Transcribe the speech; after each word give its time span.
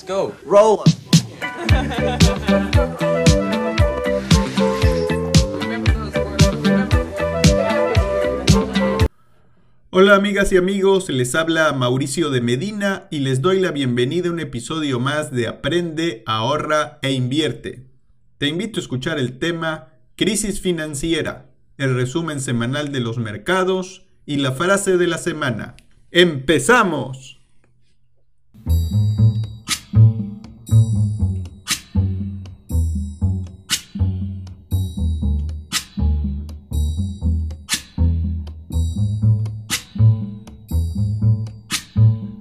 Let's 0.00 0.08
go. 0.08 0.32
Roll. 0.46 0.80
Hola 9.90 10.14
amigas 10.14 10.52
y 10.52 10.56
amigos, 10.56 11.10
les 11.10 11.34
habla 11.34 11.72
Mauricio 11.72 12.30
de 12.30 12.40
Medina 12.40 13.08
y 13.10 13.18
les 13.18 13.42
doy 13.42 13.60
la 13.60 13.72
bienvenida 13.72 14.28
a 14.28 14.32
un 14.32 14.40
episodio 14.40 15.00
más 15.00 15.32
de 15.32 15.48
Aprende, 15.48 16.22
ahorra 16.24 16.98
e 17.02 17.12
invierte. 17.12 17.86
Te 18.38 18.46
invito 18.46 18.80
a 18.80 18.82
escuchar 18.82 19.18
el 19.18 19.38
tema 19.38 19.88
Crisis 20.16 20.60
financiera, 20.60 21.50
el 21.76 21.94
resumen 21.94 22.40
semanal 22.40 22.92
de 22.92 23.00
los 23.00 23.18
mercados 23.18 24.06
y 24.24 24.36
la 24.36 24.52
frase 24.52 24.96
de 24.96 25.08
la 25.08 25.18
semana. 25.18 25.76
¡Empezamos! 26.10 27.40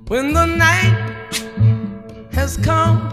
When 0.09 0.33
the 0.33 0.47
night 0.47 0.97
has 2.31 2.57
come 2.57 3.11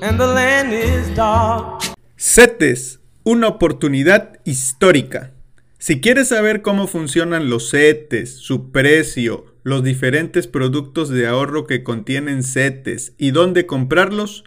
and 0.00 0.16
the 0.16 0.28
land 0.28 0.72
is 0.72 1.12
dark. 1.16 1.82
CETES, 2.16 3.00
una 3.24 3.48
oportunidad 3.48 4.38
histórica. 4.44 5.32
Si 5.78 6.00
quieres 6.00 6.28
saber 6.28 6.62
cómo 6.62 6.86
funcionan 6.86 7.50
los 7.50 7.72
CETES, 7.72 8.36
su 8.36 8.70
precio, 8.70 9.56
los 9.64 9.82
diferentes 9.82 10.46
productos 10.46 11.08
de 11.08 11.26
ahorro 11.26 11.66
que 11.66 11.82
contienen 11.82 12.44
CETES 12.44 13.14
y 13.18 13.32
dónde 13.32 13.66
comprarlos, 13.66 14.44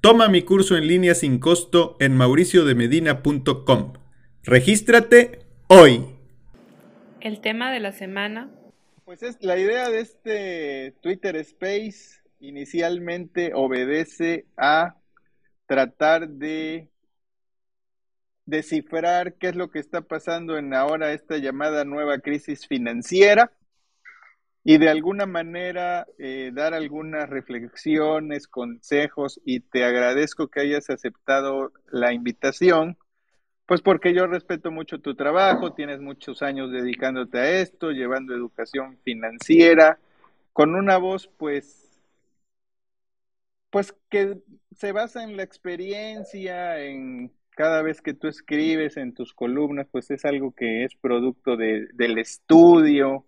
toma 0.00 0.28
mi 0.28 0.42
curso 0.42 0.76
en 0.76 0.86
línea 0.86 1.16
sin 1.16 1.40
costo 1.40 1.96
en 1.98 2.16
mauriciodemedina.com. 2.16 3.92
Regístrate 4.44 5.40
hoy. 5.66 6.04
El 7.20 7.40
tema 7.40 7.72
de 7.72 7.80
la 7.80 7.90
semana 7.90 8.50
pues 9.08 9.22
es 9.22 9.38
la 9.40 9.56
idea 9.56 9.88
de 9.88 10.00
este 10.00 10.94
Twitter 11.00 11.34
Space 11.36 12.20
inicialmente 12.40 13.52
obedece 13.54 14.44
a 14.54 14.96
tratar 15.64 16.28
de 16.28 16.90
descifrar 18.44 19.32
qué 19.36 19.48
es 19.48 19.56
lo 19.56 19.70
que 19.70 19.78
está 19.78 20.02
pasando 20.02 20.58
en 20.58 20.74
ahora 20.74 21.14
esta 21.14 21.38
llamada 21.38 21.86
nueva 21.86 22.18
crisis 22.18 22.66
financiera 22.66 23.50
y 24.62 24.76
de 24.76 24.90
alguna 24.90 25.24
manera 25.24 26.06
eh, 26.18 26.50
dar 26.52 26.74
algunas 26.74 27.30
reflexiones, 27.30 28.46
consejos 28.46 29.40
y 29.42 29.60
te 29.60 29.84
agradezco 29.84 30.48
que 30.48 30.60
hayas 30.60 30.90
aceptado 30.90 31.72
la 31.90 32.12
invitación 32.12 32.98
pues 33.68 33.82
porque 33.82 34.14
yo 34.14 34.26
respeto 34.26 34.70
mucho 34.70 34.98
tu 34.98 35.14
trabajo, 35.14 35.74
tienes 35.74 36.00
muchos 36.00 36.40
años 36.40 36.72
dedicándote 36.72 37.38
a 37.38 37.60
esto, 37.60 37.90
llevando 37.90 38.34
educación 38.34 38.96
financiera, 39.04 39.98
con 40.54 40.74
una 40.74 40.96
voz 40.96 41.28
pues, 41.36 42.00
pues 43.68 43.94
que 44.08 44.38
se 44.74 44.92
basa 44.92 45.22
en 45.22 45.36
la 45.36 45.42
experiencia, 45.42 46.82
en 46.82 47.30
cada 47.50 47.82
vez 47.82 48.00
que 48.00 48.14
tú 48.14 48.26
escribes 48.26 48.96
en 48.96 49.12
tus 49.12 49.34
columnas, 49.34 49.86
pues 49.92 50.10
es 50.10 50.24
algo 50.24 50.52
que 50.52 50.84
es 50.84 50.94
producto 50.94 51.58
de, 51.58 51.88
del 51.92 52.16
estudio, 52.16 53.26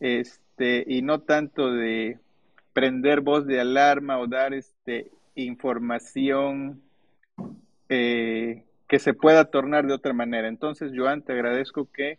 este, 0.00 0.82
y 0.88 1.02
no 1.02 1.20
tanto 1.20 1.72
de 1.72 2.18
prender 2.72 3.20
voz 3.20 3.46
de 3.46 3.60
alarma 3.60 4.18
o 4.18 4.26
dar 4.26 4.54
este 4.54 5.12
información 5.36 6.82
eh, 7.88 8.64
que 8.88 8.98
se 8.98 9.14
pueda 9.14 9.44
tornar 9.44 9.86
de 9.86 9.92
otra 9.92 10.14
manera. 10.14 10.48
Entonces, 10.48 10.92
Joan, 10.96 11.22
te 11.22 11.32
agradezco 11.32 11.88
que 11.92 12.18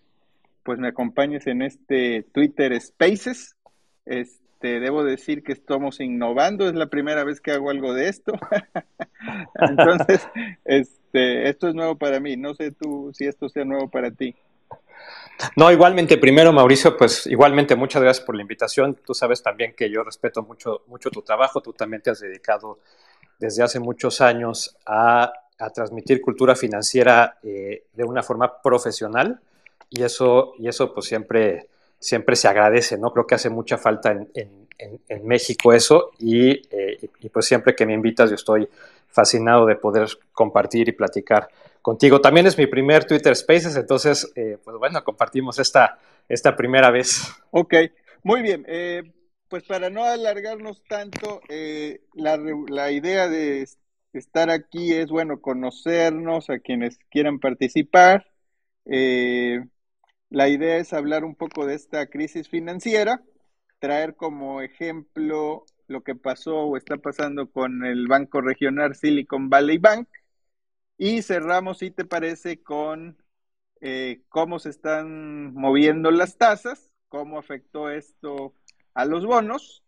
pues 0.63 0.77
me 0.77 0.87
acompañes 0.87 1.47
en 1.47 1.63
este 1.63 2.23
Twitter 2.31 2.79
Spaces. 2.79 3.55
Este, 4.05 4.79
debo 4.79 5.03
decir 5.03 5.43
que 5.43 5.51
estamos 5.51 5.99
innovando, 5.99 6.69
es 6.69 6.75
la 6.75 6.87
primera 6.87 7.23
vez 7.23 7.41
que 7.41 7.51
hago 7.51 7.71
algo 7.71 7.93
de 7.93 8.07
esto. 8.07 8.33
Entonces, 9.55 10.27
este, 10.65 11.49
esto 11.49 11.69
es 11.69 11.75
nuevo 11.75 11.97
para 11.97 12.19
mí. 12.19 12.37
No 12.37 12.53
sé 12.53 12.71
tú 12.71 13.11
si 13.13 13.25
esto 13.25 13.49
sea 13.49 13.65
nuevo 13.65 13.89
para 13.89 14.11
ti. 14.11 14.35
No, 15.55 15.71
igualmente, 15.71 16.17
primero, 16.17 16.53
Mauricio, 16.53 16.97
pues 16.97 17.25
igualmente 17.25 17.75
muchas 17.75 18.03
gracias 18.03 18.25
por 18.25 18.35
la 18.35 18.43
invitación. 18.43 18.95
Tú 19.05 19.15
sabes 19.15 19.41
también 19.41 19.73
que 19.75 19.89
yo 19.89 20.03
respeto 20.03 20.43
mucho, 20.43 20.83
mucho 20.87 21.09
tu 21.09 21.23
trabajo. 21.23 21.61
Tú 21.61 21.73
también 21.73 22.03
te 22.03 22.11
has 22.11 22.19
dedicado 22.19 22.79
desde 23.39 23.63
hace 23.63 23.79
muchos 23.79 24.21
años 24.21 24.75
a 24.85 25.31
a 25.59 25.69
transmitir 25.69 26.21
cultura 26.21 26.55
financiera 26.55 27.37
eh, 27.43 27.83
de 27.93 28.03
una 28.03 28.23
forma 28.23 28.61
profesional 28.61 29.39
y 29.89 30.03
eso, 30.03 30.53
y 30.57 30.67
eso 30.67 30.93
pues 30.93 31.05
siempre, 31.07 31.67
siempre 31.99 32.35
se 32.35 32.47
agradece, 32.47 32.97
¿no? 32.97 33.11
Creo 33.11 33.27
que 33.27 33.35
hace 33.35 33.49
mucha 33.49 33.77
falta 33.77 34.11
en, 34.11 34.29
en, 34.33 35.27
México 35.27 35.73
eso 35.73 36.11
eh, 36.21 36.97
y, 37.01 37.25
y, 37.25 37.29
pues 37.29 37.45
siempre 37.45 37.75
que 37.75 37.85
me 37.85 37.93
invitas 37.93 38.29
yo 38.29 38.35
estoy 38.35 38.69
fascinado 39.09 39.65
de 39.65 39.75
poder 39.75 40.07
compartir 40.31 40.87
y 40.87 40.93
platicar 40.93 41.49
contigo. 41.81 42.21
También 42.21 42.47
es 42.47 42.57
mi 42.57 42.67
primer 42.67 43.03
Twitter 43.03 43.35
Spaces, 43.35 43.75
entonces, 43.75 44.31
eh, 44.35 44.57
pues 44.63 44.77
bueno, 44.77 45.03
compartimos 45.03 45.59
esta, 45.59 45.99
esta 46.29 46.55
primera 46.55 46.89
vez. 46.89 47.23
Ok, 47.51 47.73
muy 48.23 48.41
bien. 48.41 48.65
pues 49.49 49.63
para 49.63 49.89
no 49.89 50.05
alargarnos 50.05 50.83
tanto, 50.87 51.41
la, 52.13 52.39
la 52.69 52.91
idea 52.91 53.27
de 53.27 53.67
estar 54.13 54.49
aquí 54.49 54.93
es, 54.93 55.09
bueno, 55.09 55.41
conocernos 55.41 56.49
a 56.49 56.59
quienes 56.59 56.97
quieran 57.09 57.39
participar. 57.39 58.27
Eh, 58.85 59.63
la 60.29 60.49
idea 60.49 60.77
es 60.77 60.93
hablar 60.93 61.23
un 61.23 61.35
poco 61.35 61.65
de 61.65 61.75
esta 61.75 62.07
crisis 62.07 62.49
financiera, 62.49 63.23
traer 63.79 64.15
como 64.15 64.61
ejemplo 64.61 65.65
lo 65.87 66.03
que 66.03 66.15
pasó 66.15 66.57
o 66.57 66.77
está 66.77 66.97
pasando 66.97 67.49
con 67.51 67.85
el 67.85 68.07
Banco 68.07 68.41
Regional 68.41 68.95
Silicon 68.95 69.49
Valley 69.49 69.79
Bank 69.79 70.07
y 70.97 71.21
cerramos, 71.21 71.79
si 71.79 71.91
te 71.91 72.05
parece, 72.05 72.61
con 72.61 73.17
eh, 73.81 74.21
cómo 74.29 74.59
se 74.59 74.69
están 74.69 75.53
moviendo 75.53 76.11
las 76.11 76.37
tasas, 76.37 76.93
cómo 77.07 77.39
afectó 77.39 77.89
esto 77.89 78.53
a 78.93 79.05
los 79.05 79.25
bonos 79.25 79.83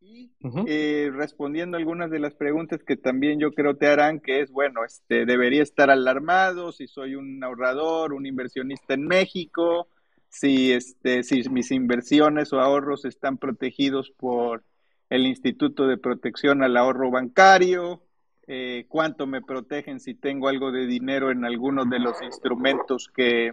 y 0.00 0.30
eh, 0.66 1.10
respondiendo 1.12 1.76
algunas 1.76 2.10
de 2.10 2.20
las 2.20 2.34
preguntas 2.34 2.82
que 2.84 2.96
también 2.96 3.40
yo 3.40 3.52
creo 3.52 3.76
te 3.76 3.88
harán, 3.88 4.20
que 4.20 4.40
es, 4.40 4.50
bueno, 4.50 4.84
este, 4.84 5.26
debería 5.26 5.62
estar 5.62 5.90
alarmado 5.90 6.72
si 6.72 6.86
soy 6.86 7.14
un 7.14 7.42
ahorrador, 7.42 8.12
un 8.12 8.26
inversionista 8.26 8.94
en 8.94 9.06
México, 9.06 9.88
si, 10.28 10.72
este, 10.72 11.22
si 11.24 11.48
mis 11.48 11.70
inversiones 11.70 12.52
o 12.52 12.60
ahorros 12.60 13.04
están 13.04 13.38
protegidos 13.38 14.10
por 14.10 14.62
el 15.10 15.26
Instituto 15.26 15.86
de 15.86 15.96
Protección 15.96 16.62
al 16.62 16.76
Ahorro 16.76 17.10
Bancario, 17.10 18.02
eh, 18.46 18.86
cuánto 18.88 19.26
me 19.26 19.42
protegen 19.42 20.00
si 20.00 20.14
tengo 20.14 20.48
algo 20.48 20.70
de 20.70 20.86
dinero 20.86 21.30
en 21.30 21.44
algunos 21.44 21.90
de 21.90 21.98
los 21.98 22.22
instrumentos 22.22 23.08
que, 23.14 23.52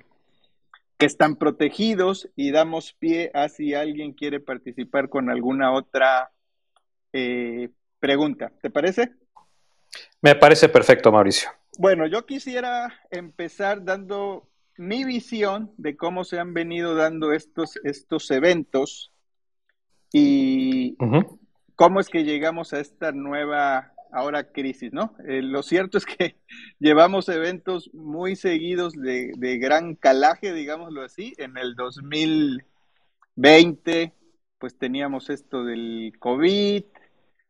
que 0.98 1.06
están 1.06 1.36
protegidos 1.38 2.30
y 2.36 2.52
damos 2.52 2.94
pie 2.94 3.32
a 3.34 3.50
si 3.50 3.74
alguien 3.74 4.14
quiere 4.14 4.40
participar 4.40 5.10
con 5.10 5.30
alguna 5.30 5.74
otra 5.74 6.32
eh, 7.18 7.70
pregunta. 7.98 8.52
¿Te 8.62 8.70
parece? 8.70 9.14
Me 10.22 10.36
parece 10.36 10.68
perfecto, 10.68 11.14
Mauricio. 11.14 11.50
Bueno, 11.78 12.08
yo 12.08 12.26
quisiera 12.26 12.94
empezar 13.10 13.86
dando 13.86 14.50
mi 14.78 15.06
visión 15.06 15.72
de 15.78 15.96
cómo 15.96 16.26
se 16.26 16.40
han 16.40 16.54
venido 16.54 16.94
dando 16.94 17.32
estos, 17.32 17.80
estos 17.86 18.30
eventos 18.32 19.14
y 20.12 20.98
cómo 21.76 22.02
es 22.02 22.10
que 22.10 22.26
llegamos 22.26 22.74
a 22.74 22.82
esta 22.82 23.14
nueva 23.14 23.94
ahora 24.12 24.52
crisis, 24.52 24.92
¿no? 24.92 25.16
Eh, 25.26 25.42
lo 25.42 25.64
cierto 25.64 25.98
es 25.98 26.06
que 26.06 26.36
llevamos 26.80 27.30
eventos 27.30 27.90
muy 27.94 28.36
seguidos 28.36 28.92
de, 28.92 29.32
de, 29.38 29.58
gran 29.58 29.96
calaje, 29.96 30.52
digámoslo 30.54 31.02
así. 31.02 31.34
En 31.38 31.58
el 31.58 31.76
2020, 31.76 34.14
pues 34.58 34.78
teníamos 34.78 35.30
esto 35.30 35.64
del 35.64 36.12
COVID, 36.20 36.84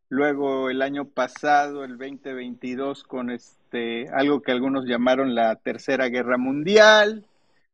Luego 0.09 0.69
el 0.69 0.81
año 0.81 1.05
pasado, 1.05 1.83
el 1.83 1.97
2022, 1.97 3.03
con 3.03 3.31
este 3.31 4.07
algo 4.09 4.41
que 4.41 4.51
algunos 4.51 4.85
llamaron 4.85 5.33
la 5.33 5.55
Tercera 5.55 6.09
Guerra 6.09 6.37
Mundial, 6.37 7.25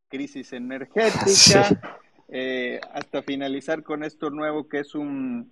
crisis 0.07 0.53
energética, 0.53 1.99
eh, 2.29 2.79
hasta 2.93 3.21
finalizar 3.21 3.83
con 3.83 4.03
esto 4.03 4.29
nuevo 4.29 4.69
que 4.69 4.79
es 4.79 4.95
un, 4.95 5.51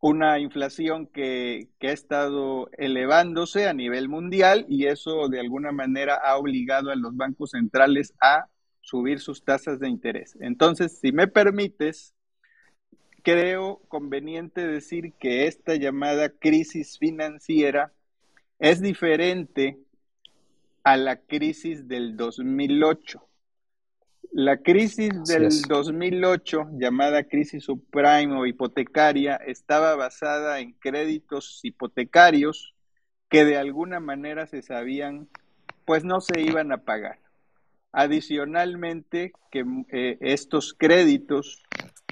una 0.00 0.38
inflación 0.38 1.06
que, 1.06 1.68
que, 1.80 1.88
ha 1.88 1.92
estado 1.92 2.70
elevándose 2.78 3.66
a 3.66 3.72
nivel 3.72 4.08
mundial 4.08 4.66
y 4.68 4.86
eso 4.86 5.28
de 5.28 5.40
alguna 5.40 5.72
manera 5.72 6.14
ha 6.14 6.36
obligado 6.36 6.90
a 6.90 6.96
los 6.96 7.16
bancos 7.16 7.50
centrales 7.50 8.14
a 8.20 8.46
subir 8.82 9.18
sus 9.18 9.44
tasas 9.44 9.80
de 9.80 9.88
interés. 9.88 10.38
Entonces, 10.40 11.00
si 11.00 11.10
me 11.10 11.26
permites, 11.26 12.14
creo 13.26 13.82
conveniente 13.88 14.64
decir 14.64 15.14
que 15.14 15.48
esta 15.48 15.74
llamada 15.74 16.28
crisis 16.28 16.96
financiera 16.96 17.92
es 18.60 18.80
diferente 18.80 19.80
a 20.84 20.96
la 20.96 21.16
crisis 21.16 21.88
del 21.88 22.16
2008. 22.16 23.20
La 24.30 24.58
crisis 24.58 25.10
del 25.24 25.50
2008, 25.62 26.68
llamada 26.74 27.24
crisis 27.24 27.64
subprime 27.64 28.38
o 28.38 28.46
hipotecaria, 28.46 29.34
estaba 29.34 29.96
basada 29.96 30.60
en 30.60 30.74
créditos 30.74 31.58
hipotecarios 31.64 32.76
que 33.28 33.44
de 33.44 33.56
alguna 33.56 33.98
manera 33.98 34.46
se 34.46 34.62
sabían, 34.62 35.28
pues 35.84 36.04
no 36.04 36.20
se 36.20 36.42
iban 36.42 36.70
a 36.70 36.84
pagar. 36.84 37.18
Adicionalmente, 37.90 39.32
que 39.50 39.64
eh, 39.90 40.16
estos 40.20 40.74
créditos 40.74 41.64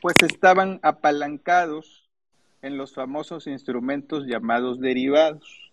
pues 0.05 0.23
estaban 0.23 0.81
apalancados 0.83 2.11
en 2.61 2.77
los 2.77 2.93
famosos 2.93 3.47
instrumentos 3.47 4.27
llamados 4.27 4.79
derivados, 4.79 5.73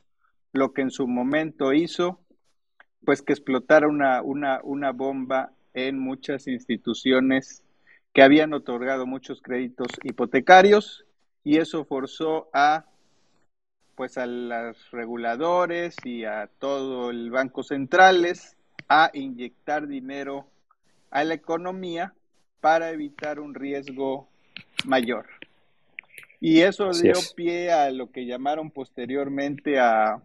lo 0.53 0.71
que 0.71 0.83
en 0.83 0.89
su 0.89 1.05
momento 1.05 1.73
hizo 1.73 2.21
pues 3.03 3.21
que 3.21 3.33
explotara 3.33 3.89
una, 3.89 4.21
una, 4.21 4.61
una 4.63 4.93
bomba 4.93 5.51
en 5.73 5.99
muchas 5.99 6.47
instituciones 6.47 7.61
que 8.13 8.23
habían 8.23 8.53
otorgado 8.53 9.05
muchos 9.05 9.41
créditos 9.41 9.87
hipotecarios 10.01 11.03
y 11.43 11.57
eso 11.57 11.83
forzó 11.83 12.47
a 12.53 12.85
pues 13.95 14.17
a 14.17 14.27
los 14.27 14.91
reguladores 14.91 15.97
y 16.05 16.23
a 16.23 16.49
todo 16.57 17.09
el 17.09 17.31
banco 17.31 17.63
centrales 17.63 18.55
a 18.87 19.11
inyectar 19.13 19.87
dinero 19.87 20.47
a 21.09 21.25
la 21.25 21.33
economía 21.33 22.13
para 22.61 22.91
evitar 22.91 23.39
un 23.39 23.53
riesgo 23.53 24.29
mayor. 24.85 25.27
Y 26.39 26.61
eso 26.61 26.91
dio 26.91 27.13
pie 27.35 27.71
a 27.71 27.91
lo 27.91 28.11
que 28.11 28.25
llamaron 28.25 28.71
posteriormente 28.71 29.79
a 29.79 30.23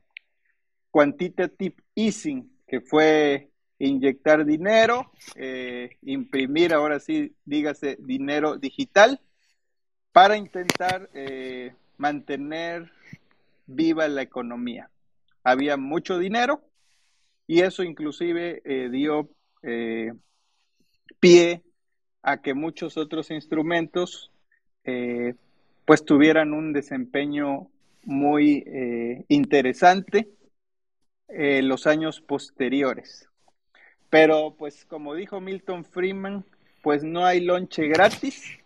quantitative 0.91 1.77
easing, 1.95 2.51
que 2.67 2.81
fue 2.81 3.51
inyectar 3.79 4.47
dinero, 4.47 5.13
eh, 5.35 5.91
imprimir, 6.03 6.73
ahora 6.73 7.01
sí, 7.01 7.35
dígase, 7.45 7.99
dinero 8.01 8.57
digital, 8.57 9.21
para 10.13 10.39
intentar 10.39 11.11
eh, 11.13 11.75
mantener 11.99 12.91
viva 13.67 14.09
la 14.09 14.23
economía. 14.23 14.91
Había 15.43 15.77
mucho 15.77 16.19
dinero, 16.19 16.63
y 17.47 17.61
eso 17.61 17.83
inclusive 17.83 18.63
eh, 18.65 18.89
dio 18.91 19.31
pie 21.21 21.63
a 22.27 22.43
que 22.43 22.55
muchos 22.55 22.97
otros 22.97 23.31
instrumentos 23.31 24.33
eh, 24.85 25.35
pues 25.85 26.05
tuvieran 26.05 26.53
un 26.53 26.73
desempeño 26.73 27.71
muy 28.03 28.65
interesante 29.29 30.29
en 31.29 31.69
los 31.69 31.87
años 31.87 32.21
posteriores. 32.21 33.29
Pero 34.11 34.57
pues 34.59 34.85
como 34.85 35.15
dijo 35.15 35.41
Milton 35.41 35.85
Freeman, 35.85 36.45
pues 36.83 37.05
no 37.05 37.25
hay 37.25 37.41
lonche 37.41 37.87
gratis. 37.87 38.59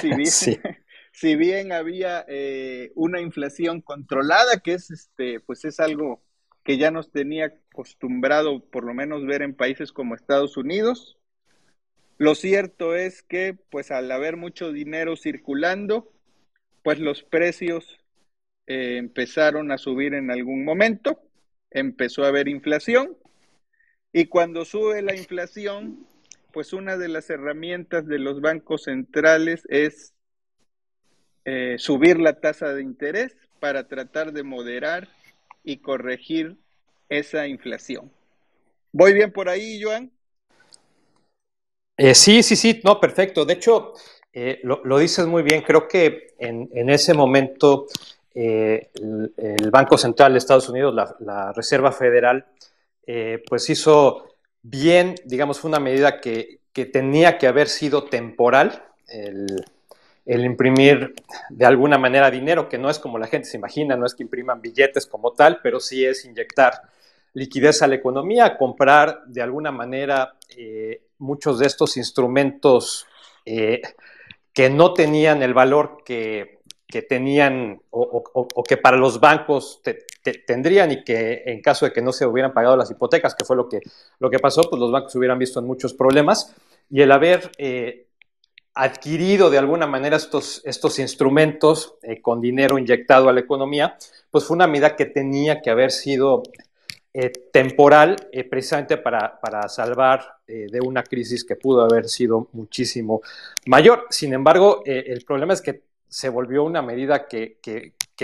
si, 0.00 0.08
bien, 0.16 0.26
si, 1.12 1.36
bien, 1.36 1.72
había 1.72 2.24
una 2.94 3.20
inflación 3.20 3.82
controlada, 3.82 4.60
que 4.62 4.74
es 4.74 4.90
este, 4.90 5.40
pues 5.40 5.64
es 5.66 5.78
algo 5.78 6.22
que 6.64 6.78
ya 6.78 6.90
nos 6.90 7.10
tenía 7.10 7.46
acostumbrado 7.46 8.64
por 8.64 8.84
lo 8.84 8.94
menos 8.94 9.24
ver 9.26 9.42
en 9.42 9.54
países 9.54 9.92
como 9.92 10.14
Estados 10.14 10.56
Unidos. 10.56 11.19
Lo 12.20 12.34
cierto 12.34 12.96
es 12.96 13.22
que, 13.22 13.56
pues 13.70 13.90
al 13.90 14.12
haber 14.12 14.36
mucho 14.36 14.72
dinero 14.72 15.16
circulando, 15.16 16.12
pues 16.82 16.98
los 16.98 17.22
precios 17.22 17.98
eh, 18.66 18.98
empezaron 18.98 19.72
a 19.72 19.78
subir 19.78 20.12
en 20.12 20.30
algún 20.30 20.66
momento, 20.66 21.22
empezó 21.70 22.24
a 22.24 22.28
haber 22.28 22.46
inflación 22.46 23.16
y 24.12 24.26
cuando 24.26 24.66
sube 24.66 25.00
la 25.00 25.16
inflación, 25.16 26.06
pues 26.52 26.74
una 26.74 26.98
de 26.98 27.08
las 27.08 27.30
herramientas 27.30 28.06
de 28.06 28.18
los 28.18 28.42
bancos 28.42 28.82
centrales 28.82 29.62
es 29.70 30.12
eh, 31.46 31.76
subir 31.78 32.20
la 32.20 32.38
tasa 32.38 32.74
de 32.74 32.82
interés 32.82 33.34
para 33.60 33.88
tratar 33.88 34.34
de 34.34 34.42
moderar 34.42 35.08
y 35.64 35.78
corregir 35.78 36.58
esa 37.08 37.48
inflación. 37.48 38.12
¿Voy 38.92 39.14
bien 39.14 39.32
por 39.32 39.48
ahí, 39.48 39.82
Joan? 39.82 40.12
Eh, 42.02 42.14
sí, 42.14 42.42
sí, 42.42 42.56
sí, 42.56 42.80
no, 42.82 42.98
perfecto. 42.98 43.44
De 43.44 43.52
hecho, 43.52 43.92
eh, 44.32 44.58
lo, 44.62 44.98
dices 44.98 45.26
muy 45.26 45.42
bien. 45.42 45.60
Creo 45.60 45.86
que 45.86 46.28
en, 46.38 46.88
ese 46.88 47.12
momento 47.12 47.88
eh, 48.34 48.88
el, 48.96 49.70
Banco 49.70 49.98
Central 49.98 50.32
de 50.32 50.38
Estados 50.38 50.70
Unidos, 50.70 50.94
la, 51.20 51.52
Reserva 51.52 51.92
Federal, 51.92 52.46
pues 53.46 53.68
hizo 53.68 54.30
bien, 54.62 55.14
digamos, 55.26 55.60
fue 55.60 55.68
una 55.68 55.78
medida 55.78 56.22
que, 56.22 56.60
que 56.72 56.86
tenía 56.86 57.36
que 57.36 57.46
haber 57.46 57.68
sido 57.68 58.04
temporal. 58.04 58.82
El, 59.06 59.62
imprimir 60.24 61.14
de 61.50 61.66
alguna 61.66 61.98
manera 61.98 62.30
dinero, 62.30 62.66
que 62.66 62.78
no 62.78 62.88
es 62.88 62.98
como 62.98 63.18
la 63.18 63.26
gente 63.26 63.46
se 63.46 63.58
imagina, 63.58 63.94
no 63.96 64.06
es 64.06 64.14
que 64.14 64.22
impriman 64.22 64.62
billetes 64.62 65.06
como 65.06 65.32
tal, 65.32 65.60
pero 65.62 65.80
sí 65.80 66.06
es 66.06 66.24
inyectar 66.24 66.80
liquidez 67.34 67.82
a 67.82 67.88
la 67.88 67.96
economía, 67.96 68.56
comprar 68.56 69.24
de 69.26 69.42
alguna 69.42 69.70
manera 69.70 70.36
muchos 71.20 71.58
de 71.58 71.66
estos 71.66 71.96
instrumentos 71.96 73.06
eh, 73.44 73.80
que 74.52 74.68
no 74.68 74.92
tenían 74.94 75.42
el 75.42 75.54
valor 75.54 76.02
que, 76.04 76.58
tenían 77.08 77.80
o, 77.90 78.64
que 78.66 78.76
para 78.76 78.96
los 78.96 79.20
bancos 79.20 79.80
tendrían 80.44 80.90
y 80.90 81.04
que 81.04 81.44
en 81.46 81.62
caso 81.62 81.86
de 81.86 81.92
que 81.92 82.02
no 82.02 82.12
se 82.12 82.26
hubieran 82.26 82.52
pagado 82.52 82.76
las 82.76 82.90
hipotecas, 82.90 83.36
que 83.36 83.44
fue 83.44 83.54
lo 83.54 83.68
que, 83.68 83.80
lo 84.18 84.28
que 84.28 84.40
pasó, 84.40 84.62
pues 84.62 84.80
los 84.80 84.90
bancos 84.90 85.14
hubieran 85.14 85.38
visto 85.38 85.60
en 85.60 85.66
muchos 85.66 85.94
problemas. 85.94 86.54
Y 86.90 87.02
el 87.02 87.12
haber 87.12 87.52
eh, 87.58 88.08
adquirido 88.74 89.50
de 89.50 89.58
alguna 89.58 89.86
manera 89.86 90.16
estos, 90.16 90.62
estos 90.64 90.98
instrumentos 90.98 91.94
eh, 92.02 92.20
con 92.20 92.40
dinero 92.40 92.76
inyectado 92.76 93.28
a 93.28 93.32
la 93.32 93.40
economía, 93.40 93.96
pues 94.30 94.44
fue 94.44 94.56
una 94.56 94.66
medida 94.66 94.96
que 94.96 95.06
tenía 95.06 95.60
que 95.60 95.70
haber 95.70 95.92
sido 95.92 96.42
eh, 97.12 97.30
temporal 97.52 98.16
eh, 98.32 98.44
precisamente 98.44 98.96
para, 98.96 99.38
salvar 99.68 100.36
de 100.46 100.80
una 100.80 101.04
crisis 101.04 101.44
que 101.44 101.54
pudo 101.54 101.82
haber 101.82 102.08
sido 102.08 102.48
muchísimo 102.52 103.22
mayor. 103.66 104.06
Sin 104.10 104.32
embargo, 104.32 104.82
el 104.84 105.24
problema 105.24 105.52
es 105.52 105.62
que 105.62 105.82
se 106.08 106.28
volvió 106.28 106.64
una 106.64 106.82
medida 106.82 107.28
que, 107.28 107.58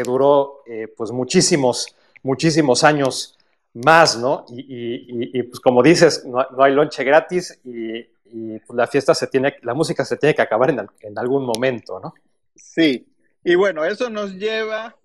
duró 0.04 0.62
pues 0.96 1.12
muchísimos, 1.12 1.94
muchísimos 2.24 2.82
años 2.82 3.38
más, 3.74 4.19
¿no? 4.19 4.44
Y, 4.50 5.40
pues 5.44 5.60
como 5.60 5.84
dices, 5.84 6.24
no, 6.26 6.44
no 6.50 6.64
hay 6.64 6.72
lonche 6.72 7.05
gratis 7.05 7.60
y 7.64 8.08
y 8.32 8.58
pues, 8.60 8.76
la 8.76 8.86
fiesta 8.86 9.14
se 9.14 9.26
tiene, 9.26 9.56
la 9.62 9.74
música 9.74 10.05
se 10.05 10.16
tiene 10.16 10.34
que 10.34 10.43
acabar 10.43 10.70
en, 10.70 11.19
algún 11.19 11.44
momento, 11.44 12.00
¿no? 12.00 12.14
Sí, 12.55 13.06
y 13.44 13.55
bueno, 13.55 13.84
eso 13.84 14.10
nos 14.10 14.34
lleva 14.34 14.96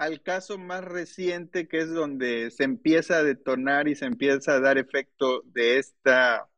al 0.00 0.22
caso 0.22 0.56
más 0.56 0.82
reciente, 0.82 1.68
que 1.68 1.78
es 1.80 1.90
donde 1.90 2.50
se 2.50 2.64
empieza 2.64 3.18
a 3.18 3.22
detonar 3.22 3.86
y 3.86 3.94
se 3.94 4.06
empieza 4.06 4.54
a 4.54 4.60
dar 4.60 4.78
efecto 4.78 5.42
de 5.44 5.78
esta 5.78 6.48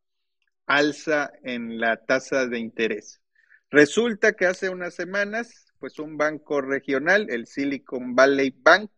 alza 0.67 1.33
en 1.43 1.81
la 1.81 1.97
tasa 2.07 2.47
de 2.47 2.61
interés. 2.61 3.21
Resulta 3.69 4.35
que 4.35 4.47
hace 4.47 4.69
unas 4.71 4.95
semanas, 4.95 5.75
pues 5.81 5.99
un 5.99 6.17
banco 6.17 6.61
regional, 6.61 7.27
el 7.31 7.47
Silicon 7.47 8.15
Valley 8.15 8.55
Bank, 8.57 8.93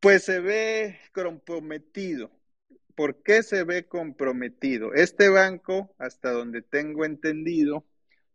pues 0.00 0.24
se 0.24 0.40
ve 0.40 0.98
comprometido 1.12 2.32
¿por 2.96 3.22
qué 3.22 3.44
se 3.44 3.62
ve 3.62 3.86
comprometido? 3.86 4.92
Este 4.92 5.28
banco, 5.28 5.94
hasta 5.98 6.32
donde 6.32 6.62
tengo 6.62 7.04
entendido, 7.04 7.84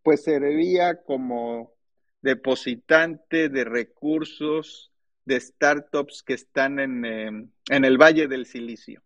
pues 0.03 0.23
servía 0.23 1.03
como 1.03 1.73
depositante 2.23 3.49
de 3.49 3.63
recursos 3.63 4.91
de 5.25 5.39
startups 5.39 6.23
que 6.23 6.33
están 6.33 6.79
en, 6.79 7.05
em, 7.05 7.51
en, 7.69 7.85
el 7.85 7.99
Valle 7.99 8.27
del 8.27 8.47
Silicio. 8.47 9.03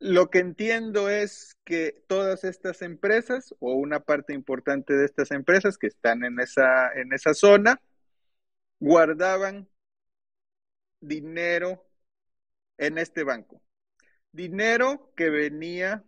Lo 0.00 0.30
que 0.30 0.38
entiendo 0.38 1.10
es 1.10 1.58
que 1.64 2.02
todas 2.08 2.44
estas 2.44 2.80
empresas, 2.80 3.54
o 3.58 3.74
una 3.74 4.00
parte 4.00 4.32
importante 4.32 4.94
de 4.94 5.04
estas 5.04 5.30
empresas 5.30 5.76
que 5.76 5.88
están 5.88 6.24
en 6.24 6.40
esa, 6.40 6.90
en 6.94 7.12
esa 7.12 7.34
zona, 7.34 7.80
guardaban 8.80 9.68
dinero 11.00 11.86
en 12.78 12.96
este 12.96 13.22
banco 13.22 13.60
dinero 14.34 15.12
que 15.16 15.30
venía 15.30 16.04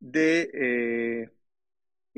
de 0.00 0.50
eh, 0.52 1.30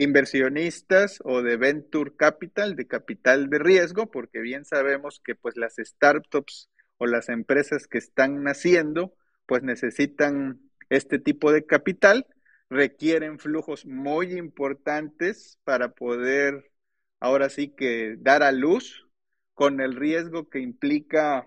inversionistas 0.00 1.21
o 1.25 1.42
de 1.42 1.59
venture 1.59 2.16
capital, 2.16 2.75
de 2.75 2.87
capital 2.87 3.50
de 3.50 3.59
riesgo, 3.59 4.11
porque 4.11 4.40
bien 4.40 4.64
sabemos 4.64 5.21
que 5.23 5.35
pues 5.35 5.59
las 5.59 5.75
startups 5.76 6.71
o 6.97 7.07
las 7.07 7.28
empresas 7.28 7.87
que 7.87 7.99
están 7.99 8.42
naciendo 8.42 9.14
pues 9.45 9.62
necesitan 9.62 10.59
este 10.88 11.19
tipo 11.19 11.52
de 11.52 11.66
capital, 11.66 12.26
requieren 12.71 13.38
flujos 13.38 13.85
muy 13.85 14.33
importantes 14.38 15.59
para 15.64 15.92
poder 15.92 16.71
ahora 17.19 17.50
sí 17.50 17.69
que 17.69 18.16
dar 18.21 18.42
a 18.42 18.52
luz 18.52 19.07
con 19.52 19.83
el 19.83 19.97
riesgo 19.97 20.49
que 20.49 20.61
implica 20.61 21.47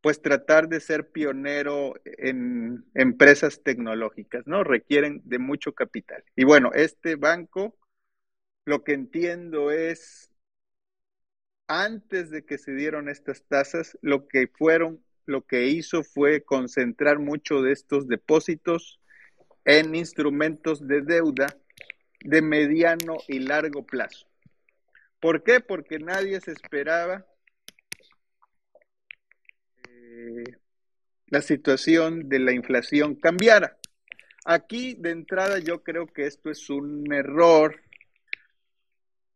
pues 0.00 0.22
tratar 0.22 0.68
de 0.68 0.80
ser 0.80 1.10
pionero 1.10 1.94
en 2.04 2.84
empresas 2.94 3.62
tecnológicas, 3.62 4.46
¿no? 4.46 4.62
Requieren 4.62 5.22
de 5.24 5.38
mucho 5.38 5.72
capital. 5.72 6.22
Y 6.36 6.44
bueno, 6.44 6.70
este 6.72 7.16
banco, 7.16 7.76
lo 8.64 8.84
que 8.84 8.92
entiendo 8.92 9.70
es, 9.70 10.30
antes 11.66 12.30
de 12.30 12.44
que 12.44 12.58
se 12.58 12.72
dieron 12.72 13.08
estas 13.08 13.42
tasas, 13.44 13.98
lo 14.00 14.28
que 14.28 14.46
fueron, 14.46 15.02
lo 15.26 15.46
que 15.46 15.66
hizo 15.66 16.04
fue 16.04 16.42
concentrar 16.42 17.18
mucho 17.18 17.60
de 17.62 17.72
estos 17.72 18.06
depósitos 18.06 19.00
en 19.64 19.94
instrumentos 19.94 20.86
de 20.86 21.02
deuda 21.02 21.48
de 22.20 22.40
mediano 22.40 23.18
y 23.26 23.40
largo 23.40 23.84
plazo. 23.84 24.26
¿Por 25.20 25.42
qué? 25.42 25.60
Porque 25.60 25.98
nadie 25.98 26.40
se 26.40 26.52
esperaba 26.52 27.26
la 31.30 31.42
situación 31.42 32.28
de 32.28 32.38
la 32.38 32.52
inflación 32.52 33.14
cambiara. 33.14 33.76
Aquí 34.44 34.94
de 34.94 35.10
entrada 35.10 35.58
yo 35.58 35.82
creo 35.82 36.06
que 36.06 36.26
esto 36.26 36.50
es 36.50 36.70
un 36.70 37.12
error 37.12 37.80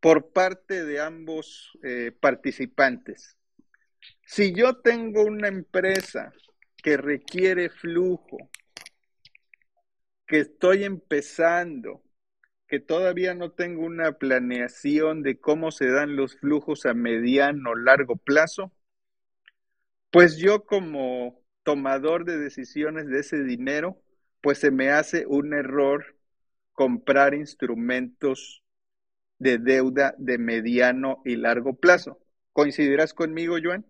por 0.01 0.33
parte 0.33 0.85
de 0.85 1.01
ambos 1.01 1.71
eh, 1.83 2.13
participantes. 2.19 3.37
Si 4.25 4.53
yo 4.55 4.79
tengo 4.79 5.23
una 5.23 5.49
empresa 5.49 6.33
que 6.83 6.97
requiere 6.97 7.69
flujo, 7.69 8.51
que 10.27 10.41
estoy 10.41 10.85
empezando, 10.85 12.03
que 12.67 12.81
todavía 12.81 13.35
no 13.35 13.53
tengo 13.53 13.85
una 13.85 14.13
planeación 14.13 15.23
de 15.23 15.39
cómo 15.39 15.71
se 15.71 15.91
dan 15.91 16.17
los 16.17 16.37
flujos 16.37 16.87
a 16.87 16.95
mediano 16.95 17.71
o 17.71 17.77
largo 17.77 18.17
plazo, 18.17 18.73
pues 20.11 20.39
yo 20.39 20.65
como 20.65 21.42
tomador 21.63 22.25
de 22.25 22.39
decisiones 22.39 23.07
de 23.07 23.21
ese 23.21 23.43
dinero, 23.43 24.01
pues 24.41 24.59
se 24.59 24.71
me 24.71 24.91
hace 24.91 25.27
un 25.27 25.55
error 25.55 26.17
comprar 26.73 27.35
instrumentos 27.35 28.63
de 29.39 29.59
deuda 29.59 30.15
de 30.19 30.39
mediano 30.39 31.21
y 31.25 31.37
largo 31.37 31.75
plazo. 31.75 32.19
¿Coincidirás 32.53 33.15
conmigo, 33.15 33.57
Joan? 33.63 33.85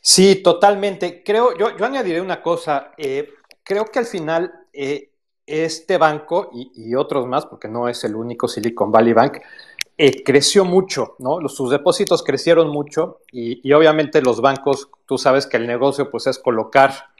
Sí, 0.00 0.42
totalmente. 0.42 1.22
Creo, 1.22 1.56
yo, 1.56 1.76
yo 1.76 1.84
añadiré 1.84 2.20
una 2.20 2.42
cosa. 2.42 2.92
Eh, 2.96 3.30
creo 3.62 3.86
que 3.86 3.98
al 3.98 4.06
final 4.06 4.52
eh, 4.72 5.12
este 5.46 5.98
banco 5.98 6.50
y, 6.52 6.94
otros 6.94 7.26
más, 7.26 7.46
porque 7.46 7.68
no 7.68 7.88
es 7.88 8.02
el 8.04 8.14
único 8.14 8.48
Silicon 8.48 8.90
Valley 8.90 9.12
Bank, 9.12 9.38
eh, 9.98 10.22
creció 10.24 10.64
mucho, 10.64 11.16
¿no? 11.18 11.46
sus 11.48 11.70
depósitos 11.70 12.22
crecieron 12.22 12.70
mucho 12.70 13.20
y, 13.30 13.72
obviamente 13.72 14.22
los 14.22 14.40
bancos, 14.40 14.88
tú 15.06 15.18
sabes 15.18 15.46
que 15.46 15.58
el 15.58 15.66
negocio 15.66 16.10
pues 16.10 16.26
es 16.26 16.38
colocar 16.38 17.10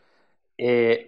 eh, 0.57 1.05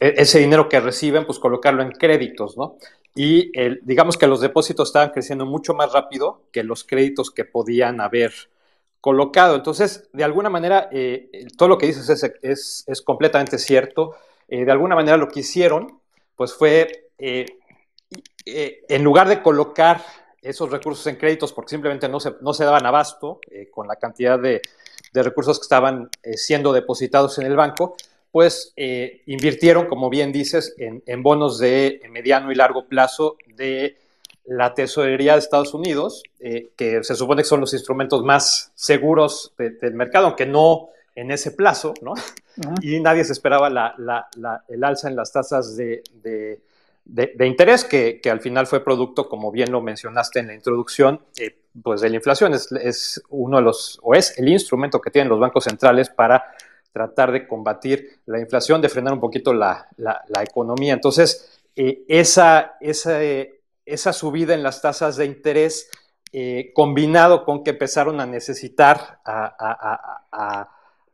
e, 0.00 0.14
ese 0.16 0.38
dinero 0.40 0.68
que 0.68 0.80
reciben, 0.80 1.26
pues 1.26 1.38
colocarlo 1.38 1.82
en 1.82 1.92
créditos, 1.92 2.56
¿no? 2.56 2.76
Y 3.14 3.52
digamos 3.82 4.16
que 4.16 4.26
los 4.26 4.40
depósitos 4.40 4.88
estaban 4.88 5.10
creciendo 5.10 5.44
mucho 5.44 5.74
más 5.74 5.92
rápido 5.92 6.42
que 6.52 6.62
los 6.62 6.84
créditos 6.84 7.30
que 7.30 7.44
podían 7.44 8.00
haber 8.00 8.32
colocado. 9.00 9.56
Entonces, 9.56 10.08
de 10.12 10.24
alguna 10.24 10.48
manera, 10.48 10.88
eh, 10.92 11.46
todo 11.56 11.68
lo 11.68 11.78
que 11.78 11.86
dices 11.86 12.08
es, 12.42 13.02
completamente 13.04 13.58
cierto. 13.58 14.14
De 14.48 14.70
alguna 14.70 14.94
manera 14.94 15.16
lo 15.16 15.28
que 15.28 15.40
hicieron, 15.40 16.00
pues 16.36 16.54
fue, 16.54 17.10
eh, 18.46 18.52
eh, 18.52 18.84
en 18.88 19.04
lugar 19.04 19.28
de 19.28 19.42
colocar 19.42 20.04
esos 20.42 20.70
recursos 20.70 21.06
en 21.06 21.16
créditos 21.16 21.52
porque 21.52 21.70
simplemente 21.70 22.08
no 22.08 22.20
se, 22.20 22.34
no 22.40 22.54
se 22.54 22.64
daban 22.64 22.86
abasto 22.86 23.40
con 23.70 23.86
la 23.86 23.96
cantidad 23.96 24.38
de, 24.38 24.62
recursos 25.12 25.58
que 25.58 25.64
estaban 25.64 26.08
siendo 26.34 26.72
depositados 26.72 27.38
en 27.38 27.46
el 27.46 27.56
banco, 27.56 27.96
pues 28.30 28.72
invirtieron, 29.26 29.86
como 29.86 30.08
bien 30.08 30.32
dices, 30.32 30.74
en, 30.78 31.22
bonos 31.22 31.58
de 31.58 32.00
mediano 32.10 32.50
y 32.50 32.54
largo 32.54 32.86
plazo 32.86 33.36
de 33.54 33.98
la 34.46 34.72
tesorería 34.72 35.32
de 35.34 35.40
Estados 35.40 35.74
Unidos, 35.74 36.22
que 36.38 37.04
se 37.04 37.14
supone 37.16 37.42
que 37.42 37.48
son 37.48 37.60
los 37.60 37.74
instrumentos 37.74 38.24
más 38.24 38.72
seguros 38.74 39.52
del 39.58 39.94
mercado, 39.94 40.28
aunque 40.28 40.46
no 40.46 40.90
en 41.14 41.30
ese 41.30 41.50
plazo, 41.50 41.94
¿no? 42.02 42.14
Y 42.82 43.00
nadie 43.00 43.24
se 43.24 43.32
esperaba 43.32 43.68
el 43.68 44.84
alza 44.84 45.08
en 45.08 45.16
las 45.16 45.32
tasas 45.32 45.76
de, 45.76 46.02
interés, 47.46 47.84
que, 47.84 48.20
al 48.30 48.40
final 48.40 48.66
fue 48.66 48.84
producto, 48.84 49.28
como 49.28 49.50
bien 49.50 49.72
lo 49.72 49.80
mencionaste 49.80 50.40
en 50.40 50.48
la 50.48 50.54
introducción, 50.54 51.20
eh, 51.38 51.56
pues 51.82 52.00
de 52.00 52.10
la 52.10 52.16
inflación. 52.16 52.52
Es, 52.54 53.22
uno 53.28 53.58
de 53.58 53.62
los, 53.62 53.98
o 54.02 54.14
es 54.14 54.38
el 54.38 54.48
instrumento 54.48 55.00
que 55.00 55.10
tienen 55.10 55.28
los 55.28 55.40
bancos 55.40 55.64
centrales 55.64 56.10
para 56.10 56.44
tratar 56.92 57.32
de 57.32 57.46
combatir 57.46 58.20
la 58.26 58.40
inflación, 58.40 58.80
de 58.80 58.88
frenar 58.88 59.12
un 59.12 59.20
poquito 59.20 59.52
la, 59.52 59.88
economía. 60.42 60.94
Entonces, 60.94 61.60
eh, 61.76 62.04
esa, 62.08 62.76
esa, 62.80 64.12
subida 64.12 64.54
en 64.54 64.62
las 64.62 64.82
tasas 64.82 65.16
de 65.16 65.26
interés, 65.26 65.90
eh, 66.32 66.72
combinado 66.74 67.44
con 67.44 67.64
que 67.64 67.70
empezaron 67.70 68.20
a 68.20 68.26
necesitar 68.26 69.20
a 69.24 70.68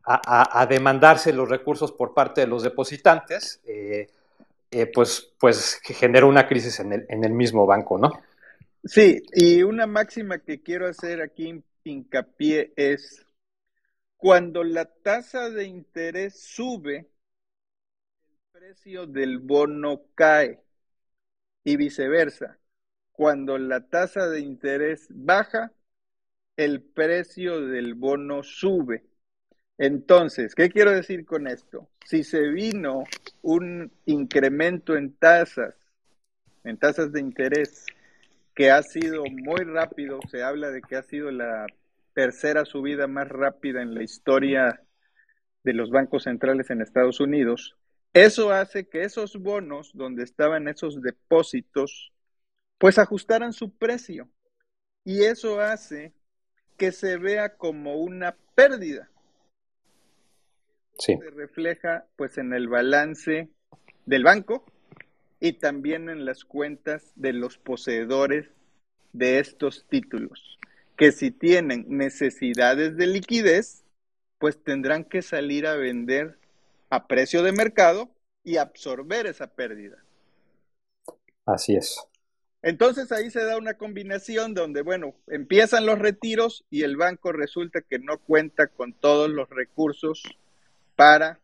a, 0.06 0.66
demandarse 0.66 1.32
los 1.32 1.48
recursos 1.48 1.90
por 1.92 2.14
parte 2.14 2.42
de 2.42 2.46
los 2.46 2.62
depositantes, 2.62 3.60
eh, 4.70 4.87
pues, 4.87 5.35
pues 5.38 5.80
genera 5.82 6.26
una 6.26 6.46
crisis 6.46 6.80
en 6.80 6.92
el, 6.92 7.06
en 7.08 7.25
el 7.25 7.32
mismo 7.32 7.66
banco, 7.66 7.99
¿no? 7.99 8.12
Sí, 8.85 9.23
y 9.32 9.62
una 9.62 9.87
máxima 9.87 10.38
que 10.38 10.62
quiero 10.62 10.87
hacer 10.88 11.20
aquí 11.20 11.62
hincapié 11.85 12.73
es 12.76 13.26
cuando 14.16 14.64
la 14.64 14.87
tasa 14.87 15.50
de 15.50 15.64
interés 15.64 16.40
sube, 16.40 17.08
el 18.28 18.38
precio 18.52 19.06
del 19.06 19.38
bono 19.38 20.02
cae 20.14 20.62
y 21.64 21.76
viceversa. 21.76 22.58
Cuando 23.12 23.58
la 23.58 23.88
tasa 23.88 24.28
de 24.28 24.40
interés 24.40 25.06
baja, 25.11 25.73
el 26.56 26.82
precio 26.82 27.61
del 27.66 27.94
bono 27.94 28.42
sube. 28.42 29.04
Entonces, 29.78 30.54
¿qué 30.54 30.71
quiero 30.71 30.90
decir 30.92 31.26
con 31.26 31.47
esto? 31.47 31.88
Si 32.04 32.25
se 32.25 32.40
vino 32.49 33.04
un 33.42 33.92
incremento 34.06 34.97
en 34.97 35.14
tasas, 35.14 35.75
en 36.64 36.78
tasas 36.78 37.12
de 37.12 37.21
interés, 37.21 37.85
que 38.54 38.71
ha 38.71 38.83
sido 38.83 39.25
muy 39.25 39.64
rápido, 39.64 40.18
se 40.30 40.42
habla 40.42 40.71
de 40.71 40.80
que 40.80 40.97
ha 40.97 41.02
sido 41.02 41.30
la 41.30 41.66
tercera 42.14 42.64
subida 42.64 43.06
más 43.06 43.28
rápida 43.28 43.83
en 43.83 43.95
la 43.95 44.02
historia 44.02 44.80
de 45.62 45.73
los 45.75 45.90
bancos 45.90 46.23
centrales 46.23 46.71
en 46.71 46.80
Estados 46.80 47.21
Unidos, 47.21 47.76
eso 48.14 48.50
hace 48.50 48.88
que 48.88 49.02
esos 49.02 49.37
bonos 49.37 49.90
donde 49.92 50.23
estaban 50.23 50.68
esos 50.68 51.02
depósitos, 51.02 52.14
pues 52.78 52.99
ajustaran 52.99 53.52
su 53.52 53.76
precio. 53.76 54.30
Y 55.04 55.25
eso 55.25 55.61
hace 55.61 56.14
que 56.78 56.92
se 56.92 57.18
vea 57.18 57.56
como 57.59 57.97
una 57.97 58.35
pérdida 58.54 59.11
se 60.98 61.30
refleja 61.30 62.06
pues 62.16 62.38
en 62.38 62.52
el 62.52 62.68
balance 62.68 63.48
del 64.06 64.24
banco 64.24 64.64
y 65.40 65.54
también 65.54 66.08
en 66.08 66.24
las 66.24 66.44
cuentas 66.44 67.12
de 67.16 67.32
los 67.32 67.58
poseedores 67.58 68.48
de 69.12 69.38
estos 69.38 69.86
títulos, 69.88 70.58
que 70.96 71.12
si 71.12 71.30
tienen 71.30 71.84
necesidades 71.88 72.96
de 72.96 73.06
liquidez, 73.06 73.84
pues 74.38 74.62
tendrán 74.62 75.04
que 75.04 75.22
salir 75.22 75.66
a 75.66 75.76
vender 75.76 76.38
a 76.90 77.06
precio 77.06 77.42
de 77.42 77.52
mercado 77.52 78.10
y 78.44 78.58
absorber 78.58 79.26
esa 79.26 79.48
pérdida. 79.48 80.02
Así 81.44 81.76
es. 81.76 81.98
Entonces 82.62 83.12
ahí 83.12 83.30
se 83.30 83.44
da 83.44 83.58
una 83.58 83.74
combinación 83.74 84.54
donde, 84.54 84.82
bueno, 84.82 85.14
empiezan 85.28 85.86
los 85.86 85.98
retiros 85.98 86.64
y 86.70 86.82
el 86.82 86.96
banco 86.96 87.32
resulta 87.32 87.80
que 87.80 87.98
no 87.98 88.18
cuenta 88.18 88.66
con 88.66 88.92
todos 88.92 89.30
los 89.30 89.48
recursos 89.50 90.22
para 90.96 91.40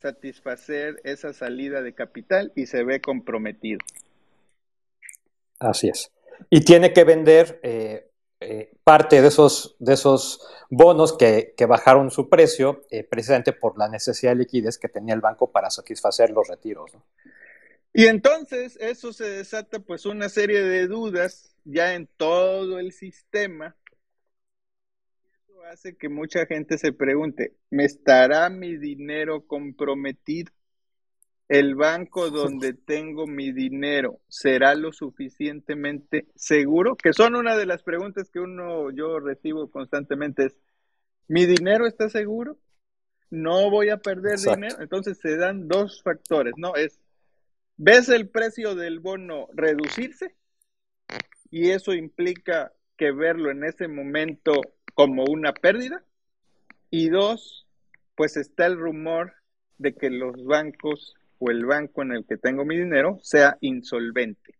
satisfacer 0.00 1.00
esa 1.04 1.32
salida 1.32 1.82
de 1.82 1.94
capital 1.94 2.52
y 2.54 2.66
se 2.66 2.84
ve 2.84 3.00
comprometido. 3.00 3.80
Así 5.58 5.88
es. 5.88 6.12
Y 6.50 6.60
tiene 6.60 6.92
que 6.92 7.02
vender 7.02 7.58
eh, 7.64 8.08
eh, 8.40 8.70
parte 8.84 9.20
de 9.20 9.28
esos, 9.28 9.74
de 9.80 9.94
esos 9.94 10.40
bonos 10.70 11.16
que, 11.16 11.54
bajaron 11.68 12.12
su 12.12 12.28
precio 12.28 12.84
eh, 12.90 13.02
precisamente 13.02 13.52
por 13.52 13.76
la 13.76 13.88
necesidad 13.88 14.32
de 14.32 14.38
liquidez 14.38 14.78
que 14.78 14.88
tenía 14.88 15.14
el 15.14 15.20
banco 15.20 15.50
para 15.50 15.70
satisfacer 15.70 16.30
los 16.30 16.46
retiros. 16.46 16.92
Y 17.92 18.06
entonces 18.06 18.76
eso 18.80 19.12
se 19.12 19.28
desata 19.28 19.80
pues 19.80 20.06
una 20.06 20.28
serie 20.28 20.62
de 20.62 20.86
dudas 20.86 21.56
ya 21.64 21.94
en 21.94 22.06
todo 22.16 22.78
el 22.78 22.92
sistema 22.92 23.74
hace 25.64 25.96
que 25.96 26.08
mucha 26.08 26.46
gente 26.46 26.78
se 26.78 26.92
pregunte, 26.92 27.56
¿me 27.70 27.84
estará 27.84 28.48
mi 28.50 28.76
dinero 28.76 29.46
comprometido? 29.46 30.52
el 31.48 31.74
banco 31.74 32.28
donde 32.28 32.74
tengo 32.74 33.26
mi 33.26 33.52
dinero 33.52 34.20
será 34.28 34.74
lo 34.74 34.92
suficientemente 34.92 36.26
seguro? 36.34 36.94
Que 36.94 37.14
son 37.14 37.34
una 37.34 37.56
de 37.56 37.66
las 37.66 37.82
preguntas 37.82 38.30
que 38.30 38.38
uno 38.38 38.90
yo 38.90 39.18
recibo 39.18 39.70
constantemente 39.70 40.46
es 40.46 40.58
¿mi 41.26 41.46
dinero 41.46 41.86
está 41.86 42.10
seguro? 42.10 42.58
No 43.30 43.70
voy 43.70 43.88
a 43.88 43.98
perder 43.98 44.38
dinero. 44.38 44.76
Entonces 44.80 45.18
se 45.18 45.36
dan 45.36 45.68
dos 45.68 46.02
factores, 46.02 46.52
¿no? 46.56 46.74
Es 46.76 47.00
¿ves 47.76 48.10
el 48.10 48.28
precio 48.28 48.74
del 48.74 49.00
bono 49.00 49.48
reducirse? 49.54 50.36
Y 51.50 51.70
eso 51.70 51.94
implica 51.94 52.74
que 52.98 53.10
verlo 53.10 53.50
en 53.50 53.64
ese 53.64 53.88
momento 53.88 54.60
como 54.98 55.26
una 55.26 55.52
pérdida. 55.52 56.02
Y 56.90 57.08
dos, 57.08 57.68
pues 58.16 58.36
está 58.36 58.66
el 58.66 58.76
rumor 58.76 59.32
de 59.76 59.94
que 59.94 60.10
los 60.10 60.44
bancos 60.44 61.14
o 61.38 61.52
el 61.52 61.66
banco 61.66 62.02
en 62.02 62.10
el 62.10 62.26
que 62.26 62.36
tengo 62.36 62.64
mi 62.64 62.76
dinero 62.76 63.20
sea 63.22 63.58
insolvente. 63.60 64.56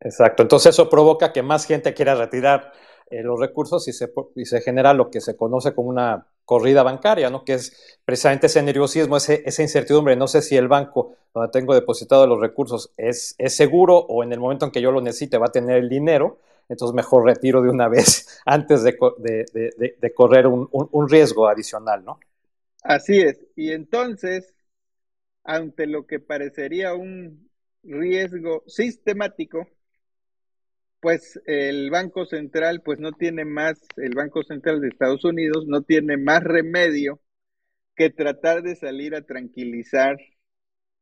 Exacto, 0.00 0.42
entonces 0.42 0.74
eso 0.74 0.90
provoca 0.90 1.32
que 1.32 1.42
más 1.42 1.64
gente 1.64 1.94
quiera 1.94 2.14
retirar 2.14 2.72
eh, 3.10 3.22
los 3.22 3.40
recursos 3.40 3.88
y 3.88 3.94
se, 3.94 4.12
y 4.36 4.44
se 4.44 4.60
genera 4.60 4.92
lo 4.92 5.10
que 5.10 5.22
se 5.22 5.34
conoce 5.34 5.74
como 5.74 5.88
una 5.88 6.26
corrida 6.44 6.82
bancaria, 6.82 7.30
¿no? 7.30 7.44
que 7.44 7.54
es 7.54 7.98
precisamente 8.04 8.48
ese 8.48 8.62
nerviosismo, 8.62 9.16
ese, 9.16 9.42
esa 9.46 9.62
incertidumbre. 9.62 10.14
No 10.14 10.28
sé 10.28 10.42
si 10.42 10.58
el 10.58 10.68
banco 10.68 11.16
donde 11.32 11.50
tengo 11.52 11.74
depositado 11.74 12.26
los 12.26 12.38
recursos 12.38 12.92
es, 12.98 13.34
es 13.38 13.56
seguro 13.56 13.96
o 13.96 14.22
en 14.22 14.34
el 14.34 14.40
momento 14.40 14.66
en 14.66 14.72
que 14.72 14.82
yo 14.82 14.92
lo 14.92 15.00
necesite 15.00 15.38
va 15.38 15.46
a 15.46 15.52
tener 15.52 15.78
el 15.78 15.88
dinero, 15.88 16.38
entonces 16.68 16.94
mejor 16.94 17.24
retiro 17.24 17.62
de 17.62 17.70
una 17.70 17.88
vez 17.88 18.40
antes 18.46 18.82
de, 18.82 18.96
de, 19.18 19.96
de, 19.98 20.14
correr 20.14 20.46
un, 20.46 20.68
un, 20.70 20.88
un 20.90 21.08
riesgo 21.08 21.48
adicional, 21.48 22.04
¿no? 22.04 22.20
Así 22.82 23.18
es. 23.20 23.44
Y 23.56 23.72
entonces, 23.72 24.54
ante 25.44 25.86
lo 25.86 26.06
que 26.06 26.20
parecería 26.20 26.94
un 26.94 27.50
riesgo 27.82 28.62
sistemático, 28.66 29.66
pues 31.00 31.40
el 31.46 31.90
Banco 31.90 32.26
Central 32.26 32.82
pues 32.82 32.98
no 32.98 33.12
tiene 33.12 33.44
más, 33.44 33.80
el 33.96 34.14
Banco 34.14 34.42
Central 34.42 34.80
de 34.80 34.88
Estados 34.88 35.24
Unidos 35.24 35.66
no 35.66 35.82
tiene 35.82 36.16
más 36.16 36.42
remedio 36.42 37.20
que 37.94 38.10
tratar 38.10 38.62
de 38.62 38.76
salir 38.76 39.14
a 39.14 39.22
tranquilizar 39.22 40.18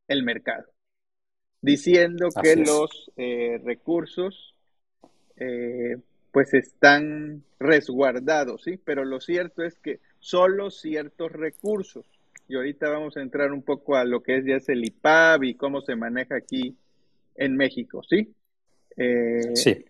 el 0.09 0.23
mercado, 0.23 0.65
diciendo 1.61 2.29
que 2.43 2.57
los 2.57 3.11
eh, 3.17 3.61
recursos 3.65 4.56
eh, 5.37 5.99
pues 6.33 6.55
están 6.55 7.43
resguardados, 7.59 8.62
¿sí? 8.64 8.78
Pero 8.85 9.05
lo 9.05 9.21
cierto 9.21 9.62
es 9.62 9.78
que 9.78 10.00
solo 10.21 10.71
ciertos 10.71 11.33
recursos 11.33 12.07
y 12.49 12.57
ahorita 12.57 12.88
vamos 12.88 13.16
a 13.16 13.23
entrar 13.23 13.52
un 13.52 13.62
poco 13.62 13.97
a 13.97 14.05
lo 14.05 14.23
que 14.23 14.37
es 14.37 14.45
ya 14.45 14.57
es 14.57 14.69
el 14.69 14.85
IPAB 14.85 15.45
y 15.45 15.55
cómo 15.55 15.81
se 15.81 15.97
maneja 15.97 16.37
aquí 16.37 16.76
en 17.35 17.57
México, 17.57 18.02
¿sí? 18.02 18.35
Eh, 18.97 19.55
sí. 19.55 19.85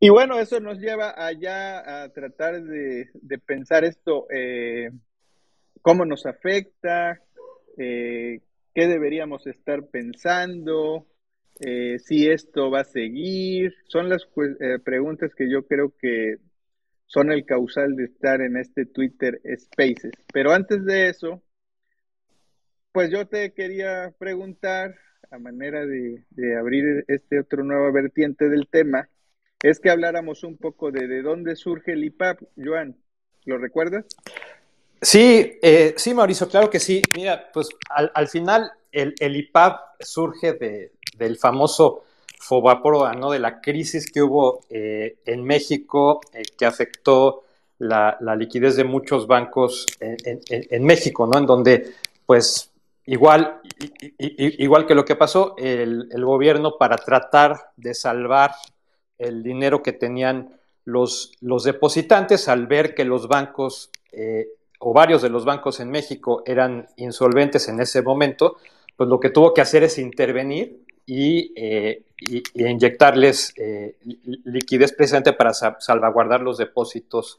Y 0.00 0.10
bueno, 0.10 0.38
eso 0.38 0.60
nos 0.60 0.78
lleva 0.78 1.14
allá 1.16 2.02
a 2.02 2.08
tratar 2.10 2.62
de, 2.62 3.08
pensar 3.44 3.84
esto, 3.84 4.26
eh, 4.30 4.90
cómo 5.82 6.04
nos 6.04 6.26
afecta, 6.26 7.20
eh, 7.76 8.40
qué 8.74 8.86
deberíamos 8.86 9.46
estar 9.48 9.86
pensando, 9.86 11.06
si 11.58 12.28
esto 12.28 12.70
va 12.70 12.80
a 12.80 12.84
seguir. 12.84 13.74
Son 13.88 14.08
las 14.08 14.26
preguntas 14.84 15.34
que 15.34 15.50
yo 15.50 15.66
creo 15.66 15.94
que 16.00 16.36
son 17.06 17.32
el 17.32 17.44
causal 17.44 17.96
de 17.96 18.04
estar 18.04 18.40
en 18.40 18.56
este 18.56 18.86
Twitter 18.86 19.40
Spaces. 19.56 20.12
Pero 20.32 20.52
antes 20.52 20.84
de 20.84 21.08
eso, 21.08 21.42
pues 22.92 23.10
yo 23.10 23.26
te 23.26 23.52
quería 23.52 24.12
preguntar, 24.18 24.94
a 25.30 25.38
manera 25.38 25.84
de, 25.86 26.24
abrir 26.58 27.04
este 27.08 27.40
otro 27.40 27.64
nuevo 27.64 27.92
vertiente 27.92 28.48
del 28.48 28.68
tema, 28.68 29.08
es 29.62 29.80
que 29.80 29.90
habláramos 29.90 30.44
un 30.44 30.56
poco 30.56 30.92
de, 30.92 31.08
de 31.08 31.22
dónde 31.22 31.56
surge 31.56 31.92
el 31.92 32.04
IPAP, 32.04 32.42
Joan. 32.56 32.96
¿Lo 33.44 33.58
recuerdas? 33.58 34.04
Sí, 35.00 35.58
eh, 35.62 35.94
sí, 35.96 36.12
Mauricio, 36.12 36.48
claro 36.48 36.68
que 36.68 36.80
sí. 36.80 37.02
Mira, 37.14 37.50
pues 37.52 37.68
al, 37.88 38.28
final 38.28 38.70
el, 38.92 39.14
el, 39.18 39.36
IPAP 39.36 39.80
surge 40.00 40.54
de, 40.54 40.92
del 41.16 41.36
famoso 41.36 42.04
Fobaproa, 42.40 43.14
¿no? 43.14 43.30
De 43.30 43.38
la 43.38 43.60
crisis 43.60 44.10
que 44.10 44.22
hubo 44.22 44.60
eh, 44.70 45.18
en 45.26 45.44
México 45.44 46.20
eh, 46.32 46.42
que 46.56 46.66
afectó 46.66 47.44
la, 47.78 48.16
liquidez 48.36 48.76
de 48.76 48.84
muchos 48.84 49.26
bancos 49.26 49.86
en, 50.00 50.84
México, 50.84 51.26
¿no? 51.26 51.38
En 51.38 51.46
donde, 51.46 51.94
pues, 52.26 52.72
igual, 53.06 53.60
igual 54.18 54.86
que 54.86 54.94
lo 54.94 55.04
que 55.04 55.16
pasó, 55.16 55.54
el, 55.58 56.08
gobierno 56.24 56.76
para 56.78 56.96
tratar 56.96 57.70
de 57.76 57.94
salvar 57.94 58.52
el 59.18 59.42
dinero 59.42 59.82
que 59.82 59.92
tenían 59.92 60.58
los, 60.84 61.32
los 61.40 61.64
depositantes 61.64 62.48
al 62.48 62.66
ver 62.66 62.94
que 62.94 63.04
los 63.04 63.28
bancos 63.28 63.90
eh, 64.12 64.48
o 64.80 64.92
varios 64.92 65.22
de 65.22 65.28
los 65.28 65.44
bancos 65.44 65.80
en 65.80 65.90
México 65.90 66.42
eran 66.46 66.88
insolventes 66.96 67.68
en 67.68 67.80
ese 67.80 68.02
momento, 68.02 68.56
pues 68.98 69.08
lo 69.08 69.20
que 69.20 69.30
tuvo 69.30 69.54
que 69.54 69.60
hacer 69.60 69.84
es 69.84 69.96
intervenir 69.96 70.84
y, 71.06 71.52
eh, 71.54 72.02
inyectarles 72.54 73.54
eh, 73.56 73.94
liquidez 74.44 74.92
precisamente 74.92 75.32
para 75.32 75.54
salvaguardar 75.54 76.40
los 76.40 76.58
depósitos, 76.58 77.38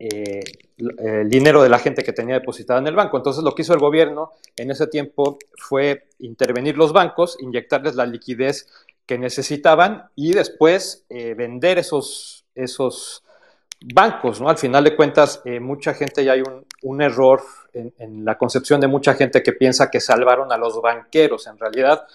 eh, 0.00 0.42
el 0.76 1.30
dinero 1.30 1.62
de 1.62 1.68
la 1.68 1.78
gente 1.78 2.02
que 2.02 2.12
tenía 2.12 2.40
depositada 2.40 2.80
en 2.80 2.88
el 2.88 2.96
banco. 2.96 3.16
Entonces 3.16 3.44
lo 3.44 3.54
que 3.54 3.62
hizo 3.62 3.72
el 3.72 3.78
gobierno 3.78 4.32
en 4.56 4.72
ese 4.72 4.88
tiempo 4.88 5.38
fue 5.56 6.08
intervenir 6.18 6.76
los 6.76 6.92
bancos, 6.92 7.38
inyectarles 7.40 7.94
la 7.94 8.04
liquidez 8.04 8.66
que 9.06 9.16
necesitaban 9.16 10.06
y 10.16 10.32
después 10.32 11.06
vender 11.08 11.78
esos, 11.78 12.44
esos 12.56 13.22
bancos, 13.80 14.40
¿no? 14.40 14.48
Al 14.48 14.58
final 14.58 14.84
de 14.84 14.96
cuentas, 14.96 15.42
mucha 15.60 15.94
gente 15.94 16.24
ya 16.24 16.32
hay 16.32 16.42
un, 16.82 17.02
error 17.02 17.42
en, 17.72 18.24
la 18.24 18.38
concepción 18.38 18.80
de 18.80 18.86
mucha 18.86 19.14
gente 19.14 19.42
que 19.42 19.52
piensa 19.52 19.90
que 19.90 20.00
salvaron 20.00 20.52
a 20.52 20.56
los 20.56 20.80
banqueros. 20.80 21.46
En 21.46 21.58
realidad, 21.58 22.06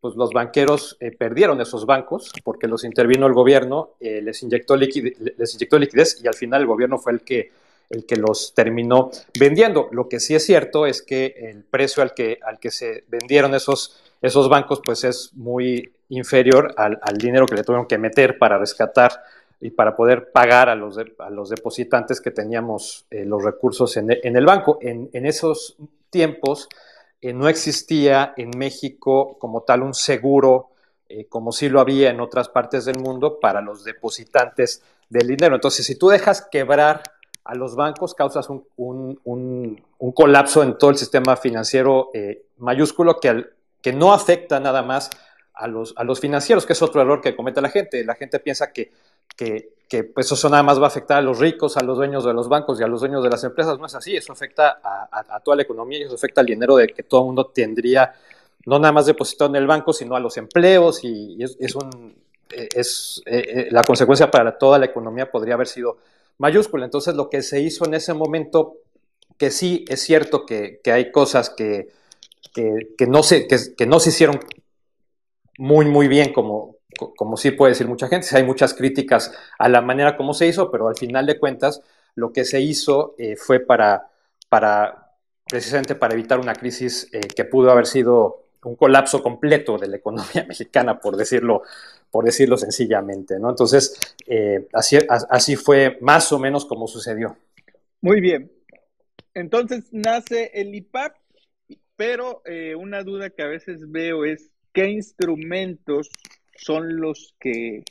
pues 0.00 0.14
los 0.14 0.30
banqueros 0.32 0.96
eh, 1.00 1.10
perdieron 1.10 1.60
esos 1.60 1.84
bancos 1.86 2.32
porque 2.44 2.68
los 2.68 2.84
intervino 2.84 3.26
el 3.26 3.32
gobierno, 3.32 3.90
eh, 4.00 4.20
les, 4.22 4.42
inyectó 4.42 4.76
liquidez, 4.76 5.14
les 5.36 5.54
inyectó 5.54 5.78
liquidez 5.78 6.22
y 6.22 6.28
al 6.28 6.34
final 6.34 6.60
el 6.62 6.66
gobierno 6.68 6.98
fue 6.98 7.12
el 7.12 7.22
que, 7.22 7.50
el 7.90 8.06
que 8.06 8.16
los 8.16 8.54
terminó 8.54 9.10
vendiendo. 9.38 9.88
Lo 9.90 10.08
que 10.08 10.20
sí 10.20 10.34
es 10.34 10.44
cierto 10.44 10.86
es 10.86 11.02
que 11.02 11.34
el 11.50 11.64
precio 11.64 12.02
al 12.02 12.14
que, 12.14 12.38
al 12.46 12.58
que 12.60 12.70
se 12.70 13.04
vendieron 13.08 13.54
esos, 13.54 14.00
esos 14.22 14.48
bancos 14.48 14.80
pues 14.84 15.02
es 15.04 15.32
muy 15.34 15.92
inferior 16.10 16.74
al, 16.76 17.18
dinero 17.18 17.46
que 17.46 17.56
le 17.56 17.64
tuvieron 17.64 17.86
que 17.86 17.98
meter 17.98 18.38
para 18.38 18.58
rescatar 18.58 19.22
y 19.60 19.70
para 19.70 19.96
poder 19.96 20.30
pagar 20.30 20.68
a 20.68 20.74
los, 20.74 20.98
a 21.18 21.30
los 21.30 21.50
depositantes 21.50 22.20
que 22.20 22.30
teníamos 22.30 23.06
eh, 23.10 23.24
los 23.24 23.42
recursos 23.42 23.96
en, 23.96 24.10
el 24.10 24.46
banco. 24.46 24.78
En, 24.80 25.08
esos 25.26 25.76
tiempos 26.10 26.68
eh, 27.20 27.32
no 27.32 27.48
existía 27.48 28.34
en 28.36 28.50
México 28.56 29.36
como 29.38 29.62
tal 29.62 29.82
un 29.82 29.94
seguro, 29.94 30.70
eh, 31.08 31.26
como 31.26 31.50
sí 31.50 31.68
lo 31.68 31.80
había 31.80 32.10
en 32.10 32.20
otras 32.20 32.48
partes 32.48 32.84
del 32.84 32.98
mundo, 33.00 33.40
para 33.40 33.60
los 33.60 33.82
depositantes 33.82 34.82
del 35.08 35.26
dinero. 35.26 35.56
Entonces, 35.56 35.84
si 35.84 35.96
tú 35.96 36.08
dejas 36.08 36.46
quebrar 36.50 37.02
a 37.42 37.54
los 37.54 37.74
bancos, 37.74 38.14
causas 38.14 38.48
un, 38.50 39.82
colapso 40.14 40.62
en 40.62 40.78
todo 40.78 40.90
el 40.90 40.96
sistema 40.96 41.36
financiero 41.36 42.10
mayúsculo 42.58 43.18
que, 43.18 43.46
que 43.80 43.92
no 43.92 44.12
afecta 44.12 44.60
nada 44.60 44.82
más 44.82 45.10
a 45.58 45.66
los, 45.66 45.92
a 45.96 46.04
los 46.04 46.20
financieros, 46.20 46.66
que 46.66 46.72
es 46.72 46.82
otro 46.82 47.02
error 47.02 47.20
que 47.20 47.34
comete 47.34 47.60
la 47.60 47.68
gente. 47.68 48.04
La 48.04 48.14
gente 48.14 48.38
piensa 48.38 48.72
que 48.72 48.92
que, 49.36 50.04
pues 50.14 50.30
eso 50.30 50.48
nada 50.48 50.62
más 50.62 50.80
va 50.80 50.84
a 50.84 50.88
afectar 50.88 51.18
a 51.18 51.22
los 51.22 51.38
ricos, 51.38 51.76
a 51.76 51.84
los 51.84 51.96
dueños 51.96 52.24
de 52.24 52.32
los 52.34 52.48
bancos 52.48 52.80
y 52.80 52.82
a 52.84 52.88
los 52.88 53.00
dueños 53.00 53.22
de 53.22 53.30
las 53.30 53.42
empresas. 53.44 53.78
No 53.78 53.86
es 53.86 53.94
así, 53.94 54.16
eso 54.16 54.32
afecta 54.32 54.80
a, 54.82 55.40
toda 55.40 55.56
la 55.56 55.62
economía 55.62 55.98
y 55.98 56.02
eso 56.02 56.14
afecta 56.14 56.40
al 56.40 56.46
dinero 56.46 56.76
de 56.76 56.88
que 56.88 57.02
todo 57.02 57.20
el 57.22 57.26
mundo 57.26 57.46
tendría, 57.46 58.12
no 58.66 58.78
nada 58.78 58.92
más 58.92 59.06
depositado 59.06 59.50
en 59.50 59.56
el 59.56 59.66
banco, 59.66 59.92
sino 59.92 60.16
a 60.16 60.20
los 60.20 60.36
empleos 60.36 61.04
y, 61.04 61.42
es, 61.42 61.74
un, 61.74 62.14
es 62.50 63.22
eh, 63.26 63.44
eh, 63.48 63.68
la 63.70 63.84
consecuencia 63.84 64.30
para 64.30 64.58
toda 64.58 64.78
la 64.78 64.86
economía 64.86 65.30
podría 65.30 65.54
haber 65.54 65.68
sido 65.68 65.98
mayúscula. 66.38 66.84
Entonces 66.84 67.14
lo 67.14 67.30
que 67.30 67.42
se 67.42 67.60
hizo 67.60 67.86
en 67.86 67.94
ese 67.94 68.14
momento, 68.14 68.76
que 69.38 69.50
sí 69.50 69.84
es 69.88 70.00
cierto 70.00 70.44
que, 70.44 70.80
hay 70.84 71.10
cosas 71.12 71.50
que, 71.50 71.88
que, 72.52 73.06
no 73.06 73.22
se, 73.22 73.46
que 73.46 73.86
no 73.86 74.00
se 74.00 74.10
hicieron 74.10 74.40
muy, 75.58 75.86
muy 75.86 76.08
bien 76.08 76.32
como, 76.32 76.77
como 76.98 77.36
sí 77.36 77.52
puede 77.52 77.72
decir 77.72 77.86
mucha 77.86 78.08
gente, 78.08 78.26
hay 78.32 78.44
muchas 78.44 78.74
críticas 78.74 79.32
a 79.58 79.68
la 79.68 79.80
manera 79.80 80.16
como 80.16 80.34
se 80.34 80.46
hizo, 80.46 80.70
pero 80.70 80.88
al 80.88 80.96
final 80.96 81.26
de 81.26 81.38
cuentas 81.38 81.82
lo 82.14 82.32
que 82.32 82.44
se 82.44 82.60
hizo 82.60 83.14
eh, 83.16 83.36
fue 83.36 83.60
para, 83.60 84.10
para, 84.48 85.14
precisamente 85.48 85.94
para 85.94 86.14
evitar 86.14 86.40
una 86.40 86.54
crisis 86.54 87.08
eh, 87.12 87.20
que 87.20 87.44
pudo 87.44 87.70
haber 87.70 87.86
sido 87.86 88.44
un 88.64 88.74
colapso 88.74 89.22
completo 89.22 89.78
de 89.78 89.86
la 89.86 89.96
economía 89.96 90.44
mexicana, 90.48 90.98
por 90.98 91.16
decirlo, 91.16 91.62
por 92.10 92.24
decirlo 92.24 92.56
sencillamente. 92.56 93.38
¿no? 93.38 93.50
Entonces, 93.50 93.98
eh, 94.26 94.66
así, 94.72 94.98
así 95.08 95.54
fue 95.54 95.96
más 96.00 96.32
o 96.32 96.38
menos 96.38 96.66
como 96.66 96.88
sucedió. 96.88 97.36
Muy 98.00 98.20
bien. 98.20 98.50
Entonces 99.34 99.84
nace 99.92 100.50
el 100.54 100.74
IPAP 100.74 101.16
pero 101.94 102.42
una 102.78 103.02
duda 103.02 103.28
que 103.28 103.42
a 103.42 103.48
veces 103.48 103.90
veo 103.90 104.24
es 104.24 104.52
qué 104.72 104.88
instrumentos 104.88 106.08
son 106.58 107.00
los 107.00 107.34
que 107.40 107.84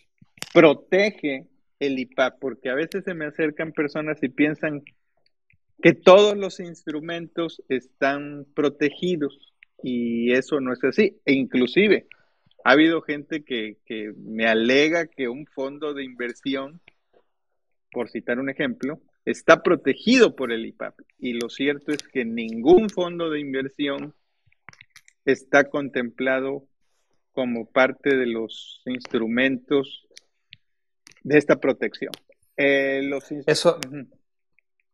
protege 0.53 1.47
el 1.79 1.99
IPAP, 1.99 2.39
porque 2.39 2.69
a 2.69 2.75
veces 2.75 3.03
se 3.03 3.13
me 3.13 3.25
acercan 3.25 3.71
personas 3.71 4.21
y 4.21 4.29
piensan 4.29 4.83
que 5.81 5.93
todos 5.93 6.35
los 6.35 6.59
instrumentos 6.59 7.63
están 7.69 8.45
protegidos 8.55 9.53
y 9.81 10.31
eso 10.33 10.59
no 10.59 10.73
es 10.73 10.83
así. 10.83 11.17
E 11.25 11.33
inclusive 11.33 12.07
ha 12.63 12.71
habido 12.71 13.01
gente 13.01 13.43
que, 13.43 13.77
que 13.85 14.11
me 14.17 14.47
alega 14.47 15.07
que 15.07 15.27
un 15.27 15.45
fondo 15.45 15.93
de 15.93 16.03
inversión, 16.03 16.81
por 17.91 18.09
citar 18.09 18.39
un 18.39 18.49
ejemplo, 18.49 18.99
está 19.25 19.61
protegido 19.61 20.35
por 20.35 20.51
el 20.51 20.65
IPAP. 20.65 20.99
Y 21.19 21.33
lo 21.33 21.49
cierto 21.49 21.91
es 21.91 22.03
que 22.03 22.25
ningún 22.25 22.89
fondo 22.89 23.29
de 23.29 23.39
inversión 23.39 24.13
está 25.25 25.69
contemplado 25.69 26.67
como 27.37 27.67
parte 27.67 28.15
de 28.15 28.25
los 28.25 28.81
instrumentos 28.87 30.07
de 31.21 31.37
esta 31.37 31.57
protección. 31.57 32.11
Eh, 32.57 33.01
los 33.03 33.31
Eso, 33.45 33.79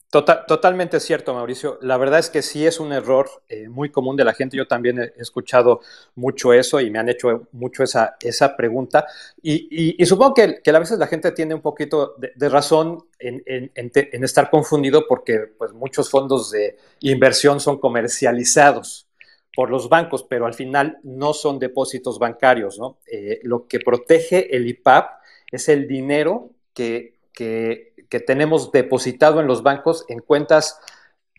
Total, 0.10 0.46
totalmente 0.46 1.00
cierto, 1.00 1.34
Mauricio. 1.34 1.80
La 1.82 1.98
verdad 1.98 2.20
es 2.20 2.30
que 2.30 2.42
sí 2.42 2.68
es 2.68 2.82
un 2.82 2.92
error 2.92 3.30
eh, 3.48 3.70
muy 3.70 3.92
común 3.92 4.18
de 4.18 4.26
la 4.26 4.34
gente. 4.34 4.58
Yo 4.58 4.68
también 4.68 5.00
he 5.00 5.14
escuchado 5.16 5.80
mucho 6.16 6.54
eso 6.54 6.82
y 6.82 6.92
me 6.92 7.00
han 7.00 7.08
hecho 7.08 7.48
mucho 7.54 7.82
esa, 7.82 8.18
esa 8.20 8.58
pregunta. 8.58 9.08
Y, 9.42 10.06
supongo 10.06 10.34
que, 10.34 10.62
a 10.70 10.80
veces 10.80 11.00
la 11.00 11.08
gente 11.08 11.32
tiene 11.32 11.56
un 11.56 11.62
poquito 11.62 12.14
de, 12.18 12.50
razón 12.50 13.06
en, 13.18 13.42
en, 13.46 14.24
estar 14.24 14.50
confundido 14.50 15.08
porque 15.08 15.48
pues, 15.58 15.72
muchos 15.72 16.10
fondos 16.10 16.52
de 16.52 16.78
inversión 17.00 17.62
son 17.62 17.80
comercializados 17.80 19.08
por 19.56 19.70
los 19.70 19.90
bancos, 19.90 20.24
pero 20.24 20.46
al 20.46 20.54
final 20.54 21.00
no 21.04 21.34
son 21.34 21.60
depósitos 21.60 22.20
bancarios. 22.20 22.80
¿no? 22.80 22.98
Eh, 23.12 23.40
lo 23.44 23.68
que 23.68 23.80
protege 23.80 24.56
el 24.56 24.68
IPAP 24.68 25.12
es 25.52 25.70
el 25.70 25.88
dinero 25.88 26.50
que, 26.74 27.20
que 27.34 28.20
tenemos 28.26 28.72
depositado 28.72 29.40
en 29.40 29.48
los 29.48 29.64
bancos 29.64 30.06
en 30.08 30.20
cuentas 30.20 30.80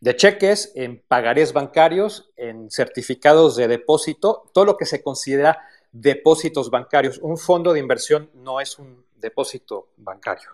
de 0.00 0.16
cheques, 0.16 0.72
en 0.74 1.02
pagarés 1.08 1.52
bancarios, 1.52 2.30
en 2.36 2.70
certificados 2.70 3.56
de 3.56 3.68
depósito, 3.68 4.50
todo 4.52 4.64
lo 4.64 4.76
que 4.76 4.84
se 4.84 5.02
considera 5.02 5.62
depósitos 5.92 6.70
bancarios. 6.70 7.18
Un 7.18 7.38
fondo 7.38 7.72
de 7.72 7.80
inversión 7.80 8.30
no 8.34 8.60
es 8.60 8.78
un 8.78 9.04
depósito 9.16 9.88
bancario. 9.96 10.50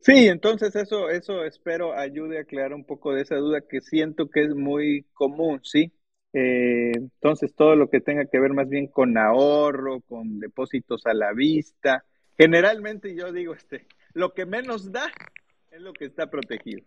Sí, 0.00 0.28
entonces 0.28 0.74
eso, 0.76 1.10
eso 1.10 1.44
espero 1.44 1.92
ayude 1.92 2.38
a 2.38 2.42
aclarar 2.42 2.74
un 2.74 2.84
poco 2.84 3.12
de 3.12 3.22
esa 3.22 3.36
duda 3.36 3.60
que 3.60 3.80
siento 3.80 4.28
que 4.30 4.42
es 4.44 4.54
muy 4.54 5.06
común, 5.14 5.60
¿sí? 5.64 5.92
Eh, 6.32 6.92
entonces 6.94 7.54
todo 7.54 7.76
lo 7.76 7.90
que 7.90 8.00
tenga 8.00 8.24
que 8.24 8.40
ver 8.40 8.52
más 8.52 8.68
bien 8.68 8.86
con 8.86 9.18
ahorro, 9.18 10.00
con 10.00 10.40
depósitos 10.40 11.06
a 11.06 11.14
la 11.14 11.32
vista. 11.32 12.04
Generalmente 12.38 13.14
yo 13.14 13.32
digo, 13.32 13.54
este, 13.54 13.86
lo 14.14 14.32
que 14.32 14.46
menos 14.46 14.92
da 14.92 15.10
es 15.70 15.80
lo 15.80 15.92
que 15.92 16.06
está 16.06 16.28
protegido. 16.28 16.82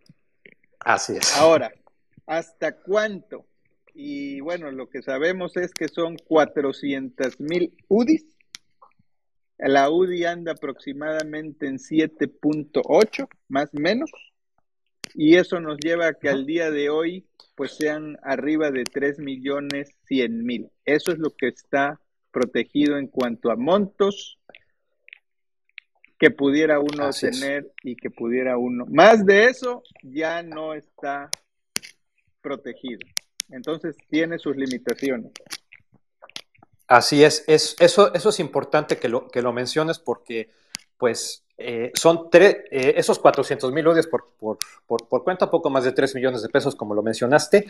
Así 0.80 1.14
es. 1.18 1.36
Ahora, 1.38 1.72
¿hasta 2.26 2.78
cuánto? 2.78 3.46
Y 3.94 4.42
bueno, 4.42 4.72
lo 4.72 4.90
que 4.90 5.02
sabemos 5.02 5.56
es 5.58 5.74
que 5.74 5.88
son 5.88 6.18
400 6.18 7.40
mil 7.40 7.74
UDIs. 7.88 8.26
La 9.58 9.90
UDI 9.90 10.26
anda 10.26 10.52
aproximadamente 10.52 11.68
en 11.68 11.78
7.8, 11.78 13.28
más 13.48 13.74
o 13.74 13.80
menos. 13.80 14.12
Y 15.14 15.38
eso 15.38 15.62
nos 15.62 15.78
lleva 15.80 16.08
a 16.08 16.14
que 16.14 16.30
al 16.30 16.46
día 16.46 16.72
de 16.72 16.90
hoy, 16.90 17.26
pues 17.56 17.78
sean 17.78 18.18
arriba 18.22 18.70
de 18.72 18.84
3 18.84 19.20
millones 19.20 19.89
100 20.08 20.46
mil. 20.46 20.70
Eso 20.84 21.12
es 21.12 21.18
lo 21.18 21.32
que 21.32 21.48
está 21.48 22.00
protegido 22.32 22.98
en 22.98 23.08
cuanto 23.08 23.50
a 23.50 23.56
montos 23.56 24.39
que 26.20 26.32
pudiera 26.32 26.80
uno 26.80 27.10
tener 27.12 27.72
y 27.84 27.96
que 27.96 28.10
pudiera 28.10 28.58
uno. 28.58 28.86
Más 28.88 29.26
de 29.26 29.46
eso 29.46 29.84
ya 30.04 30.44
no 30.44 30.74
está 30.74 31.30
protegido. 32.41 33.00
Entonces 33.50 33.96
tiene 34.10 34.38
sus 34.38 34.56
limitaciones. 34.56 35.32
Así 36.88 37.24
es, 37.24 37.44
es 37.48 37.76
eso, 37.80 38.13
eso 38.13 38.30
es 38.30 38.39
importante 38.39 38.98
que 38.98 39.10
lo, 39.10 39.28
que 39.28 39.41
lo 39.41 39.54
menciones 39.54 39.98
porque 39.98 40.52
pues 40.98 41.44
eh, 41.58 41.92
son 41.94 42.30
tres, 42.30 42.58
eh, 42.70 42.94
esos 42.98 43.20
400 43.20 43.72
mil 43.72 43.88
UDIs 43.88 44.08
por, 44.08 44.32
por, 44.38 44.58
por, 45.08 45.24
cuenta, 45.24 45.50
poco 45.50 45.70
más 45.70 45.84
de 45.84 45.94
3 45.94 46.16
millones 46.16 46.42
de 46.42 46.50
pesos, 46.50 46.76
como 46.76 46.94
lo 46.94 47.02
mencionaste, 47.02 47.66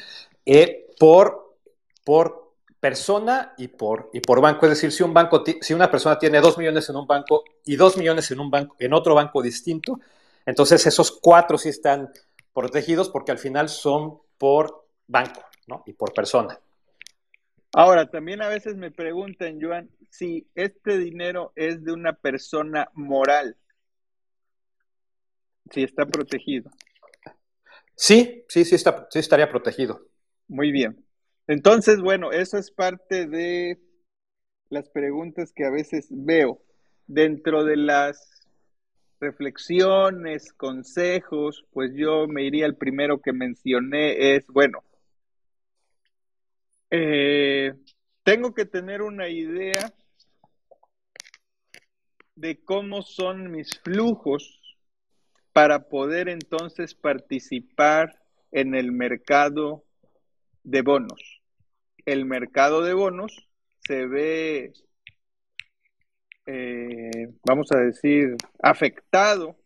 eh, 0.46 0.88
por, 1.00 1.56
por 2.04 2.54
persona 2.80 3.54
y 3.58 3.68
por, 3.68 4.10
y 4.14 4.20
por 4.20 4.42
banco. 4.42 4.66
Es 4.66 4.72
decir, 4.72 4.92
si 4.92 5.04
un 5.04 5.14
banco, 5.14 5.44
si 5.62 5.74
una 5.74 5.90
persona 5.90 6.18
tiene 6.18 6.42
dos 6.42 6.58
millones 6.58 6.90
en 6.90 6.96
un 6.96 7.08
banco 7.08 7.44
y 7.64 7.76
dos 7.76 7.98
millones 7.98 8.30
en 8.32 8.40
un 8.40 8.50
banco, 8.50 8.76
en 8.80 8.94
otro 8.94 9.16
banco 9.16 9.42
distinto, 9.42 10.00
entonces 10.46 10.86
esos 10.86 11.12
cuatro 11.12 11.58
sí 11.58 11.70
están 11.70 12.12
protegidos 12.54 13.10
porque 13.10 13.32
al 13.32 13.40
final 13.40 13.70
son 13.70 14.20
por 14.38 14.86
banco, 15.08 15.42
¿no? 15.68 15.84
Y 15.86 15.94
por 15.94 16.14
persona. 16.14 16.60
Ahora, 17.78 18.10
también 18.10 18.42
a 18.42 18.48
veces 18.48 18.78
me 18.78 18.90
preguntan, 18.90 19.60
Joan, 19.62 19.90
si 20.10 20.48
este 20.56 20.98
dinero 20.98 21.52
es 21.58 21.84
de 21.84 21.92
una 21.92 22.14
persona 22.14 22.90
moral, 22.94 23.58
si 25.72 25.84
está 25.84 26.06
protegido. 26.06 26.72
Sí, 27.94 28.46
sí, 28.48 28.64
sí, 28.64 28.76
está, 28.76 29.10
sí 29.12 29.20
estaría 29.20 29.50
protegido. 29.50 30.08
Muy 30.48 30.72
bien. 30.72 31.06
Entonces, 31.48 32.00
bueno, 32.00 32.32
eso 32.32 32.58
es 32.58 32.72
parte 32.72 33.28
de 33.28 33.78
las 34.70 34.88
preguntas 34.88 35.52
que 35.52 35.66
a 35.66 35.70
veces 35.70 36.08
veo. 36.10 36.62
Dentro 37.08 37.66
de 37.66 37.76
las 37.76 38.48
reflexiones, 39.20 40.54
consejos, 40.54 41.66
pues 41.72 41.92
yo 41.94 42.26
me 42.30 42.44
iría 42.44 42.68
al 42.68 42.78
primero 42.78 43.20
que 43.20 43.34
mencioné, 43.34 44.38
es, 44.38 44.48
bueno, 44.48 44.85
eh, 46.98 47.74
tengo 48.24 48.54
que 48.54 48.66
tener 48.66 49.02
una 49.02 49.28
idea 49.28 49.94
de 52.36 52.64
cómo 52.64 53.02
son 53.02 53.52
mis 53.52 53.82
flujos 53.82 54.78
para 55.52 55.90
poder 55.90 56.30
entonces 56.30 56.96
participar 56.96 58.22
en 58.52 58.76
el 58.76 58.94
mercado 58.94 59.84
de 60.64 60.82
bonos. 60.84 61.42
El 62.06 62.24
mercado 62.24 62.82
de 62.82 62.94
bonos 62.94 63.50
se 63.86 64.06
ve, 64.08 64.72
eh, 66.46 67.28
vamos 67.46 67.74
a 67.74 67.80
decir, 67.80 68.38
afectado 68.64 69.58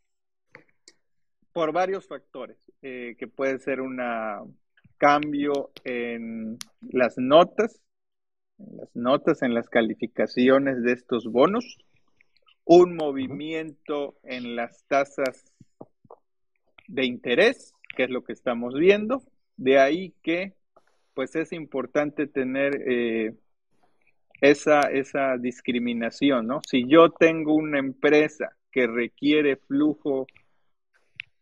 por 1.54 1.74
varios 1.74 2.08
factores, 2.08 2.58
eh, 2.82 3.16
que 3.20 3.28
puede 3.28 3.60
ser 3.60 3.82
un 3.82 4.00
cambio 5.00 5.72
en 5.84 6.60
las 6.82 7.18
notas, 7.18 7.82
en 8.60 8.78
las 8.78 8.96
notas, 8.96 9.42
en 9.42 9.56
las 9.56 9.70
calificaciones 9.70 10.84
de 10.84 10.92
estos 10.92 11.26
bonos, 11.26 11.78
un 12.66 12.96
movimiento 12.96 14.20
en 14.24 14.56
las 14.56 14.86
tasas 14.86 15.52
de 16.88 17.06
interés, 17.06 17.74
que 17.96 18.04
es 18.04 18.10
lo 18.12 18.24
que 18.24 18.34
estamos 18.34 18.76
viendo, 18.76 19.24
de 19.58 19.80
ahí 19.80 20.14
que 20.22 20.54
pues 21.16 21.36
es 21.36 21.52
importante 21.52 22.28
tener 22.28 22.84
eh, 22.88 23.34
esa, 24.42 24.82
esa 24.82 25.38
discriminación, 25.38 26.48
¿no? 26.48 26.62
Si 26.68 26.88
yo 26.88 27.10
tengo 27.10 27.56
una 27.56 27.80
empresa 27.80 28.56
que 28.72 28.88
requiere 28.88 29.58
flujo 29.58 30.28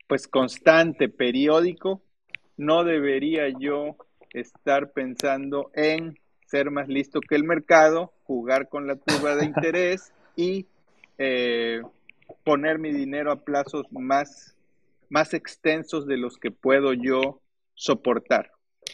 pues 0.08 0.28
constante, 0.28 1.10
periódico, 1.10 2.02
no 2.58 2.84
debería 2.84 3.48
yo 3.50 3.96
estar 4.34 4.92
pensando 4.92 5.72
en 5.74 6.20
ser 6.48 6.72
más 6.72 6.88
listo 6.88 7.22
que 7.22 7.36
el 7.36 7.44
mercado, 7.44 8.14
jugar 8.24 8.70
con 8.70 8.88
la 8.88 8.96
turba 8.96 9.36
de 9.36 9.46
interés 9.46 10.12
y 10.36 10.66
eh, 11.18 11.82
poner 12.44 12.80
mi 12.80 12.92
dinero 12.92 13.32
a 13.32 13.44
plazos 13.44 13.86
más, 13.92 14.56
más 15.10 15.34
extensos 15.34 16.08
de 16.08 16.18
los 16.18 16.38
que 16.38 16.52
puedo 16.52 16.94
yo 16.94 17.42
soportar. 17.76 18.52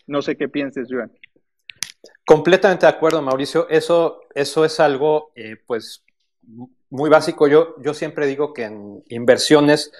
No 0.07 0.21
sé 0.21 0.35
qué 0.35 0.49
pienses, 0.49 0.87
Joan. 0.89 1.11
Completamente 2.25 2.85
de 2.85 2.91
acuerdo, 2.91 3.21
Mauricio. 3.21 3.67
Eso, 3.69 4.21
eso 4.33 4.65
es 4.65 4.79
algo, 4.79 5.31
eh, 5.35 5.57
pues, 5.65 6.03
muy 6.89 7.09
básico. 7.09 7.47
Yo, 7.47 7.75
yo 7.81 7.93
siempre 7.93 8.27
digo 8.27 8.53
que 8.53 8.63
en 8.63 9.03
inversiones, 9.09 9.91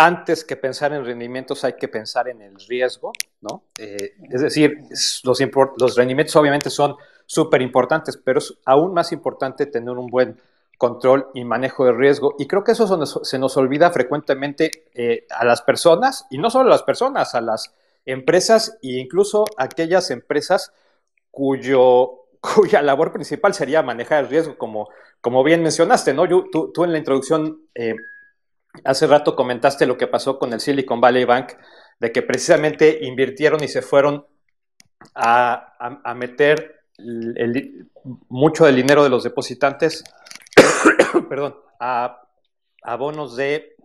antes 0.00 0.44
que 0.44 0.54
pensar 0.54 0.92
en 0.92 1.04
rendimientos, 1.04 1.64
hay 1.64 1.72
que 1.72 1.88
pensar 1.88 2.28
en 2.28 2.40
el 2.40 2.54
riesgo, 2.68 3.10
¿no? 3.40 3.64
Eh, 3.76 4.12
es 4.30 4.40
decir, 4.40 4.84
los, 5.24 5.96
rendimientos 5.96 6.36
obviamente 6.36 6.70
son 6.70 6.94
súper 7.26 7.62
importantes, 7.62 8.16
pero 8.16 8.38
es 8.38 8.54
aún 8.64 8.94
más 8.94 9.10
importante 9.10 9.66
tener 9.66 9.90
un 9.90 10.06
buen 10.06 10.40
control 10.78 11.26
y 11.34 11.44
manejo 11.44 11.84
de 11.84 11.94
riesgo. 11.94 12.36
Y 12.38 12.46
creo 12.46 12.62
que 12.62 12.70
eso 12.72 12.86
se 13.24 13.38
nos, 13.40 13.56
olvida 13.56 13.90
frecuentemente 13.90 14.70
eh, 14.94 15.26
a 15.30 15.44
las 15.44 15.62
personas, 15.62 16.26
y 16.30 16.38
no 16.38 16.48
solo 16.48 16.68
a 16.68 16.74
las 16.74 16.84
personas, 16.84 17.34
a 17.34 17.40
las 17.40 17.74
empresas 18.06 18.78
e 18.80 19.00
incluso 19.00 19.46
aquellas 19.56 20.12
empresas 20.12 20.72
cuyo, 21.32 22.26
cuya 22.40 22.82
labor 22.82 23.12
principal 23.12 23.52
sería 23.52 23.82
manejar 23.82 24.22
el 24.22 24.30
riesgo, 24.30 24.56
como, 24.58 24.90
como 25.20 25.42
bien 25.42 25.60
mencionaste, 25.60 26.14
¿no? 26.14 26.28
tú, 26.28 26.70
tú, 26.72 26.84
en 26.84 26.92
la 26.92 26.98
introducción 26.98 27.62
eh, 27.74 27.96
hace 28.84 29.06
rato 29.06 29.36
comentaste 29.36 29.86
lo 29.86 29.96
que 29.96 30.06
pasó 30.06 30.38
con 30.38 30.52
el 30.52 30.60
Silicon 30.60 31.00
Valley 31.00 31.24
Bank, 31.24 31.52
de 32.00 32.12
que 32.12 32.22
precisamente 32.22 32.98
invirtieron 33.02 33.62
y 33.62 33.68
se 33.68 33.82
fueron 33.82 34.26
a, 35.14 36.00
a, 36.04 36.14
meter 36.14 36.82
mucho 38.28 38.64
del 38.64 38.76
dinero 38.76 39.02
de 39.04 39.10
los 39.10 39.24
depositantes, 39.24 40.04
perdón, 41.28 41.56
a, 41.80 42.22
a 42.82 42.96
bonos 42.96 43.36
de 43.36 43.76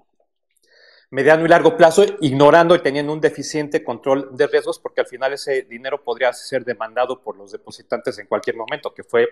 mediano 1.12 1.46
y 1.46 1.48
largo 1.48 1.78
plazo, 1.78 2.04
ignorando 2.22 2.76
y 2.76 2.82
teniendo 2.82 3.14
un 3.14 3.22
deficiente 3.22 3.84
control 3.84 4.30
de 4.36 4.48
riesgos, 4.48 4.80
porque 4.80 5.02
al 5.02 5.08
final 5.08 5.34
ese 5.34 5.62
dinero 5.64 6.04
podría 6.04 6.34
ser 6.34 6.66
demandado 6.66 7.22
por 7.22 7.38
los 7.38 7.52
depositantes 7.52 8.18
en 8.18 8.26
cualquier 8.26 8.56
momento, 8.56 8.94
que 8.94 9.04
fue 9.04 9.28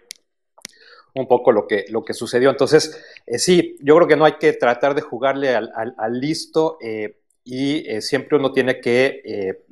un 1.14 1.28
poco 1.28 1.52
lo 1.52 1.68
que, 1.68 1.86
lo 1.90 2.04
que 2.04 2.14
sucedió. 2.14 2.50
Entonces, 2.50 3.02
eh, 3.26 3.38
sí, 3.38 3.78
yo 3.82 3.96
creo 3.96 4.08
que 4.08 4.16
no 4.16 4.26
hay 4.26 4.34
que 4.34 4.54
tratar 4.54 4.96
de 4.96 5.02
jugarle 5.02 5.56
al, 5.56 6.20
listo 6.20 6.78
eh, 6.82 7.18
y 7.44 7.90
eh, 7.90 8.02
siempre 8.02 8.38
uno 8.38 8.52
tiene 8.52 8.80
que, 8.80 9.64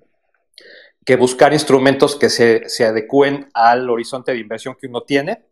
que 1.06 1.16
buscar 1.16 1.54
instrumentos 1.54 2.16
que 2.16 2.30
se, 2.30 2.68
se, 2.68 2.86
adecúen 2.86 3.50
al 3.54 3.90
horizonte 3.90 4.32
de 4.32 4.40
inversión 4.40 4.76
que 4.80 4.88
uno 4.88 5.02
tiene 5.02 5.46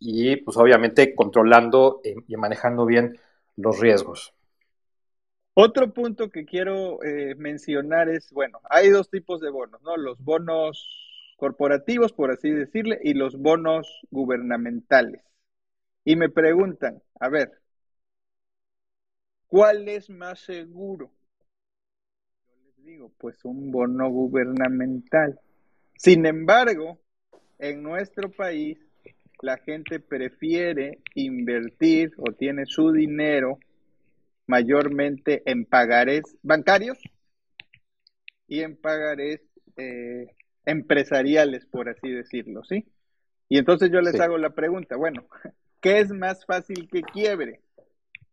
y 0.00 0.36
pues 0.36 0.56
obviamente 0.56 1.14
controlando 1.14 2.00
y 2.04 2.36
manejando 2.36 2.86
bien 2.86 3.18
los 3.56 3.78
riesgos. 3.78 4.32
Otro 5.54 5.92
punto 5.92 6.30
que 6.30 6.44
quiero 6.44 7.00
mencionar 7.36 8.08
es, 8.08 8.32
bueno, 8.32 8.60
hay 8.70 8.90
dos 8.90 9.10
tipos 9.10 9.40
de 9.40 9.50
bonos, 9.50 9.82
¿no? 9.82 9.96
Los 9.96 10.22
bonos 10.22 11.07
corporativos, 11.38 12.12
por 12.12 12.32
así 12.32 12.50
decirle, 12.50 12.98
y 13.02 13.14
los 13.14 13.38
bonos 13.38 13.88
gubernamentales. 14.10 15.22
Y 16.04 16.16
me 16.16 16.28
preguntan, 16.28 17.00
a 17.20 17.28
ver, 17.28 17.52
¿cuál 19.46 19.88
es 19.88 20.10
más 20.10 20.40
seguro? 20.40 21.12
Yo 22.48 22.56
les 22.56 22.84
digo, 22.84 23.12
pues 23.18 23.44
un 23.44 23.70
bono 23.70 24.10
gubernamental. 24.10 25.38
Sin 25.96 26.26
embargo, 26.26 26.98
en 27.60 27.84
nuestro 27.84 28.30
país, 28.30 28.78
la 29.40 29.58
gente 29.58 30.00
prefiere 30.00 30.98
invertir 31.14 32.14
o 32.18 32.32
tiene 32.32 32.66
su 32.66 32.90
dinero 32.90 33.60
mayormente 34.48 35.42
en 35.46 35.66
pagarés 35.66 36.24
bancarios 36.42 36.98
y 38.48 38.62
en 38.62 38.76
pagarés 38.76 39.40
eh, 39.76 40.26
empresariales, 40.68 41.66
por 41.66 41.88
así 41.88 42.10
decirlo, 42.10 42.64
¿sí? 42.64 42.86
Y 43.48 43.58
entonces 43.58 43.90
yo 43.90 44.00
les 44.00 44.18
hago 44.20 44.38
la 44.38 44.50
pregunta, 44.50 44.96
bueno, 44.96 45.26
¿qué 45.80 46.00
es 46.00 46.10
más 46.10 46.44
fácil 46.44 46.88
que 46.88 47.02
quiebre? 47.02 47.60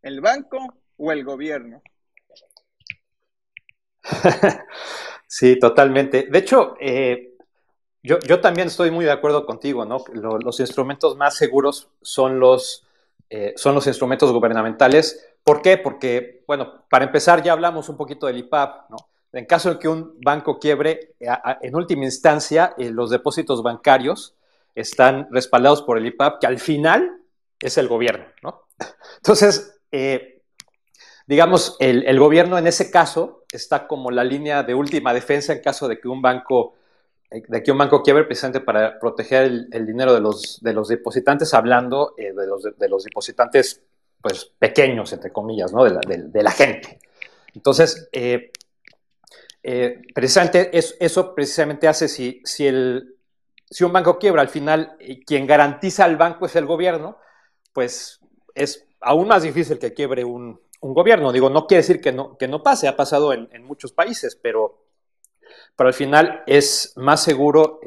¿El 0.02 0.22
banco 0.22 0.58
o 0.98 1.12
el 1.12 1.24
gobierno? 1.24 1.82
Sí, 5.28 5.58
totalmente. 5.60 6.28
De 6.30 6.38
hecho, 6.38 6.76
eh, 6.80 7.34
yo, 8.04 8.20
yo, 8.20 8.40
también 8.40 8.68
estoy 8.68 8.92
muy 8.92 9.04
de 9.04 9.12
acuerdo 9.12 9.44
contigo, 9.46 9.84
¿no? 9.84 9.98
los 10.14 10.60
instrumentos 10.60 11.18
más 11.18 11.36
seguros 11.36 11.90
son 12.04 12.40
los, 12.40 12.88
eh, 13.32 13.54
son 13.58 13.74
los 13.74 13.88
instrumentos 13.88 14.32
gubernamentales 14.32 15.36
¿Por 15.46 15.62
qué? 15.62 15.78
Porque, 15.78 16.44
bueno, 16.48 16.86
para 16.90 17.06
empezar 17.06 17.44
ya 17.44 17.54
hablamos 17.54 17.88
un 17.88 17.98
poquito 17.98 18.26
del 18.26 18.40
IPAP, 18.40 18.90
¿no? 18.90 18.98
En 19.36 19.46
caso 19.46 19.72
de 19.72 19.80
que 19.80 19.90
un 19.90 20.18
banco 20.22 20.60
quiebre, 20.60 21.16
en 21.20 21.76
última 21.76 22.06
instancia, 22.06 22.74
eh, 22.78 22.90
los 22.90 23.10
depósitos 23.10 23.62
bancarios 23.62 24.34
están 24.74 25.28
respaldados 25.30 25.82
por 25.82 25.98
el 25.98 26.06
IPAP, 26.06 26.40
que 26.40 26.48
al 26.48 26.58
final 26.58 27.22
es 27.60 27.78
el 27.78 27.90
gobierno, 27.90 28.26
¿no? 28.42 28.70
Entonces, 29.18 29.78
eh, 29.92 30.42
digamos, 31.28 31.76
el, 31.80 32.18
gobierno 32.18 32.58
en 32.58 32.68
ese 32.68 32.90
caso 32.90 33.44
está 33.52 33.88
como 33.88 34.10
la 34.10 34.24
línea 34.24 34.64
de 34.64 34.74
última 34.74 35.14
defensa 35.14 35.52
en 35.52 35.60
caso 35.62 35.90
de 35.90 36.00
que 36.00 36.08
un 36.08 36.22
banco, 36.22 36.76
eh, 37.30 37.44
de 37.46 37.62
que 37.62 37.74
un 37.74 37.78
banco 37.78 38.02
quiebre 38.04 38.24
precisamente 38.24 38.62
para 38.62 38.98
proteger 38.98 39.68
el, 39.70 39.86
dinero 39.86 40.14
de 40.14 40.22
los, 40.22 40.62
de 40.62 40.72
los 40.72 40.88
depositantes, 40.88 41.54
hablando 41.54 42.14
de, 42.18 42.48
los, 42.48 42.64
de 42.64 42.88
los 42.88 43.04
depositantes 43.04 43.82
pues, 44.22 44.46
pequeños, 44.58 45.12
entre 45.12 45.34
comillas, 45.34 45.74
¿no? 45.74 45.84
de, 45.84 45.92
la, 45.92 46.00
de, 46.06 46.44
la 46.44 46.52
gente. 46.52 47.00
Entonces, 47.54 48.08
eh, 48.12 48.52
eh, 49.68 50.02
precisamente 50.14 50.70
eso, 50.74 51.34
precisamente 51.34 51.88
hace 51.88 52.08
si, 52.08 52.42
si, 52.44 52.68
el, 52.68 53.16
si 53.70 53.84
un 53.84 53.94
banco 53.94 54.20
quiebra, 54.20 54.42
al 54.42 54.50
final 54.50 54.96
eh, 55.00 55.24
quien 55.26 55.48
garantiza 55.48 56.06
al 56.06 56.18
banco 56.18 56.46
es 56.46 56.56
el 56.56 56.66
gobierno, 56.66 57.18
pues 57.74 58.20
es 58.54 58.88
aún 59.02 59.28
más 59.28 59.44
difícil 59.44 59.80
que 59.80 59.94
quiebre 59.94 60.24
un, 60.24 60.60
un 60.82 60.94
gobierno. 60.94 61.32
Digo, 61.32 61.50
no 61.50 61.68
quiere 61.68 61.82
decir 61.82 62.02
que 62.02 62.12
no, 62.12 62.38
que 62.38 62.48
no 62.48 62.64
pase, 62.64 62.88
ha 62.88 62.96
pasado 62.96 63.34
en, 63.34 63.50
en 63.52 63.64
muchos 63.64 63.92
países, 63.92 64.36
pero, 64.36 64.86
pero 65.76 65.88
al 65.88 65.94
final 65.94 66.44
es 66.46 66.94
más 66.96 67.24
seguro 67.24 67.80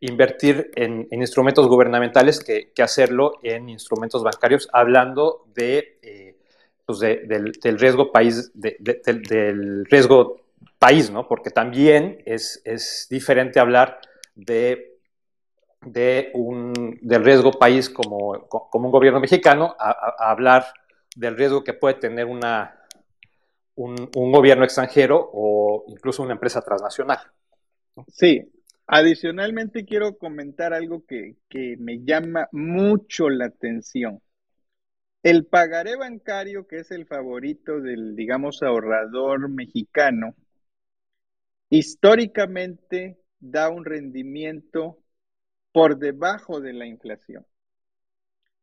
invertir 0.00 0.70
en, 0.76 1.08
instrumentos 1.10 1.66
gubernamentales 1.66 2.40
que, 2.40 2.72
hacerlo 2.82 3.32
en 3.42 3.68
instrumentos 3.68 4.22
bancarios, 4.22 4.68
hablando 4.72 5.44
de, 5.54 5.98
eh, 6.02 6.36
pues 6.86 7.00
del, 7.00 7.78
riesgo 7.78 8.12
país, 8.12 8.50
del, 8.54 9.84
riesgo 9.86 10.40
país, 10.78 11.10
¿no? 11.10 11.26
Porque 11.28 11.50
también 11.50 12.22
es, 12.26 12.60
es 12.64 13.06
diferente 13.10 13.60
hablar 13.60 14.00
de, 14.34 14.98
de 15.82 16.30
un, 16.34 16.98
del 17.02 17.24
riesgo 17.24 17.52
país 17.52 17.90
como, 17.90 18.48
como 18.48 18.86
un 18.86 18.92
gobierno 18.92 19.20
mexicano 19.20 19.74
a, 19.78 20.30
hablar 20.30 20.66
del 21.16 21.36
riesgo 21.36 21.64
que 21.64 21.74
puede 21.74 21.94
tener 21.94 22.26
una, 22.26 22.84
un, 23.74 24.10
un 24.14 24.32
gobierno 24.32 24.64
extranjero 24.64 25.30
o 25.32 25.84
incluso 25.88 26.22
una 26.22 26.34
empresa 26.34 26.62
transnacional. 26.62 27.18
Sí, 28.06 28.48
Adicionalmente 28.90 29.84
quiero 29.84 30.16
comentar 30.16 30.72
algo 30.72 31.04
que, 31.04 31.36
me 31.78 31.98
llama 32.04 32.48
mucho 32.52 33.28
la 33.28 33.44
atención. 33.44 34.22
El 35.22 35.44
pagaré 35.44 35.96
bancario, 35.96 36.66
que 36.66 36.76
es 36.76 36.90
el 36.90 37.04
favorito 37.04 37.82
del, 37.82 38.16
digamos, 38.16 38.62
ahorrador 38.62 39.50
mexicano, 39.50 40.34
históricamente 41.70 43.18
da 43.40 43.70
un 43.70 43.84
rendimiento 43.84 44.98
por 45.72 45.98
debajo 45.98 46.60
de 46.60 46.72
la 46.72 46.86
inflación. 46.86 47.46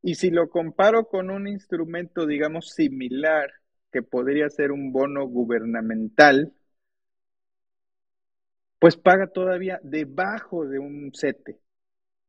Y 0.02 0.16
si 0.16 0.30
lo 0.30 0.50
comparo 0.50 1.08
con 1.08 1.30
un 1.30 1.48
instrumento, 1.48 2.26
digamos, 2.26 2.72
similar, 2.72 3.52
que 3.92 4.04
podría 4.04 4.50
ser 4.50 4.72
un 4.72 4.92
bono 4.92 5.26
gubernamental, 5.26 6.54
pues 8.78 8.98
paga 8.98 9.28
todavía 9.28 9.80
debajo 9.84 10.68
de 10.68 10.80
un 10.80 11.12
sete, 11.14 11.60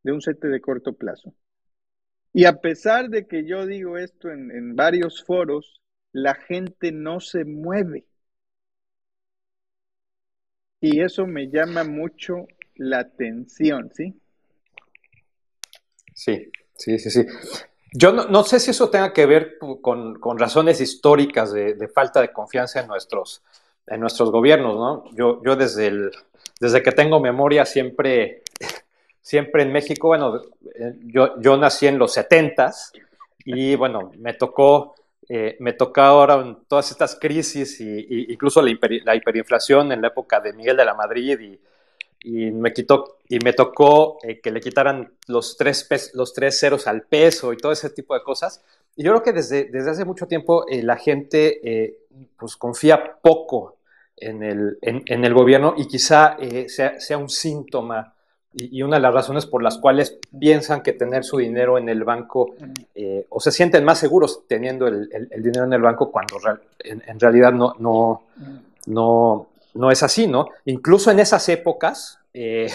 de 0.03 0.13
un 0.13 0.21
sete 0.21 0.49
de 0.49 0.61
corto 0.61 0.95
plazo. 0.95 1.35
Y 2.33 2.45
a 2.45 2.61
pesar 2.61 3.09
de 3.09 3.27
que 3.27 3.45
yo 3.45 3.67
digo 3.67 3.99
esto 3.99 4.31
en, 4.31 4.77
varios 4.77 5.25
foros, 5.25 5.83
la 6.13 6.35
gente 6.35 6.93
no 6.93 7.19
se 7.21 7.45
mueve. 7.45 8.07
Y 10.81 11.01
eso 11.01 11.27
me 11.27 11.49
llama 11.49 11.85
mucho 11.85 12.47
la 12.77 13.01
atención, 13.01 13.91
¿sí? 13.95 14.15
Sí, 16.15 16.51
sí, 16.75 16.99
sí, 16.99 17.11
sí. 17.11 17.27
Yo 17.93 18.13
no, 18.13 18.45
sé 18.45 18.61
si 18.61 18.73
eso 18.73 18.91
tenga 18.91 19.13
que 19.13 19.27
ver 19.27 19.59
con, 19.81 20.39
razones 20.39 20.81
históricas 20.81 21.53
de, 21.53 21.89
falta 21.89 22.21
de 22.21 22.33
confianza 22.33 22.81
en 22.81 22.89
nuestros, 22.89 23.43
en 23.87 24.01
nuestros 24.01 24.31
gobiernos, 24.31 24.77
¿no? 24.77 25.05
Yo, 25.15 25.43
yo 25.43 25.57
desde 25.57 25.87
el, 25.87 26.11
desde 26.61 26.83
que 26.83 26.93
tengo 26.93 27.21
memoria 27.21 27.65
siempre, 27.65 28.43
siempre 29.23 29.63
en 29.63 29.73
México, 29.73 30.09
bueno, 30.09 30.43
yo, 31.05 31.41
yo 31.41 31.57
nací 31.57 31.87
en 31.87 31.99
los 31.99 32.13
70 32.13 32.73
y 33.45 33.77
bueno, 33.77 34.13
me 34.19 34.35
tocó, 34.35 34.95
eh, 35.29 35.57
me 35.61 35.73
tocó 35.73 36.03
ahora 36.03 36.57
todas 36.69 36.91
estas 36.91 37.17
crisis 37.17 37.81
y, 37.81 38.33
incluso 38.33 38.63
la, 38.63 38.71
hiperinflación 39.15 39.93
en 39.93 40.01
la 40.01 40.09
época 40.09 40.41
de 40.41 40.53
Miguel 40.53 40.77
de 40.77 40.85
la 40.85 40.95
Madrid 40.95 41.39
y, 41.41 41.61
me 42.29 42.73
quitó 42.73 43.19
y 43.29 43.39
me 43.39 43.53
tocó 43.53 44.19
eh, 44.25 44.41
que 44.41 44.51
le 44.51 44.61
quitaran 44.61 45.13
los 45.29 45.57
tres, 45.57 45.87
ceros 46.51 46.89
al 46.89 47.03
peso 47.03 47.53
y 47.53 47.57
todo 47.57 47.71
ese 47.71 47.91
tipo 47.91 48.15
de 48.15 48.23
cosas. 48.25 48.65
Y 48.97 49.05
yo 49.05 49.13
creo 49.13 49.23
que 49.23 49.33
desde, 49.33 49.71
hace 49.89 50.05
mucho 50.05 50.27
tiempo 50.27 50.67
eh, 50.69 50.83
la 50.83 50.97
gente 50.97 52.01
pues 52.37 52.57
confía 52.57 53.19
poco 53.23 53.77
en 54.17 54.43
el, 54.43 55.35
gobierno 55.35 55.75
y 55.77 55.87
quizá 55.87 56.37
eh, 56.41 56.69
sea, 56.69 57.19
un 57.19 57.29
síntoma 57.29 58.15
y, 58.57 58.83
una 58.83 58.97
de 58.97 59.03
las 59.03 59.13
razones 59.13 59.45
por 59.47 59.63
las 59.63 59.79
cuales 59.79 60.19
piensan 60.39 60.83
que 60.83 60.93
tener 60.93 61.25
su 61.25 61.37
dinero 61.37 61.77
en 61.77 61.89
el 61.89 62.05
banco 62.05 62.55
eh, 62.95 63.27
o 63.29 63.39
se 63.39 63.53
sienten 63.53 63.85
más 63.85 63.99
seguros 63.99 64.45
teniendo 64.49 64.87
el, 64.87 65.09
el, 65.31 65.43
dinero 65.43 65.65
en 65.65 65.73
el 65.75 65.83
banco 65.83 66.11
cuando 66.11 66.37
en, 66.79 67.21
realidad 67.21 67.53
no, 67.53 67.75
no, 67.79 68.23
no, 68.87 69.49
no 69.75 69.91
es 69.91 70.03
así, 70.03 70.27
¿no? 70.27 70.49
Incluso 70.65 71.11
en 71.11 71.21
esas 71.21 71.49
épocas 71.51 72.19
eh, 72.33 72.73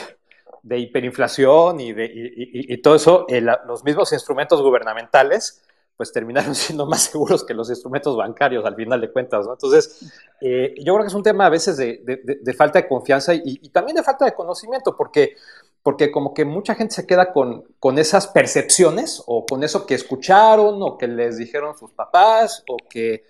de 0.62 0.78
hiperinflación 0.78 1.80
y, 1.80 1.94
de, 1.94 2.10
y, 2.14 2.78
todo 2.78 2.96
eso, 2.96 3.26
los 3.66 3.84
mismos 3.84 4.14
instrumentos 4.14 4.62
gubernamentales 4.62 5.64
pues 6.02 6.12
terminaron 6.12 6.56
siendo 6.56 6.88
más 6.88 7.04
seguros 7.04 7.44
que 7.44 7.54
los 7.54 7.70
instrumentos 7.70 8.18
bancarios 8.18 8.66
al 8.66 8.76
final 8.76 9.00
de 9.00 9.12
cuentas, 9.12 9.46
¿no? 9.46 9.54
Entonces, 9.54 10.12
eh, 10.42 10.74
yo 10.80 10.96
creo 10.96 11.04
que 11.04 11.10
es 11.10 11.14
un 11.14 11.22
tema 11.22 11.46
a 11.46 11.50
veces 11.50 11.78
de, 11.78 12.02
de 12.42 12.54
falta 12.56 12.82
de 12.82 12.88
confianza 12.88 13.36
y, 13.36 13.70
también 13.70 13.98
de 13.98 14.02
falta 14.02 14.26
de 14.26 14.34
conocimiento, 14.34 14.98
porque, 14.98 15.36
porque 15.84 16.12
como 16.12 16.34
que 16.34 16.46
mucha 16.46 16.76
gente 16.76 16.94
se 16.94 17.08
queda 17.08 17.32
con, 17.34 17.64
con 17.80 17.98
esas 17.98 18.28
percepciones 18.28 19.24
o 19.26 19.46
con 19.46 19.64
eso 19.64 19.86
que 19.86 19.96
escucharon 19.96 20.82
o 20.82 20.98
que 20.98 21.08
les 21.08 21.38
dijeron 21.38 21.78
sus 21.78 21.92
papás 21.92 22.64
o 22.68 22.78
que... 22.90 23.26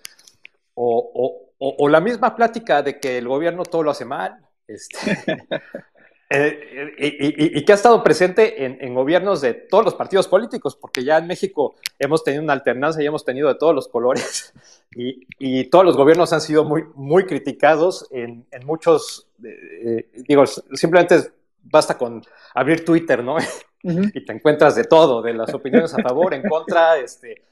O, 0.74 1.48
o, 1.58 1.88
la 1.88 2.00
misma 2.00 2.34
plática 2.34 2.82
de 2.82 2.98
que 2.98 3.18
el 3.18 3.28
gobierno 3.28 3.62
todo 3.62 3.84
lo 3.84 3.90
hace 3.90 4.06
mal, 4.06 4.38
este, 4.66 4.96
eh, 6.30 6.94
y, 6.98 7.64
que 7.64 7.72
ha 7.72 7.74
estado 7.76 8.02
presente 8.02 8.64
en, 8.64 8.94
gobiernos 8.94 9.42
de 9.42 9.54
todos 9.54 9.84
los 9.84 9.94
partidos 9.94 10.26
políticos, 10.26 10.74
porque 10.74 11.04
ya 11.04 11.18
en 11.18 11.26
México 11.26 11.76
hemos 11.98 12.24
tenido 12.24 12.42
una 12.42 12.54
alternancia 12.54 13.02
y 13.02 13.06
hemos 13.06 13.24
tenido 13.24 13.48
de 13.48 13.56
todos 13.56 13.74
los 13.74 13.86
colores, 13.86 14.54
y, 14.96 15.64
todos 15.66 15.84
los 15.84 15.96
gobiernos 15.96 16.32
han 16.32 16.40
sido 16.40 16.64
muy, 16.64 16.84
muy 16.94 17.26
criticados 17.26 18.08
en, 18.10 18.46
muchos, 18.64 19.28
eh, 19.44 20.08
digo, 20.26 20.46
simplemente 20.46 21.32
basta 21.62 21.96
con 21.96 22.22
abrir 22.54 22.84
Twitter, 22.84 23.22
¿no? 23.22 23.36
Y 23.84 24.24
te 24.24 24.32
encuentras 24.32 24.76
de 24.76 24.84
todo, 24.84 25.22
de 25.22 25.34
las 25.34 25.52
opiniones 25.52 25.92
a 25.92 26.00
favor, 26.00 26.34
en 26.34 26.48
contra, 26.48 26.98
este, 26.98 27.42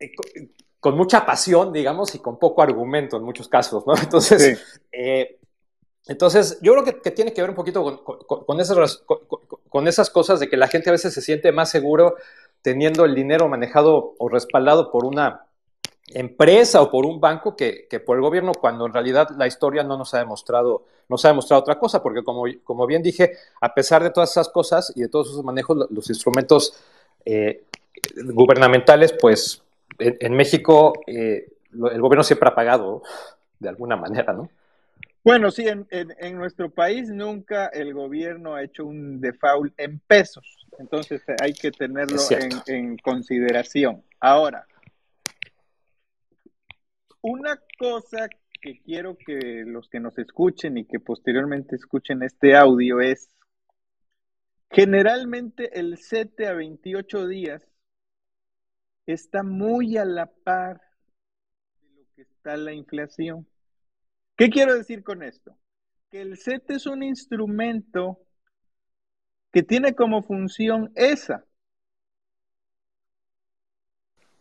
eh, 0.00 0.12
con 0.80 0.96
mucha 0.96 1.26
pasión, 1.26 1.74
digamos, 1.74 2.14
y 2.14 2.20
con 2.20 2.38
poco 2.38 2.62
argumento 2.62 3.18
en 3.18 3.22
muchos 3.22 3.48
casos, 3.48 3.86
¿no? 3.86 3.94
Entonces, 4.02 4.80
eh, 4.90 5.38
entonces 6.06 6.58
yo 6.60 6.72
creo 6.72 6.84
que, 6.84 7.10
tiene 7.10 7.32
que 7.32 7.40
ver 7.40 7.50
un 7.50 7.56
poquito 7.56 8.04
con, 8.04 8.60
esas, 8.60 9.02
con, 9.68 9.88
esas 9.88 10.10
cosas 10.10 10.38
de 10.38 10.48
que 10.48 10.56
la 10.56 10.68
gente 10.68 10.90
a 10.90 10.92
veces 10.92 11.14
se 11.14 11.22
siente 11.22 11.50
más 11.50 11.70
seguro 11.70 12.16
teniendo 12.60 13.06
el 13.06 13.14
dinero 13.14 13.48
manejado 13.48 14.14
o 14.18 14.28
respaldado 14.28 14.90
por 14.90 15.06
una 15.06 15.46
empresa 16.08 16.82
o 16.82 16.90
por 16.90 17.06
un 17.06 17.20
banco 17.20 17.56
que, 17.56 17.88
por 18.04 18.16
el 18.16 18.22
gobierno, 18.22 18.52
cuando 18.52 18.86
en 18.86 18.92
realidad 18.92 19.28
la 19.36 19.46
historia 19.46 19.82
no 19.82 19.96
nos 19.96 20.12
ha 20.14 20.18
demostrado, 20.18 20.84
nos 21.08 21.24
ha 21.24 21.28
demostrado 21.28 21.62
otra 21.62 21.78
cosa, 21.78 22.02
porque 22.02 22.22
como, 22.22 22.44
como 22.62 22.86
bien 22.86 23.02
dije, 23.02 23.32
a 23.60 23.74
pesar 23.74 24.02
de 24.02 24.10
todas 24.10 24.30
esas 24.30 24.48
cosas 24.48 24.92
y 24.94 25.02
de 25.02 25.08
todos 25.08 25.28
esos 25.30 25.44
manejos, 25.44 25.88
los 25.90 26.08
instrumentos 26.10 26.74
eh, 27.24 27.62
gubernamentales, 28.16 29.14
pues 29.18 29.62
en, 29.98 30.34
México 30.34 30.92
eh, 31.06 31.48
el 31.72 32.00
gobierno 32.00 32.22
siempre 32.22 32.48
ha 32.48 32.54
pagado 32.54 33.02
de 33.58 33.68
alguna 33.68 33.96
manera, 33.96 34.32
¿no? 34.32 34.48
Bueno, 35.24 35.50
sí, 35.50 35.66
en, 35.66 36.36
nuestro 36.36 36.68
país 36.68 37.08
nunca 37.08 37.68
el 37.68 37.94
gobierno 37.94 38.54
ha 38.54 38.62
hecho 38.62 38.84
un 38.84 39.22
default 39.22 39.72
en 39.78 39.98
pesos, 40.00 40.66
entonces 40.78 41.22
hay 41.40 41.54
que 41.54 41.70
tenerlo 41.70 42.20
en, 42.66 42.98
consideración. 42.98 44.02
Ahora, 44.20 44.66
una 47.24 47.58
cosa 47.78 48.28
que 48.60 48.82
quiero 48.82 49.16
que 49.16 49.64
los 49.66 49.88
que 49.88 49.98
nos 49.98 50.18
escuchen 50.18 50.76
y 50.76 50.84
que 50.84 51.00
posteriormente 51.00 51.74
escuchen 51.74 52.22
este 52.22 52.54
audio 52.54 53.00
es, 53.00 53.30
generalmente 54.70 55.78
el 55.80 55.96
7 55.96 56.46
a 56.46 56.52
28 56.52 57.26
días 57.26 57.66
está 59.06 59.42
muy 59.42 59.96
a 59.96 60.04
la 60.04 60.26
par 60.26 60.82
de 61.80 61.94
lo 61.94 62.02
que 62.14 62.22
está 62.22 62.58
la 62.58 62.74
inflación. 62.74 63.48
¿Qué 64.36 64.50
quiero 64.50 64.74
decir 64.74 65.02
con 65.02 65.22
esto? 65.22 65.56
Que 66.10 66.20
el 66.20 66.36
SET 66.36 66.72
es 66.72 66.86
un 66.86 67.02
instrumento 67.02 68.18
que 69.50 69.62
tiene 69.62 69.94
como 69.94 70.22
función 70.22 70.92
esa. 70.94 71.46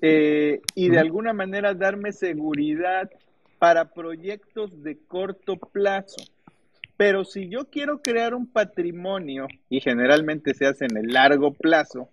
Eh, 0.05 0.59
y 0.75 0.89
de 0.89 0.99
alguna 0.99 1.31
manera 1.31 1.73
darme 1.73 2.11
seguridad 2.11 3.09
para 3.57 3.93
proyectos 3.93 4.83
de 4.83 4.97
corto 4.97 5.55
plazo. 5.55 6.17
Pero 6.97 7.23
si 7.23 7.47
yo 7.47 7.69
quiero 7.69 8.01
crear 8.01 8.35
un 8.35 8.45
patrimonio, 8.45 9.47
y 9.69 9.79
generalmente 9.79 10.53
se 10.55 10.65
hace 10.65 10.85
en 10.85 10.97
el 10.97 11.13
largo 11.13 11.53
plazo, 11.53 12.09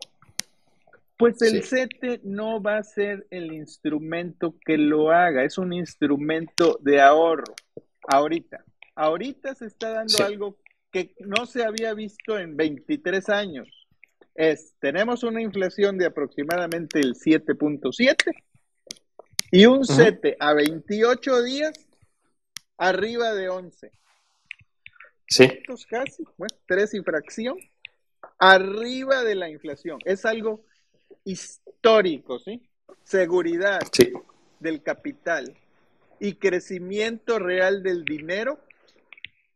pues 1.16 1.42
el 1.42 1.64
CETE 1.64 2.20
no 2.22 2.62
va 2.62 2.76
a 2.76 2.84
ser 2.84 3.26
el 3.30 3.52
instrumento 3.52 4.54
que 4.64 4.78
lo 4.78 5.10
haga, 5.10 5.42
es 5.42 5.58
un 5.58 5.72
instrumento 5.72 6.78
de 6.82 7.00
ahorro. 7.00 7.56
Ahorita, 8.06 8.64
ahorita 8.94 9.56
se 9.56 9.66
está 9.66 9.90
dando 9.90 10.24
algo 10.24 10.58
que 10.92 11.16
no 11.18 11.44
se 11.44 11.64
había 11.64 11.92
visto 11.94 12.38
en 12.38 12.56
23 12.56 13.28
años. 13.30 13.79
Es, 14.40 14.72
tenemos 14.78 15.22
una 15.22 15.42
inflación 15.42 15.98
de 15.98 16.06
aproximadamente 16.06 16.98
el 16.98 17.14
7.7 17.14 18.32
y 19.50 19.66
un 19.66 19.84
CETE 19.84 20.38
a 20.40 20.54
28 20.54 21.42
días 21.42 21.74
arriba 22.78 23.34
de 23.34 23.50
11. 23.50 23.92
Sí. 25.28 25.46
Casi, 25.90 26.24
bueno, 26.38 26.56
tres 26.64 26.94
y 26.94 27.02
fracción, 27.02 27.58
arriba 28.38 29.24
de 29.24 29.34
la 29.34 29.50
inflación. 29.50 29.98
Es 30.06 30.24
algo 30.24 30.64
histórico, 31.24 32.38
¿sí? 32.38 32.62
Seguridad 33.02 33.80
del 34.58 34.82
capital 34.82 35.54
y 36.18 36.36
crecimiento 36.36 37.38
real 37.38 37.82
del 37.82 38.06
dinero 38.06 38.58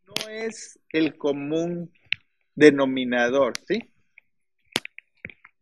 no 0.06 0.28
es 0.28 0.78
el 0.90 1.16
común 1.16 1.90
denominador, 2.54 3.54
¿sí? 3.66 3.93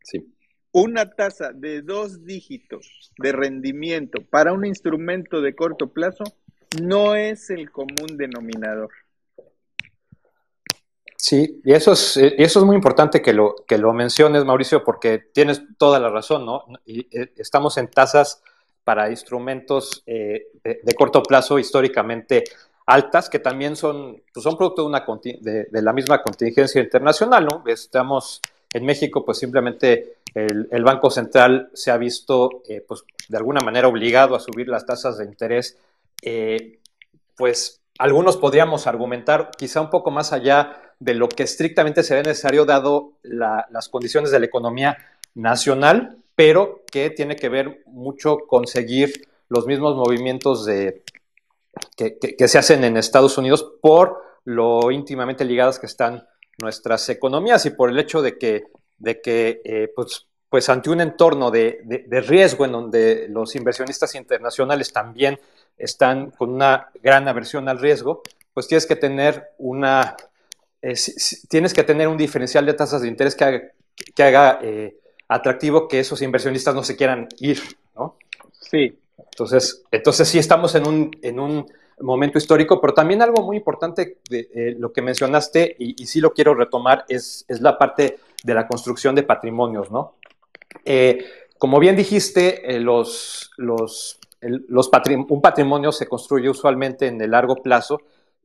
Sí. 0.03 0.33
Una 0.71 1.11
tasa 1.11 1.51
de 1.53 1.81
dos 1.81 2.25
dígitos 2.25 3.11
de 3.17 3.31
rendimiento 3.31 4.21
para 4.29 4.53
un 4.53 4.65
instrumento 4.65 5.41
de 5.41 5.55
corto 5.55 5.91
plazo 5.91 6.23
no 6.81 7.15
es 7.15 7.49
el 7.49 7.71
común 7.71 8.17
denominador. 8.17 8.89
Sí, 11.15 11.61
y 11.63 11.71
eso 11.71 11.93
es, 11.93 12.17
eh, 12.17 12.35
eso 12.37 12.59
es 12.59 12.65
muy 12.65 12.75
importante 12.75 13.21
que 13.21 13.31
lo, 13.31 13.55
que 13.65 13.77
lo 13.77 13.93
menciones, 13.93 14.43
Mauricio, 14.43 14.83
porque 14.83 15.19
tienes 15.19 15.61
toda 15.77 15.97
la 15.97 16.09
razón, 16.09 16.45
¿no? 16.45 16.65
Y, 16.85 17.07
eh, 17.17 17.31
estamos 17.37 17.77
en 17.77 17.87
tasas 17.87 18.43
para 18.83 19.09
instrumentos 19.09 20.03
eh, 20.05 20.47
de, 20.63 20.93
corto 20.95 21.23
plazo 21.23 21.59
históricamente 21.59 22.43
altas, 22.85 23.29
que 23.29 23.39
también 23.39 23.77
son, 23.77 24.21
pues 24.33 24.43
son 24.43 24.57
producto 24.57 24.81
de, 24.81 24.87
una, 24.89 25.05
de, 25.39 25.81
la 25.81 25.93
misma 25.93 26.21
contingencia 26.21 26.81
internacional, 26.81 27.45
¿no? 27.45 27.63
Estamos 27.67 28.41
en 28.73 28.85
México, 28.85 29.23
pues 29.23 29.37
simplemente 29.37 30.17
el, 30.33 30.83
Banco 30.83 31.09
Central 31.09 31.69
se 31.73 31.91
ha 31.91 31.97
visto, 31.97 32.63
pues 32.87 33.03
de 33.29 33.37
alguna 33.37 33.61
manera 33.61 33.87
obligado 33.87 34.35
a 34.35 34.39
subir 34.39 34.67
las 34.67 34.85
tasas 34.85 35.19
de 35.19 35.25
interés, 35.25 35.77
pues 37.37 37.81
algunos 37.99 38.37
podríamos 38.37 38.87
argumentar 38.87 39.51
quizá 39.57 39.79
un 39.81 39.89
poco 39.89 40.11
más 40.11 40.33
allá 40.33 40.93
de 40.99 41.13
lo 41.13 41.29
que 41.29 41.43
estrictamente 41.43 42.03
sería 42.03 42.23
necesario 42.23 42.65
dado 42.65 43.13
las 43.21 43.89
condiciones 43.89 44.31
de 44.31 44.39
la 44.39 44.45
economía 44.45 44.97
nacional, 45.35 46.17
pero 46.35 46.81
que 46.91 47.09
tiene 47.09 47.35
que 47.35 47.49
ver 47.49 47.83
mucho 47.85 48.39
con 48.47 48.67
seguir 48.67 49.27
los 49.49 49.67
mismos 49.67 49.95
movimientos 49.95 50.65
de, 50.65 51.03
que, 51.95 52.47
se 52.47 52.57
hacen 52.57 52.83
en 52.83 52.97
Estados 52.97 53.37
Unidos 53.37 53.73
por 53.81 54.23
lo 54.45 54.91
íntimamente 54.91 55.45
ligadas 55.45 55.79
que 55.79 55.85
están 55.85 56.27
nuestras 56.59 57.07
economías 57.09 57.65
y 57.65 57.71
por 57.71 57.89
el 57.89 57.99
hecho 57.99 58.21
de 58.21 58.37
que, 58.37 58.63
de 58.97 59.21
que 59.21 59.61
eh, 59.63 59.91
pues, 59.95 60.27
pues 60.49 60.69
ante 60.69 60.89
un 60.89 61.01
entorno 61.01 61.51
de, 61.51 61.81
de, 61.83 62.21
riesgo 62.21 62.65
en 62.65 62.71
donde 62.73 63.27
los 63.29 63.55
inversionistas 63.55 64.13
internacionales 64.15 64.93
también 64.93 65.39
están 65.77 66.31
con 66.31 66.51
una 66.51 66.89
gran 67.01 67.27
aversión 67.27 67.67
al 67.69 67.79
riesgo, 67.79 68.21
pues 68.53 68.67
tienes 68.67 68.85
que 68.85 68.95
tener 68.95 69.51
una 69.57 70.15
tienes 71.49 71.73
que 71.73 71.83
tener 71.83 72.09
un 72.09 72.17
diferencial 72.17 72.65
de 72.65 72.73
tasas 72.73 73.01
de 73.01 73.07
interés 73.07 73.35
que 73.35 73.43
haga, 73.45 73.61
que 74.13 74.23
haga 74.23 74.59
eh, 74.61 74.97
atractivo 75.29 75.87
que 75.87 75.99
esos 75.99 76.21
inversionistas 76.21 76.75
no 76.75 76.83
se 76.83 76.97
quieran 76.97 77.29
ir, 77.39 77.61
¿no? 77.95 78.17
Sí. 78.51 78.99
Entonces, 79.17 79.83
entonces 79.91 80.27
sí 80.27 80.39
estamos 80.39 80.75
en 80.75 80.87
un, 80.87 81.11
en 81.21 81.39
un 81.39 81.65
momento 81.99 82.37
histórico, 82.37 82.79
pero 82.81 82.93
también 82.93 83.21
algo 83.21 83.43
muy 83.43 83.57
importante 83.57 84.19
de 84.29 84.49
eh, 84.53 84.75
lo 84.77 84.91
que 84.91 85.01
mencionaste, 85.01 85.75
y, 85.79 86.05
sí 86.05 86.19
lo 86.19 86.33
quiero 86.33 86.53
retomar, 86.55 87.05
es, 87.07 87.45
es, 87.47 87.61
la 87.61 87.77
parte 87.77 88.19
de 88.43 88.53
la 88.53 88.67
construcción 88.67 89.15
de 89.15 89.23
patrimonios, 89.23 89.91
¿no? 89.91 90.15
Eh, 90.85 91.25
como 91.57 91.79
bien 91.79 91.95
dijiste, 91.95 92.79
los, 92.79 93.51
los, 93.57 94.19
los 94.41 94.91
un 95.29 95.41
patrimonio 95.41 95.91
se 95.91 96.07
construye 96.07 96.49
usualmente 96.49 97.07
en 97.07 97.21
el 97.21 97.31
largo 97.31 97.55
plazo 97.55 98.01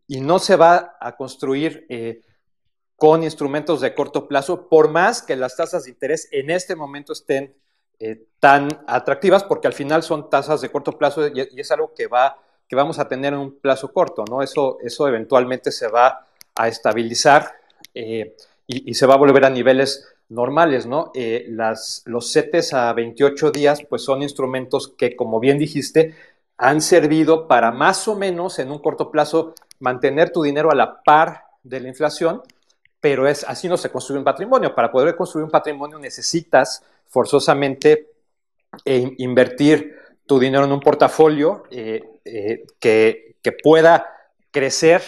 y 0.06 0.20
no 0.20 0.38
se 0.38 0.56
va 0.56 0.96
a 1.00 1.16
construir 1.16 1.86
con 2.98 3.22
instrumentos 3.22 3.80
de 3.80 3.94
corto 3.94 4.26
plazo, 4.26 4.68
por 4.68 4.90
más 4.90 5.22
que 5.22 5.36
las 5.36 5.56
tasas 5.56 5.84
de 5.84 5.90
interés 5.90 6.28
en 6.32 6.50
este 6.50 6.74
momento 6.74 7.12
estén 7.12 7.54
eh, 8.00 8.26
tan 8.40 8.68
atractivas, 8.86 9.42
porque 9.44 9.66
al 9.66 9.72
final 9.72 10.04
son 10.04 10.30
tasas 10.30 10.60
de 10.60 10.68
corto 10.68 10.98
plazo 10.98 11.26
y, 11.26 11.60
es 11.60 11.70
algo 11.70 11.94
que 11.94 12.06
va 12.06 12.38
que 12.68 12.76
vamos 12.76 12.98
a 12.98 13.08
tener 13.08 13.32
en 13.32 13.40
un 13.40 13.58
plazo 13.58 13.92
corto, 13.92 14.24
¿no? 14.28 14.42
Eso, 14.42 14.78
eso 14.82 15.08
eventualmente 15.08 15.72
se 15.72 15.88
va 15.88 16.26
a 16.54 16.68
estabilizar 16.68 17.52
eh, 17.94 18.36
y, 18.66 18.92
se 18.94 19.06
va 19.06 19.14
a 19.14 19.18
volver 19.18 19.46
a 19.46 19.50
niveles 19.50 20.06
normales, 20.28 20.84
¿no? 20.84 21.10
Eh, 21.14 21.46
las, 21.48 22.02
los 22.04 22.30
CETES 22.30 22.74
a 22.74 22.92
28 22.92 23.50
días, 23.50 23.82
pues 23.88 24.02
son 24.02 24.22
instrumentos 24.22 24.92
que, 24.98 25.16
como 25.16 25.40
bien 25.40 25.58
dijiste, 25.58 26.14
han 26.58 26.82
servido 26.82 27.48
para 27.48 27.70
más 27.70 28.06
o 28.08 28.16
menos 28.16 28.58
en 28.58 28.70
un 28.70 28.80
corto 28.80 29.10
plazo 29.10 29.54
mantener 29.78 30.30
tu 30.30 30.42
dinero 30.42 30.70
a 30.70 30.74
la 30.74 31.02
par 31.02 31.44
de 31.62 31.80
la 31.80 31.88
inflación, 31.88 32.42
pero 33.00 33.26
es 33.28 33.44
así 33.44 33.68
no 33.68 33.76
se 33.76 33.90
construye 33.90 34.18
un 34.18 34.24
patrimonio. 34.24 34.74
Para 34.74 34.90
poder 34.90 35.16
construir 35.16 35.44
un 35.44 35.50
patrimonio 35.50 35.98
necesitas 35.98 36.82
forzosamente 37.06 38.10
eh, 38.84 39.14
invertir 39.18 39.96
tu 40.28 40.38
dinero 40.38 40.64
en 40.64 40.72
un 40.72 40.80
portafolio 40.80 41.64
eh, 41.70 42.20
eh, 42.24 42.64
que, 42.78 43.36
que, 43.42 43.52
pueda 43.52 44.06
crecer 44.52 45.02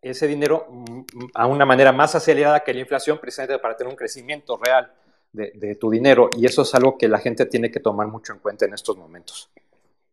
ese 0.00 0.26
dinero 0.26 0.66
mm, 0.68 1.02
a 1.34 1.46
una 1.46 1.64
manera 1.64 1.92
más 1.92 2.16
acelerada 2.16 2.64
que 2.64 2.74
la 2.74 2.80
inflación, 2.80 3.18
precisamente 3.18 3.60
para 3.60 3.76
tener 3.76 3.90
un 3.90 3.96
crecimiento 3.96 4.56
real 4.56 4.90
de, 5.32 5.52
de 5.54 5.76
tu 5.76 5.90
dinero. 5.90 6.30
Y 6.36 6.46
eso 6.46 6.62
es 6.62 6.74
algo 6.74 6.98
que 6.98 7.06
la 7.06 7.18
gente 7.18 7.46
tiene 7.46 7.70
que 7.70 7.80
tomar 7.80 8.08
mucho 8.08 8.32
en 8.32 8.40
cuenta 8.40 8.64
en 8.64 8.74
estos 8.74 8.96
momentos. 8.96 9.50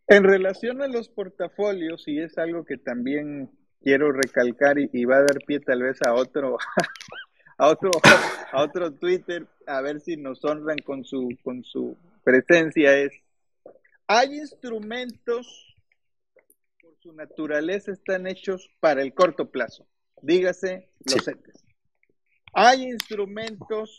En 0.07 0.23
relación 0.23 0.81
a 0.81 0.87
los 0.87 1.07
portafolios, 1.07 2.07
y 2.07 2.19
es 2.19 2.37
algo 2.37 2.65
que 2.65 2.77
también 2.77 3.49
quiero 3.81 4.11
recalcar 4.11 4.77
y, 4.79 5.05
va 5.05 5.17
a 5.17 5.21
dar 5.21 5.37
pie 5.45 5.59
tal 5.59 5.83
vez 5.83 6.01
a 6.01 6.13
otro, 6.13 6.57
a 7.57 7.67
otro, 7.67 7.91
a 8.51 8.61
otro 8.61 8.91
Twitter, 8.91 9.45
a 9.67 9.81
ver 9.81 10.01
si 10.01 10.17
nos 10.17 10.43
honran 10.43 10.79
con 10.79 11.05
su, 11.05 11.29
con 11.43 11.63
su 11.63 11.95
presencia, 12.23 12.97
es, 12.97 13.13
hay 14.11 14.39
instrumentos, 14.39 15.77
por 16.81 16.97
su 16.97 17.13
naturaleza, 17.13 17.91
están 17.91 18.25
hechos 18.25 18.67
para 18.79 19.03
el 19.03 19.13
corto 19.13 19.51
plazo, 19.51 19.87
dígase 20.23 20.89
los 21.05 21.23
CETES. 21.23 21.63
Hay 22.53 22.85
instrumentos 22.85 23.95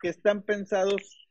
que 0.00 0.08
están 0.08 0.42
pensados 0.42 1.28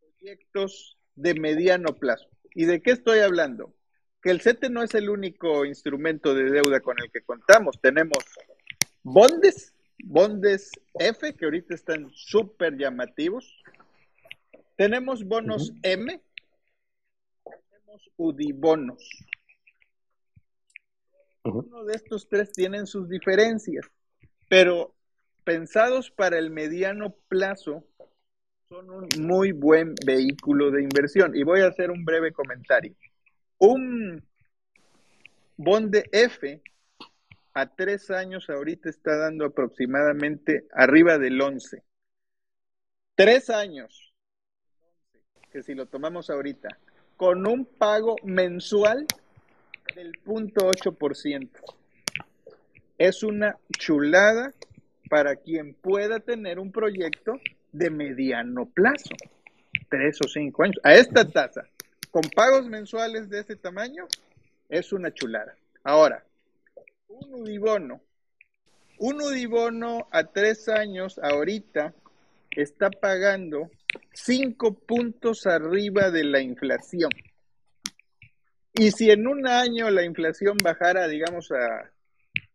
proyectos 0.00 0.96
de 1.14 1.34
mediano 1.34 1.94
plazo. 1.94 2.26
¿Y 2.54 2.64
de 2.64 2.80
qué 2.80 2.92
estoy 2.92 3.18
hablando? 3.18 3.74
que 4.22 4.30
el 4.30 4.40
CETE 4.40 4.68
no 4.68 4.82
es 4.82 4.94
el 4.94 5.10
único 5.10 5.64
instrumento 5.64 6.34
de 6.34 6.50
deuda 6.50 6.80
con 6.80 6.96
el 7.00 7.10
que 7.12 7.22
contamos. 7.22 7.80
Tenemos 7.80 8.18
bondes, 9.04 9.74
bondes 10.02 10.72
F, 10.98 11.34
que 11.34 11.44
ahorita 11.44 11.74
están 11.74 12.10
súper 12.12 12.76
llamativos. 12.76 13.62
Tenemos 14.76 15.24
bonos 15.24 15.72
M, 15.82 16.20
UDIBonos. 18.16 19.08
Uno 21.44 21.84
de 21.84 21.94
estos 21.94 22.28
tres 22.28 22.52
tienen 22.52 22.86
sus 22.86 23.08
diferencias, 23.08 23.86
pero 24.48 24.94
pensados 25.44 26.10
para 26.10 26.38
el 26.38 26.50
mediano 26.50 27.14
plazo, 27.28 27.84
son 28.68 28.90
un 28.90 29.08
muy 29.20 29.52
buen 29.52 29.94
vehículo 30.04 30.70
de 30.70 30.82
inversión. 30.82 31.34
Y 31.34 31.42
voy 31.42 31.60
a 31.60 31.68
hacer 31.68 31.90
un 31.90 32.04
breve 32.04 32.32
comentario. 32.32 32.94
Un 33.58 34.22
bonde 35.56 36.08
F 36.12 36.62
a 37.54 37.74
tres 37.74 38.10
años 38.10 38.50
ahorita 38.50 38.90
está 38.90 39.16
dando 39.16 39.46
aproximadamente 39.46 40.66
arriba 40.72 41.18
del 41.18 41.40
11. 41.40 41.82
Tres 43.14 43.50
años, 43.50 44.14
que 45.50 45.62
si 45.62 45.74
lo 45.74 45.86
tomamos 45.86 46.30
ahorita, 46.30 46.68
con 47.18 47.46
un 47.46 47.66
pago 47.66 48.16
mensual 48.24 49.06
del 49.94 50.12
0.8%. 50.24 51.50
Es 52.96 53.22
una 53.22 53.58
chulada 53.78 54.54
para 55.10 55.36
quien 55.36 55.74
pueda 55.74 56.20
tener 56.20 56.58
un 56.58 56.72
proyecto 56.72 57.38
de 57.72 57.90
mediano 57.90 58.64
plazo, 58.64 59.14
tres 59.90 60.18
o 60.24 60.28
cinco 60.28 60.62
años, 60.62 60.80
a 60.82 60.94
esta 60.94 61.28
tasa 61.28 61.68
con 62.10 62.22
pagos 62.34 62.66
mensuales 62.66 63.28
de 63.28 63.40
ese 63.40 63.56
tamaño, 63.56 64.06
es 64.68 64.92
una 64.92 65.12
chulada. 65.12 65.56
Ahora, 65.84 66.24
un 67.08 67.42
Udibono. 67.42 68.00
Un 68.98 69.20
Udibono 69.22 70.08
a 70.10 70.24
tres 70.24 70.68
años 70.68 71.18
ahorita 71.22 71.94
está 72.50 72.90
pagando 72.90 73.70
cinco 74.12 74.74
puntos 74.74 75.46
arriba 75.46 76.10
de 76.10 76.24
la 76.24 76.40
inflación. 76.40 77.10
Y 78.74 78.90
si 78.92 79.10
en 79.10 79.26
un 79.26 79.46
año 79.46 79.90
la 79.90 80.04
inflación 80.04 80.56
bajara, 80.62 81.08
digamos, 81.08 81.50
a 81.50 81.90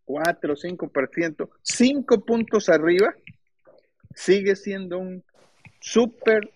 4 0.05 0.53
o 0.53 0.55
5%, 0.55 1.49
cinco 1.61 2.25
puntos 2.25 2.69
arriba, 2.69 3.15
sigue 4.15 4.55
siendo 4.55 4.99
un 4.99 5.23
súper 5.79 6.49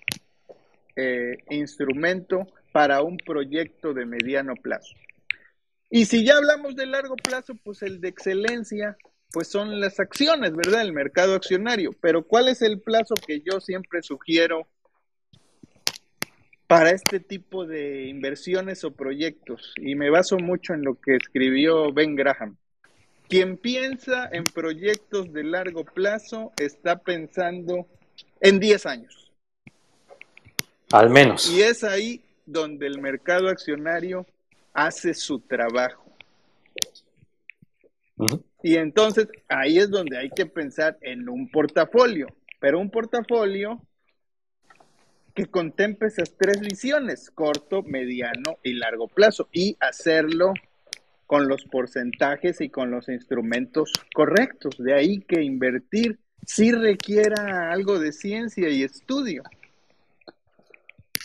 eh, 0.96 1.38
instrumento 1.50 2.48
para 2.72 3.02
un 3.02 3.18
proyecto 3.18 3.94
de 3.94 4.06
mediano 4.06 4.56
plazo. 4.56 4.96
Y 5.90 6.06
si 6.06 6.26
ya 6.26 6.38
hablamos 6.38 6.76
de 6.76 6.86
largo 6.86 7.16
plazo, 7.16 7.56
pues 7.64 7.82
el 7.82 8.02
de 8.02 8.10
excelencia, 8.10 8.98
pues 9.32 9.50
son 9.50 9.80
las 9.80 10.00
acciones, 10.00 10.56
¿verdad? 10.56 10.82
El 10.82 10.94
mercado 10.94 11.36
accionario. 11.36 11.92
Pero 12.02 12.24
¿cuál 12.24 12.48
es 12.48 12.62
el 12.62 12.80
plazo 12.80 13.16
que 13.16 13.42
yo 13.42 13.60
siempre 13.60 14.02
sugiero 14.02 14.68
para 16.68 16.92
este 16.92 17.20
tipo 17.20 17.66
de 17.66 18.08
inversiones 18.08 18.84
o 18.84 18.92
proyectos? 18.92 19.74
Y 19.78 19.96
me 19.96 20.10
baso 20.10 20.38
mucho 20.38 20.74
en 20.74 20.84
lo 20.84 21.00
que 21.00 21.16
escribió 21.16 21.92
Ben 21.92 22.16
Graham. 22.16 22.58
Quien 23.28 23.58
piensa 23.58 24.30
en 24.32 24.46
proyectos 24.46 25.34
de 25.34 25.44
largo 25.44 25.84
plazo 25.84 26.54
está 26.58 26.98
pensando 27.00 27.86
en 28.40 28.60
10 28.60 28.86
años. 28.86 29.32
Al 30.92 31.10
menos. 31.10 31.50
Y 31.50 31.62
es 31.62 31.84
ahí 31.84 32.22
donde 32.46 32.88
el 32.88 33.02
mercado 33.02 33.50
accionario 33.50 34.26
hace 34.74 35.14
su 35.14 35.42
trabajo. 35.42 36.07
Y 38.64 38.76
entonces 38.76 39.28
ahí 39.48 39.78
es 39.78 39.90
donde 39.90 40.18
hay 40.18 40.30
que 40.30 40.46
pensar 40.46 40.98
en 41.02 41.30
un 41.30 41.50
portafolio, 41.50 42.28
pero 42.60 42.80
un 42.80 42.90
portafolio 42.90 43.82
que 45.36 45.46
contemple 45.46 46.08
esas 46.08 46.36
tres 46.36 46.60
visiones, 46.60 47.30
corto, 47.30 47.84
mediano 47.84 48.58
y 48.64 48.74
largo 48.74 49.08
plazo, 49.08 49.48
y 49.52 49.78
hacerlo 49.80 50.54
con 51.28 51.48
los 51.48 51.66
porcentajes 51.66 52.62
y 52.62 52.70
con 52.70 52.90
los 52.90 53.08
instrumentos 53.10 53.92
correctos. 54.16 54.78
De 54.80 54.96
ahí 54.96 55.20
que 55.20 55.44
invertir 55.44 56.20
sí 56.46 56.72
requiera 56.72 57.72
algo 57.72 58.00
de 58.00 58.14
ciencia 58.14 58.70
y 58.70 58.82
estudio. 58.82 59.44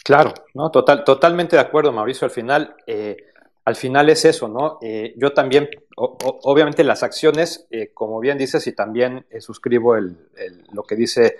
Claro, 0.04 0.34
no, 0.54 0.70
total, 0.70 1.04
totalmente 1.04 1.56
de 1.56 1.62
acuerdo, 1.62 1.92
Mauricio. 1.92 2.24
Al 2.24 2.32
final, 2.32 2.74
eh, 2.86 3.16
al 3.64 3.76
final 3.76 4.10
es 4.10 4.24
eso, 4.24 4.48
¿no? 4.48 4.78
Eh, 4.82 5.14
yo 5.16 5.32
también, 5.32 5.70
obviamente 5.96 6.84
las 6.84 7.02
acciones, 7.02 7.66
eh, 7.70 7.90
como 7.92 8.20
bien 8.20 8.38
dices, 8.38 8.66
y 8.66 8.72
también 8.72 9.26
suscribo 9.40 9.96
lo 9.96 10.82
que 10.84 10.96
dice 10.96 11.38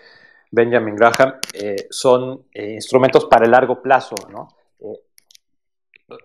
Benjamin 0.51 0.97
Graham, 0.97 1.35
son 1.91 2.45
instrumentos 2.55 3.27
para 3.27 3.45
el 3.45 3.51
largo 3.51 3.81
plazo, 3.81 4.15
¿no? 4.31 4.49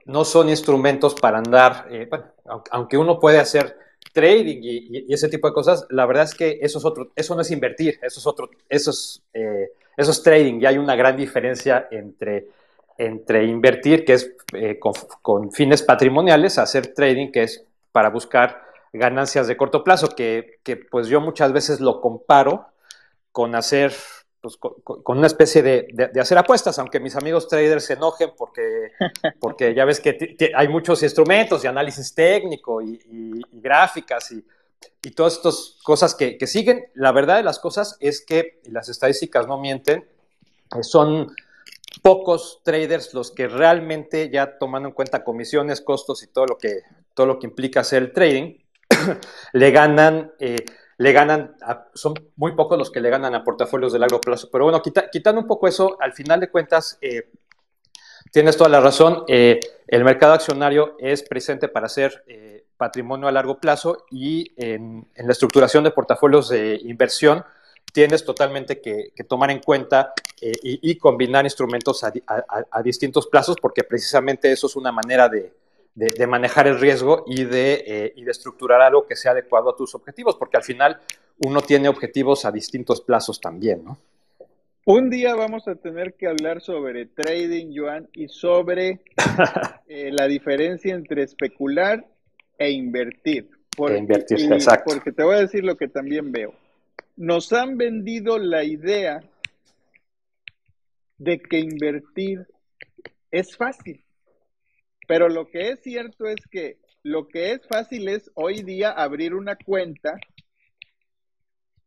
no 0.05 0.25
son 0.25 0.49
instrumentos 0.49 1.15
para 1.15 1.37
andar, 1.37 1.87
bueno, 2.09 2.25
aunque 2.71 2.97
uno 2.97 3.19
puede 3.19 3.39
hacer 3.39 3.77
trading 4.11 4.59
y, 4.61 5.13
ese 5.13 5.29
tipo 5.29 5.47
de 5.47 5.53
cosas, 5.53 5.85
la 5.89 6.05
verdad 6.05 6.25
es 6.25 6.35
que 6.35 6.59
eso 6.61 6.79
es 6.79 6.85
otro, 6.85 7.11
eso 7.15 7.35
no 7.35 7.41
es 7.41 7.51
invertir, 7.51 7.97
eso 8.01 8.19
es 8.19 8.27
otro, 8.27 8.49
eso 8.69 8.91
es 8.91 9.23
eso 9.97 10.11
es 10.11 10.21
trading 10.21 10.61
y 10.61 10.65
hay 10.67 10.77
una 10.77 10.95
gran 10.95 11.17
diferencia 11.17 11.87
entre, 11.89 12.49
entre 12.99 13.45
invertir, 13.45 14.05
que 14.05 14.13
es 14.13 14.31
eh, 14.53 14.79
con, 14.79 15.51
fines 15.51 15.81
patrimoniales, 15.81 16.59
hacer 16.59 16.93
trading, 16.93 17.31
que 17.31 17.43
es 17.43 17.65
para 17.97 18.11
buscar 18.11 18.61
ganancias 18.93 19.47
de 19.47 19.57
corto 19.57 19.83
plazo, 19.83 20.09
que, 20.09 20.59
pues 20.91 21.07
yo 21.07 21.19
muchas 21.19 21.51
veces 21.51 21.79
lo 21.79 21.99
comparo 21.99 22.67
con 23.31 23.55
hacer, 23.55 23.91
pues, 24.39 24.55
con, 24.57 25.17
una 25.17 25.25
especie 25.25 25.63
de, 25.63 26.11
hacer 26.21 26.37
apuestas, 26.37 26.77
aunque 26.77 26.99
mis 26.99 27.15
amigos 27.15 27.47
traders 27.47 27.85
se 27.85 27.93
enojen 27.93 28.33
porque, 28.37 28.91
porque 29.39 29.73
ya 29.73 29.83
ves 29.85 29.99
que 29.99 30.37
hay 30.55 30.67
muchos 30.67 31.01
instrumentos 31.01 31.63
de 31.63 31.69
análisis 31.69 32.13
técnico 32.13 32.83
y, 32.83 32.99
y 33.09 33.41
gráficas 33.51 34.31
y 34.31 34.45
y 35.01 35.11
todas 35.11 35.37
estas 35.37 35.77
cosas 35.83 36.15
que, 36.15 36.37
siguen. 36.47 36.85
La 36.93 37.11
verdad 37.11 37.37
de 37.37 37.43
las 37.43 37.59
cosas 37.59 37.97
es 37.99 38.21
que 38.21 38.59
las 38.65 38.89
estadísticas 38.89 39.47
no 39.47 39.57
mienten, 39.57 40.05
eh, 40.75 40.83
son 40.83 41.33
pocos 42.01 42.61
traders 42.63 43.13
los 43.13 43.31
que 43.31 43.47
realmente 43.47 44.29
ya 44.29 44.57
tomando 44.57 44.89
en 44.89 44.95
cuenta 44.95 45.23
comisiones, 45.23 45.81
costos 45.81 46.23
y 46.23 46.27
todo 46.27 46.45
lo 46.45 46.57
que, 46.57 46.81
todo 47.13 47.27
lo 47.27 47.39
que 47.39 47.47
implica 47.47 47.81
hacer 47.81 48.03
el 48.03 48.13
trading, 48.13 48.57
le 49.53 49.71
ganan, 49.71 50.31
eh, 50.39 50.65
le 50.97 51.11
ganan, 51.11 51.55
son 51.93 52.13
muy 52.35 52.53
pocos 52.55 52.77
los 52.77 52.91
que 52.91 53.01
le 53.01 53.09
ganan 53.09 53.35
a 53.35 53.43
portafolios 53.43 53.93
de 53.93 53.99
largo 53.99 54.19
plazo. 54.19 54.49
Pero 54.51 54.65
bueno, 54.65 54.81
quitando 54.81 55.41
un 55.41 55.47
poco 55.47 55.67
eso, 55.67 55.97
al 55.99 56.13
final 56.13 56.39
de 56.39 56.49
cuentas, 56.49 56.97
eh, 57.01 57.29
tienes 58.31 58.57
toda 58.57 58.69
la 58.69 58.79
razón. 58.79 59.23
Eh, 59.27 59.59
el 59.87 60.03
mercado 60.03 60.33
accionario 60.33 60.95
es 60.99 61.23
presente 61.23 61.67
para 61.67 61.85
hacer 61.85 62.23
patrimonio 62.77 63.27
a 63.27 63.31
largo 63.31 63.59
plazo 63.59 64.05
y 64.11 64.53
en, 64.55 65.07
la 65.15 65.31
estructuración 65.31 65.83
de 65.83 65.91
portafolios 65.91 66.49
de 66.49 66.79
inversión 66.83 67.43
tienes 67.97 68.23
totalmente 68.23 68.79
que, 68.79 69.11
tomar 69.27 69.49
en 69.49 69.57
cuenta 69.57 70.13
y, 70.39 70.95
combinar 70.97 71.45
instrumentos 71.45 72.03
a, 72.03 72.83
distintos 72.83 73.25
plazos 73.25 73.55
porque 73.59 73.83
precisamente 73.83 74.51
eso 74.51 74.67
es 74.67 74.75
una 74.75 74.91
manera 74.91 75.27
de, 75.27 75.51
manejar 76.27 76.67
el 76.67 76.79
riesgo 76.79 77.23
y 77.25 77.43
de, 77.43 78.13
y 78.15 78.23
de 78.23 78.29
estructurar 78.29 78.81
algo 78.81 79.07
que 79.07 79.15
sea 79.15 79.31
adecuado 79.31 79.71
a 79.71 79.75
tus 79.75 79.95
objetivos, 79.95 80.35
porque 80.35 80.57
al 80.57 80.63
final 80.63 80.99
uno 81.43 81.59
tiene 81.61 81.89
objetivos 81.89 82.45
a 82.45 82.51
distintos 82.51 83.01
plazos 83.01 83.41
también, 83.41 83.83
¿no? 83.83 83.97
Un 84.85 85.09
día 85.09 85.33
vamos 85.33 85.67
a 85.67 85.73
tener 85.73 86.13
que 86.13 86.27
hablar 86.27 86.61
sobre 86.61 87.07
trading, 87.07 87.73
Joan, 87.75 88.09
y 88.13 88.27
sobre 88.27 89.01
eh, 89.87 90.11
la 90.11 90.27
diferencia 90.27 90.93
entre 90.93 91.23
especular 91.23 92.05
e 92.59 92.69
invertir. 92.69 93.49
e 93.75 93.97
invertir, 93.97 94.53
exacto. 94.53 94.93
Porque 94.93 95.11
te 95.11 95.23
voy 95.23 95.37
a 95.37 95.39
decir 95.39 95.63
lo 95.63 95.75
que 95.77 95.87
también 95.87 96.31
veo. 96.31 96.53
Nos 97.17 97.51
han 97.51 97.77
vendido 97.77 98.37
la 98.37 98.63
idea 98.63 99.21
de 101.17 101.39
que 101.39 101.59
invertir 101.59 102.47
es 103.31 103.57
fácil. 103.57 104.03
Pero 105.07 105.27
lo 105.29 105.49
que 105.49 105.71
es 105.71 105.81
cierto 105.81 106.25
es 106.25 106.45
que 106.49 106.77
lo 107.03 107.27
que 107.27 107.53
es 107.53 107.67
fácil 107.67 108.07
es 108.07 108.29
hoy 108.35 108.61
día 108.63 108.91
abrir 108.91 109.33
una 109.33 109.55
cuenta 109.55 110.19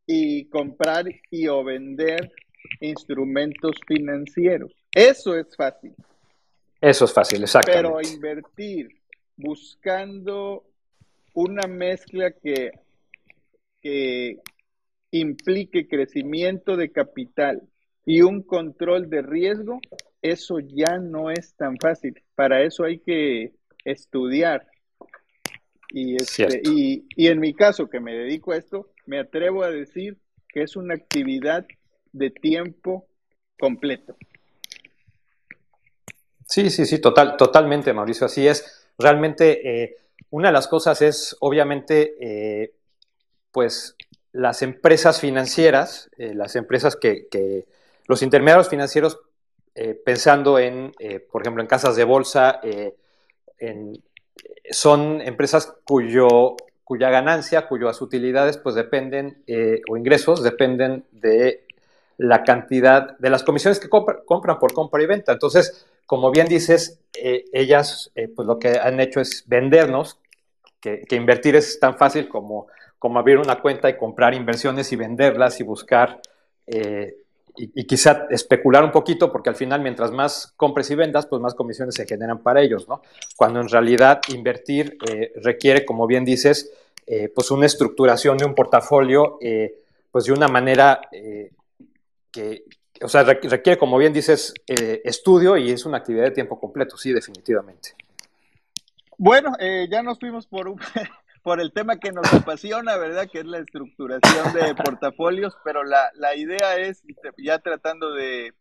y 0.07 0.49
comprar 0.49 1.07
y 1.31 1.47
o 1.47 1.63
vender 1.63 2.33
instrumentos 2.81 3.77
financieros. 3.87 4.73
Eso 4.93 5.37
es 5.37 5.55
fácil. 5.57 5.95
Eso 6.81 7.05
es 7.05 7.13
fácil, 7.13 7.43
exacto. 7.43 7.71
Pero 7.73 8.01
invertir 8.01 8.89
buscando 9.37 10.65
una 11.35 11.67
mezcla 11.67 12.33
que, 12.33 12.73
que 13.81 14.39
implique 15.11 15.89
crecimiento 15.89 16.77
de 16.77 16.93
capital 16.93 17.63
y 18.05 18.23
un 18.23 18.43
control 18.43 19.11
de 19.11 19.23
riesgo, 19.23 19.81
eso 20.23 20.59
ya 20.61 20.99
no 20.99 21.31
es 21.31 21.55
tan 21.55 21.77
fácil. 21.79 22.23
Para 22.35 22.63
eso 22.63 22.85
hay 22.85 22.99
que 22.99 23.53
estudiar. 23.85 24.67
Y, 25.93 26.17
este, 26.17 26.63
y, 26.65 27.07
y 27.17 27.27
en 27.27 27.41
mi 27.41 27.53
caso, 27.53 27.89
que 27.89 28.01
me 28.01 28.15
dedico 28.15 28.53
a 28.53 28.57
esto, 28.57 28.93
me 29.07 29.19
atrevo 29.19 29.65
a 29.65 29.71
decir 29.71 30.19
que 30.49 30.63
es 30.63 30.77
una 30.77 30.95
actividad 30.95 31.67
de 32.13 32.31
tiempo 32.31 33.07
completo. 33.59 34.17
Sí, 36.47 36.71
sí, 36.71 36.85
sí, 36.85 37.01
total, 37.01 37.37
totalmente, 37.37 37.93
Mauricio, 37.93 38.27
así 38.27 38.47
es. 38.47 38.89
Realmente, 38.99 39.85
eh, 39.85 39.97
una 40.31 40.49
de 40.49 40.53
las 40.53 40.69
cosas 40.69 41.01
es, 41.03 41.37
obviamente, 41.41 42.17
eh, 42.21 42.75
pues 43.53 43.97
las 44.33 44.63
empresas 44.63 45.21
financieras, 45.21 46.11
eh, 46.17 46.35
las 46.35 46.57
empresas 46.57 46.97
que, 46.97 47.67
los 48.07 48.23
intermediarios 48.23 48.69
financieros, 48.69 49.21
pensando 50.05 50.59
en, 50.59 50.93
por 51.31 51.43
ejemplo, 51.43 51.63
en 51.63 51.69
casas 51.69 51.95
de 51.95 52.03
bolsa, 52.03 52.61
son 54.71 55.21
empresas 55.23 55.73
cuyo, 55.85 56.57
cuya 56.83 57.09
ganancia, 57.09 57.69
cuyas 57.69 58.03
utilidades, 58.03 58.59
pues 58.59 58.75
dependen, 58.75 59.45
o 59.89 59.97
ingresos, 59.97 60.43
dependen 60.43 61.05
de 61.13 61.65
la 62.21 62.43
cantidad 62.43 63.17
de 63.19 63.31
las 63.31 63.43
comisiones 63.43 63.81
que 63.81 63.89
compran 63.89 64.59
por 64.59 64.75
compra 64.75 65.03
y 65.03 65.07
venta. 65.07 65.33
Entonces, 65.33 65.87
como 66.11 66.31
bien 66.31 66.49
dices, 66.49 66.99
eh, 67.15 67.45
ellas 67.53 68.11
eh, 68.17 68.27
pues 68.27 68.45
lo 68.45 68.59
que 68.59 68.79
han 68.79 68.99
hecho 68.99 69.21
es 69.21 69.45
vendernos, 69.47 70.19
que, 70.81 71.05
invertir 71.13 71.57
es 71.57 71.79
tan 71.79 71.97
fácil 71.97 72.29
como, 72.29 72.67
como 73.01 73.19
abrir 73.19 73.39
una 73.39 73.61
cuenta 73.61 73.91
y 73.91 73.97
comprar 73.97 74.35
inversiones 74.35 74.93
y 74.93 74.97
venderlas 74.97 75.59
y 75.59 75.65
buscar 75.65 76.21
eh, 76.69 77.17
y, 77.57 77.85
quizá 77.85 78.29
especular 78.31 78.85
un 78.85 78.93
poquito, 78.93 79.33
porque 79.33 79.49
al 79.49 79.57
final 79.57 79.81
mientras 79.81 80.13
más 80.13 80.55
compres 80.57 80.89
y 80.93 80.95
vendas, 80.95 81.27
pues 81.27 81.43
más 81.43 81.55
comisiones 81.55 81.97
se 81.97 82.07
generan 82.07 82.39
para 82.39 82.63
ellos, 82.63 82.89
¿no? 82.89 83.03
Cuando 83.35 83.61
en 83.61 83.69
realidad 83.69 84.21
invertir 84.29 84.97
requiere, 85.43 85.85
como 85.85 86.07
bien 86.07 86.25
dices, 86.25 86.73
pues 87.35 87.51
una 87.51 87.67
estructuración 87.67 88.39
de 88.39 88.45
un 88.45 88.55
portafolio, 88.55 89.41
pues 90.13 90.25
de 90.27 90.33
una 90.33 90.47
manera 90.47 91.01
que, 92.31 92.65
o 93.03 93.09
sea, 93.09 93.23
requiere, 93.23 93.79
como 93.79 93.99
bien 93.99 94.13
dices, 94.13 94.53
eh, 94.67 95.01
estudio 95.05 95.57
y 95.57 95.71
es 95.71 95.87
una 95.87 95.99
actividad 95.99 96.25
de 96.25 96.31
tiempo 96.33 96.59
completo, 96.59 96.97
sí, 96.97 97.13
definitivamente. 97.13 97.95
Bueno, 99.17 99.53
eh, 99.59 99.89
ya 99.91 100.03
nos 100.03 100.19
fuimos 100.19 100.47
por, 100.47 100.75
por 101.43 101.61
el 101.61 101.73
tema 101.73 101.99
que 101.99 102.13
nos 102.13 102.33
apasiona, 102.33 102.97
¿verdad? 102.97 103.29
Que 103.31 103.41
es 103.41 103.47
la 103.47 103.59
estructuración 103.59 104.53
de 104.53 104.75
portafolios, 104.85 105.57
pero 105.65 105.83
la, 105.85 106.11
idea 106.37 106.77
es, 106.77 107.03
ya 107.39 107.59
tratando 107.59 108.13
de, 108.13 108.55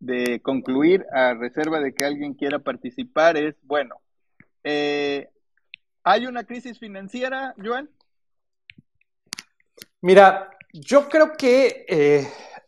de, 0.00 0.40
concluir, 0.40 1.06
a 1.12 1.34
reserva 1.34 1.80
de 1.80 1.94
que 1.94 2.04
alguien 2.04 2.34
quiera 2.34 2.58
participar, 2.58 3.36
es, 3.36 3.56
bueno, 3.62 3.96
eh, 4.62 5.28
¿hay 6.02 6.26
una 6.26 6.44
crisis 6.44 6.78
financiera, 6.78 7.54
Joan? 7.62 7.88
Mira, 10.00 10.50
yo 10.72 11.08
creo 11.08 11.32
que 11.36 11.86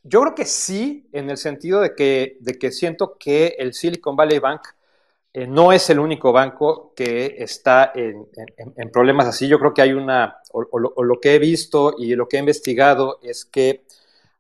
yo 0.09 0.21
creo 0.21 0.35
que 0.37 0.45
sí, 0.45 1.09
en 1.13 1.31
el 1.31 1.37
sentido 1.37 1.81
de 1.81 1.95
que, 1.97 2.37
de 2.41 2.59
que 2.59 2.71
siento 2.71 3.17
que 3.19 3.57
el 3.59 3.75
Silicon 3.75 4.15
Valley 4.15 4.39
Bank 4.39 4.63
eh, 5.37 5.47
no 5.47 5.71
es 5.71 5.91
el 5.91 5.99
único 5.99 6.33
banco 6.33 6.95
que 6.97 7.37
está 7.41 7.93
en, 7.95 8.27
problemas 8.91 9.27
así. 9.27 9.47
Yo 9.47 9.59
creo 9.59 9.75
que 9.75 9.83
hay 9.83 9.93
una, 9.93 10.39
o, 10.51 10.79
lo, 10.79 11.21
que 11.21 11.35
he 11.35 11.39
visto 11.39 11.95
y 11.99 12.15
lo 12.15 12.27
que 12.27 12.39
he 12.39 12.41
investigado 12.41 13.19
es 13.23 13.45
que 13.45 13.85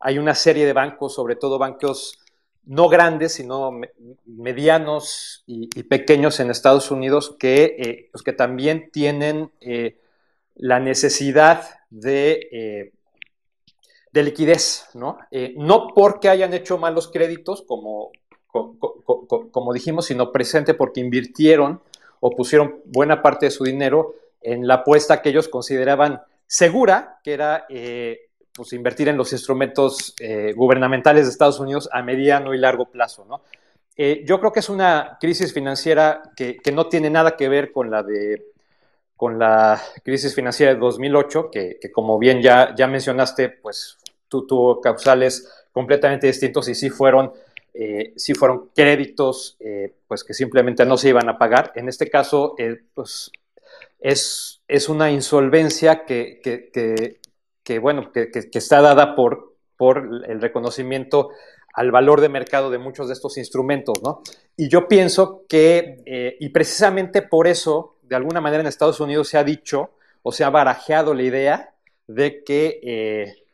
hay 0.00 0.16
una 0.16 0.34
serie 0.34 0.64
de 0.64 0.72
bancos, 0.72 1.14
sobre 1.14 1.36
todo 1.36 1.58
bancos 1.58 2.18
no 2.64 2.88
grandes, 2.88 3.34
sino 3.34 3.78
medianos 4.24 5.44
y, 5.46 5.66
pequeños 5.82 6.40
en 6.40 6.50
Estados 6.50 6.90
Unidos, 6.90 7.36
que, 7.38 7.76
eh, 7.78 8.08
pues 8.10 8.24
que 8.24 8.32
también 8.32 8.90
tienen 8.90 9.52
eh, 9.60 10.00
la 10.54 10.80
necesidad 10.80 11.62
de 11.90 12.92
de 14.12 14.22
liquidez, 14.22 14.88
¿no? 14.94 15.18
No 15.56 15.88
porque 15.94 16.30
hayan 16.30 16.54
hecho 16.54 16.78
malos 16.78 17.10
créditos, 17.12 17.60
como, 17.60 18.12
como, 19.50 19.72
dijimos, 19.72 20.06
sino 20.06 20.32
presente 20.32 20.74
porque 20.74 21.00
invirtieron 21.00 21.80
o 22.20 22.30
pusieron 22.30 22.80
buena 22.86 23.22
parte 23.22 23.46
de 23.46 23.50
su 23.50 23.64
dinero 23.64 24.14
en 24.40 24.66
la 24.66 24.74
apuesta 24.74 25.22
que 25.22 25.30
ellos 25.30 25.48
consideraban 25.48 26.22
segura, 26.46 27.20
que 27.22 27.32
era 27.32 27.66
eh, 27.68 28.28
pues 28.54 28.72
invertir 28.72 29.08
en 29.08 29.16
los 29.16 29.32
instrumentos 29.32 30.14
eh, 30.20 30.52
gubernamentales 30.54 31.26
de 31.26 31.32
Estados 31.32 31.60
Unidos 31.60 31.88
a 31.92 32.02
mediano 32.02 32.54
y 32.54 32.58
largo 32.58 32.86
plazo, 32.86 33.24
¿no? 33.24 33.42
yo 33.98 34.38
creo 34.40 34.52
que 34.52 34.60
es 34.60 34.68
una 34.68 35.16
crisis 35.18 35.54
financiera 35.54 36.20
que, 36.36 36.60
no 36.70 36.86
tiene 36.86 37.08
nada 37.08 37.34
que 37.34 37.48
ver 37.48 37.72
con 37.72 37.90
la 37.90 38.02
de 38.02 38.44
con 39.16 39.38
la 39.38 39.80
crisis 40.04 40.34
financiera 40.34 40.74
de 40.74 40.78
2008, 40.78 41.50
que, 41.50 41.78
que, 41.80 41.90
como 41.90 42.18
bien 42.18 42.42
ya, 42.42 42.74
ya 42.76 42.86
mencionaste, 42.86 43.48
pues 43.48 43.96
tuvo 44.28 44.80
causales 44.80 45.48
completamente 45.72 46.26
distintos 46.26 46.68
y 46.68 46.74
sí 46.74 46.90
fueron, 46.90 47.32
eh, 47.78 48.14
fueron 48.34 48.70
créditos 48.74 49.56
eh, 49.60 49.94
pues 50.08 50.24
que 50.24 50.32
simplemente 50.32 50.86
no 50.86 50.96
se 50.96 51.10
iban 51.10 51.28
a 51.28 51.36
pagar. 51.36 51.72
En 51.74 51.88
este 51.88 52.08
caso, 52.08 52.54
eh, 52.56 52.78
pues 52.94 53.30
es, 54.00 54.62
es, 54.66 54.88
una 54.88 55.10
insolvencia 55.10 56.06
que, 56.06 56.40
que, 56.42 57.78
bueno, 57.78 58.12
que, 58.12 58.30
está 58.52 58.80
dada 58.80 59.14
por, 59.14 59.56
por 59.76 60.08
el 60.26 60.40
reconocimiento 60.40 61.30
al 61.74 61.90
valor 61.90 62.22
de 62.22 62.30
mercado 62.30 62.70
de 62.70 62.78
muchos 62.78 63.08
de 63.08 63.12
estos 63.12 63.36
instrumentos, 63.36 64.02
¿no? 64.02 64.22
Y 64.56 64.70
yo 64.70 64.88
pienso 64.88 65.44
que, 65.46 66.36
y 66.40 66.48
precisamente 66.48 67.20
por 67.20 67.46
eso, 67.46 67.96
de 68.02 68.16
alguna 68.16 68.40
manera 68.40 68.62
en 68.62 68.68
Estados 68.68 69.00
Unidos 69.00 69.28
se 69.28 69.36
ha 69.36 69.44
dicho 69.44 69.90
o 70.22 70.32
se 70.32 70.44
ha 70.44 70.50
barajeado 70.50 71.12
la 71.12 71.22
idea 71.22 71.74
de 72.06 72.42
que 72.42 73.45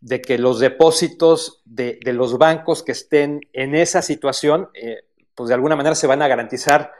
de 0.00 0.20
que 0.20 0.38
los 0.38 0.60
depósitos 0.60 1.62
de, 1.64 1.98
los 2.04 2.38
bancos 2.38 2.82
que 2.82 2.92
estén 2.92 3.40
en 3.52 3.74
esa 3.74 4.02
situación, 4.02 4.68
eh, 4.74 5.04
pues 5.34 5.48
de 5.48 5.54
alguna 5.54 5.76
manera 5.76 5.94
se 5.94 6.06
van 6.06 6.22
a 6.22 6.28
garantizar 6.28 6.92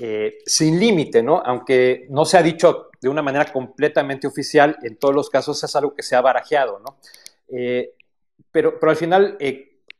eh, 0.00 0.38
sin 0.46 0.78
límite, 0.78 1.22
¿no? 1.22 1.42
Aunque 1.44 2.06
no 2.10 2.24
se 2.24 2.38
ha 2.38 2.42
dicho 2.42 2.88
de 3.00 3.08
una 3.08 3.22
manera 3.22 3.52
completamente 3.52 4.26
oficial, 4.26 4.78
en 4.82 4.96
todos 4.96 5.14
los 5.14 5.30
casos 5.30 5.62
es 5.62 5.76
algo 5.76 5.94
que 5.94 6.02
se 6.02 6.16
ha 6.16 6.20
barajeado, 6.20 6.78
¿no? 6.78 6.96
Eh, 7.48 7.94
pero, 8.50 8.78
pero 8.78 8.90
al 8.90 8.96
final, 8.96 9.36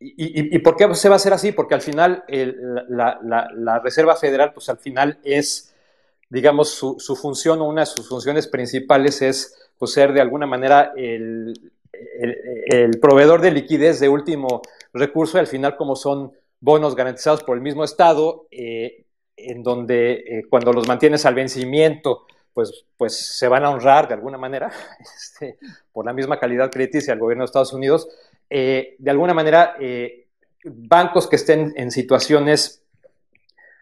y, 0.00 0.58
por 0.60 0.76
qué 0.76 0.92
se 0.94 1.08
va 1.08 1.14
a 1.14 1.16
hacer 1.16 1.32
así? 1.32 1.52
Porque 1.52 1.74
al 1.74 1.82
final 1.82 2.24
la, 2.28 3.80
Reserva 3.82 4.16
Federal, 4.16 4.52
pues 4.52 4.68
al 4.68 4.78
final 4.78 5.18
es, 5.22 5.74
digamos, 6.28 6.70
su, 6.70 6.96
su 6.98 7.14
función 7.14 7.60
o 7.60 7.64
una 7.64 7.82
de 7.82 7.86
sus 7.86 8.08
funciones 8.08 8.46
principales 8.46 9.22
es 9.22 9.70
pues, 9.78 9.92
ser 9.92 10.12
de 10.12 10.20
alguna 10.20 10.46
manera 10.46 10.92
el, 10.96 11.72
el, 12.70 12.98
proveedor 13.00 13.40
de 13.40 13.50
liquidez 13.50 14.00
de 14.00 14.08
último 14.08 14.62
recurso 14.92 15.38
al 15.38 15.46
final 15.46 15.76
como 15.76 15.96
son 15.96 16.32
bonos 16.60 16.94
garantizados 16.94 17.42
por 17.42 17.56
el 17.56 17.62
mismo 17.62 17.84
Estado, 17.84 18.46
eh, 18.50 19.04
en 19.36 19.62
donde 19.62 20.12
eh, 20.12 20.42
cuando 20.50 20.72
los 20.72 20.88
mantienes 20.88 21.24
al 21.24 21.34
vencimiento, 21.34 22.26
pues, 22.52 22.86
pues 22.96 23.16
se 23.16 23.46
van 23.46 23.64
a 23.64 23.70
honrar 23.70 24.08
de 24.08 24.14
alguna 24.14 24.38
manera 24.38 24.70
este, 25.16 25.58
por 25.92 26.04
la 26.04 26.12
misma 26.12 26.38
calidad 26.38 26.70
crediticia 26.70 27.12
al 27.12 27.20
gobierno 27.20 27.42
de 27.42 27.46
Estados 27.46 27.72
Unidos. 27.72 28.08
de 28.50 29.10
alguna 29.10 29.34
manera, 29.34 29.76
bancos 30.64 31.28
que 31.28 31.36
estén 31.36 31.72
en 31.76 31.90
situaciones 31.90 32.82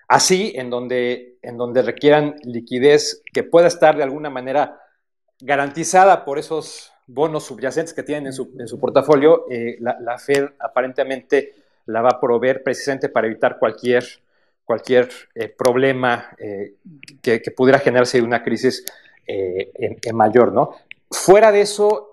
así, 0.09 0.53
en 0.57 0.71
donde, 0.71 1.39
en 1.43 1.57
donde 1.57 1.83
requieran 1.83 2.37
liquidez 2.43 3.23
que 3.33 3.43
pueda 3.43 3.69
estar 3.69 3.97
de 3.97 4.03
alguna 4.03 4.31
manera 4.31 4.81
garantizada 5.41 6.25
por 6.25 6.39
esos 6.39 6.93
bonos 7.07 7.45
subyacentes 7.45 7.95
que 7.95 8.03
tienen 8.03 8.27
en 8.27 8.33
su, 8.33 8.53
en 8.59 8.67
su 8.67 8.79
portafolio, 8.79 9.47
eh, 9.51 9.77
la, 9.81 9.97
la, 10.01 10.19
Fed 10.19 10.49
aparentemente 10.59 11.55
la 11.87 12.03
va 12.03 12.11
a 12.11 12.21
proveer 12.21 12.63
precisamente 12.63 13.09
para 13.09 13.27
evitar 13.27 13.59
cualquier, 13.59 14.05
cualquier 14.65 15.09
eh, 15.35 15.49
problema 15.49 16.31
eh, 16.39 16.75
que, 17.23 17.41
que, 17.41 17.51
pudiera 17.53 17.79
generarse 17.79 18.21
una 18.21 18.43
crisis 18.43 18.85
en, 19.29 19.99
en, 20.03 20.17
mayor, 20.17 20.53
¿no? 20.53 20.77
Fuera 21.11 21.51
de 21.51 21.61
eso, 21.61 22.13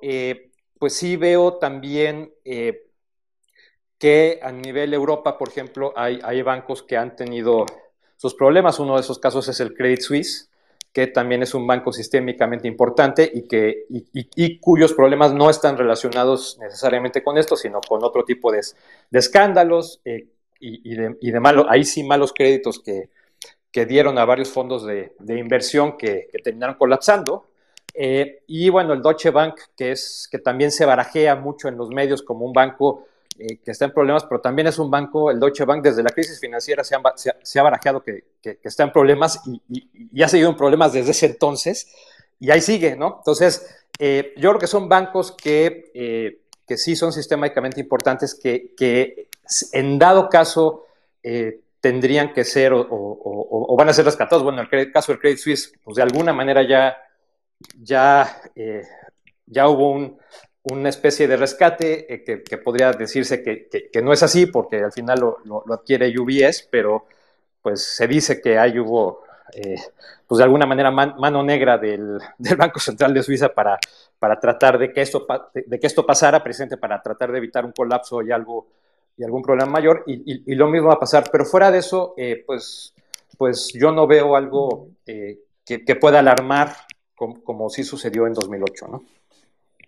pues 0.80 0.96
sí 0.96 1.16
veo 1.16 1.58
también 1.58 2.32
que 4.04 4.40
a 4.42 4.52
nivel 4.52 4.94
Europa, 4.94 5.38
por 5.38 5.50
ejemplo, 5.50 5.94
hay, 5.96 6.20
hay 6.24 6.42
bancos 6.42 6.84
que 6.84 6.98
han 6.98 7.16
tenido 7.16 7.66
sus 8.18 8.36
problemas. 8.36 8.80
Uno 8.80 8.96
de 8.96 9.02
esos 9.02 9.20
casos 9.20 9.48
es 9.48 9.60
el 9.60 9.74
Credit 9.74 10.02
Suisse, 10.02 10.50
que 10.94 11.08
también 11.08 11.42
es 11.42 11.56
un 11.56 11.66
banco 11.66 11.92
sistémicamente 11.92 12.68
importante 12.68 13.30
y, 13.34 13.48
que, 13.48 13.86
y, 13.90 14.60
cuyos 14.60 14.94
problemas 14.94 15.34
no 15.34 15.50
están 15.50 15.76
relacionados 15.76 16.60
necesariamente 16.62 17.24
con 17.24 17.40
esto, 17.40 17.56
sino 17.56 17.82
con 17.82 18.04
otro 18.04 18.24
tipo 18.24 18.52
de, 18.52 18.62
de 19.10 19.20
escándalos 19.20 20.02
eh, 20.06 20.28
y, 20.60 20.96
de, 20.96 21.18
de 21.20 21.40
malos, 21.40 21.66
ahí 21.68 21.84
sí 21.84 22.04
malos 22.04 22.32
créditos 22.32 22.80
que, 22.80 23.10
que 23.72 23.88
dieron 23.88 24.20
a 24.20 24.26
varios 24.26 24.52
fondos 24.52 24.86
de, 24.86 25.14
inversión 25.28 25.98
que, 25.98 26.30
que, 26.32 26.38
terminaron 26.44 26.78
colapsando. 26.78 27.48
Eh, 27.96 28.44
y 28.48 28.70
bueno, 28.70 28.94
el 28.94 29.02
Deutsche 29.02 29.32
Bank, 29.32 29.56
que, 29.76 29.92
es, 29.92 30.30
que 30.32 30.38
también 30.38 30.72
se 30.72 30.86
barajea 30.86 31.36
mucho 31.36 31.68
en 31.68 31.76
los 31.76 31.90
medios 31.90 32.22
como 32.22 32.46
un 32.46 32.54
banco 32.54 33.08
eh, 33.40 33.58
que 33.58 33.72
está 33.72 33.86
en 33.86 33.94
problemas, 33.94 34.26
pero 34.26 34.42
también 34.42 34.68
es 34.68 34.78
un 34.78 34.92
banco, 34.92 35.32
el 35.32 35.40
Deutsche 35.40 35.66
Bank, 35.66 35.84
desde 35.84 36.04
la 36.04 36.12
crisis 36.12 36.40
financiera 36.40 36.84
se, 36.84 36.96
se, 37.16 37.34
se 37.42 37.60
ha 37.60 37.64
barajeado 37.64 38.04
que, 38.04 38.26
que, 38.42 38.60
está 38.64 38.84
en 38.84 38.92
problemas 38.92 39.42
y, 39.48 39.90
y, 40.12 40.22
ha 40.22 40.28
seguido 40.28 40.52
en 40.52 40.56
problemas 40.56 40.94
desde 40.94 41.12
ese 41.12 41.26
entonces, 41.26 41.92
y 42.40 42.52
ahí 42.52 42.62
sigue, 42.62 42.96
¿no? 42.96 43.16
Entonces, 43.18 43.66
eh, 43.98 44.34
yo 44.38 44.50
creo 44.50 44.60
que 44.60 44.68
son 44.68 44.88
bancos 44.88 45.32
que, 45.32 45.92
eh, 45.96 46.42
que 46.68 46.78
sí 46.78 46.96
son 46.96 47.12
sistémicamente 47.12 47.80
importantes, 47.82 48.36
que, 48.36 48.76
que 48.78 49.30
en 49.72 49.98
dado 49.98 50.30
caso 50.30 50.86
tendrían 51.80 52.34
que 52.34 52.44
ser 52.44 52.74
o, 52.74 52.86
o, 52.90 53.76
van 53.78 53.90
a 53.90 53.94
ser 53.94 54.06
rescatados. 54.06 54.44
Bueno, 54.44 54.62
en 54.62 54.80
el 54.80 54.92
caso 54.92 55.12
del 55.12 55.20
Credit 55.20 55.40
Suisse, 55.40 55.74
pues 55.84 55.96
de 55.96 56.04
alguna 56.04 56.34
manera 56.34 56.68
ya, 56.68 56.98
ya, 57.82 58.42
ya 59.48 59.68
hubo 59.70 59.92
un, 59.92 60.20
una 60.64 60.90
especie 60.90 61.28
de 61.28 61.38
rescate 61.38 62.14
eh, 62.14 62.44
que, 62.44 62.58
podría 62.58 62.92
decirse 62.92 63.44
que, 63.44 64.02
no 64.02 64.14
es 64.14 64.24
así 64.24 64.46
porque 64.46 64.78
al 64.84 64.92
final 64.92 65.20
lo, 65.20 65.64
adquiere 65.72 66.14
UBS, 66.18 66.68
pero 66.72 67.06
pues 67.62 67.84
se 67.84 68.08
dice 68.08 68.42
que 68.42 68.58
ahí 68.58 68.80
hubo, 68.80 69.24
eh, 69.54 69.76
pues 70.28 70.38
de 70.38 70.44
alguna 70.44 70.66
manera, 70.66 70.92
man, 70.92 71.16
mano 71.18 71.44
negra 71.44 71.78
del, 71.78 72.20
Banco 72.58 72.80
Central 72.80 73.14
de 73.14 73.24
Suiza 73.24 73.50
para, 73.50 73.78
para 74.20 74.40
tratar 74.40 74.78
de 74.78 74.92
que, 74.92 75.02
esto, 75.02 75.26
de, 75.54 75.80
que 75.80 75.88
esto 75.88 76.06
pasara, 76.06 76.44
precisamente 76.44 76.78
para 76.78 77.02
tratar 77.02 77.32
de 77.32 77.38
evitar 77.38 77.66
un 77.66 77.72
colapso 77.72 78.22
y 78.22 78.32
algo 78.32 78.68
y 79.16 79.24
algún 79.24 79.44
problema 79.44 79.70
mayor, 79.70 80.04
y 80.08 80.56
lo 80.56 80.68
mismo 80.68 80.88
va 80.88 80.96
a 80.96 81.00
pasar. 81.00 81.30
Pero 81.32 81.46
fuera 81.46 81.70
de 81.72 81.80
eso, 81.80 82.14
eh, 82.18 82.44
pues, 82.46 82.94
pues 83.38 83.72
yo 83.74 83.92
no 83.92 84.08
veo 84.08 84.36
algo 84.36 84.90
eh, 85.06 85.40
que, 85.66 85.96
pueda 85.96 86.20
alarmar 86.20 86.76
como, 87.16 87.44
como 87.44 87.70
sí 87.70 87.84
sucedió 87.84 88.28
en 88.28 88.34
2008, 88.34 88.88
¿no? 88.88 89.04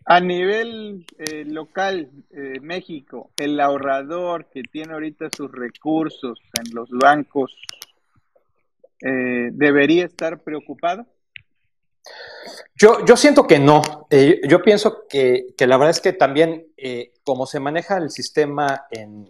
A 0.08 0.20
nivel 0.20 1.04
eh, 1.18 1.46
local, 1.48 2.12
eh, 2.30 2.60
México, 2.62 3.32
el 3.38 3.60
ahorrador 3.60 4.46
que 4.52 4.62
tiene 4.62 4.94
ahorita 4.94 5.30
sus 5.36 5.52
recursos 5.52 6.40
en 6.54 6.76
los 6.76 6.92
bancos, 6.92 7.60
eh, 9.02 9.50
¿debería 9.52 10.06
estar 10.06 10.44
preocupado? 10.44 11.08
Yo, 12.76 13.04
yo 13.04 13.18
siento 13.18 13.48
que 13.48 13.58
no. 13.58 13.82
Eh, 14.12 14.42
yo 14.48 14.62
pienso 14.62 15.08
que, 15.10 15.48
que, 15.58 15.66
la 15.66 15.78
verdad 15.78 15.90
es 15.90 16.02
que 16.02 16.14
también, 16.14 16.68
como 17.24 17.48
se 17.48 17.60
maneja 17.60 17.98
el 17.98 18.12
sistema 18.12 18.86
en... 18.92 19.28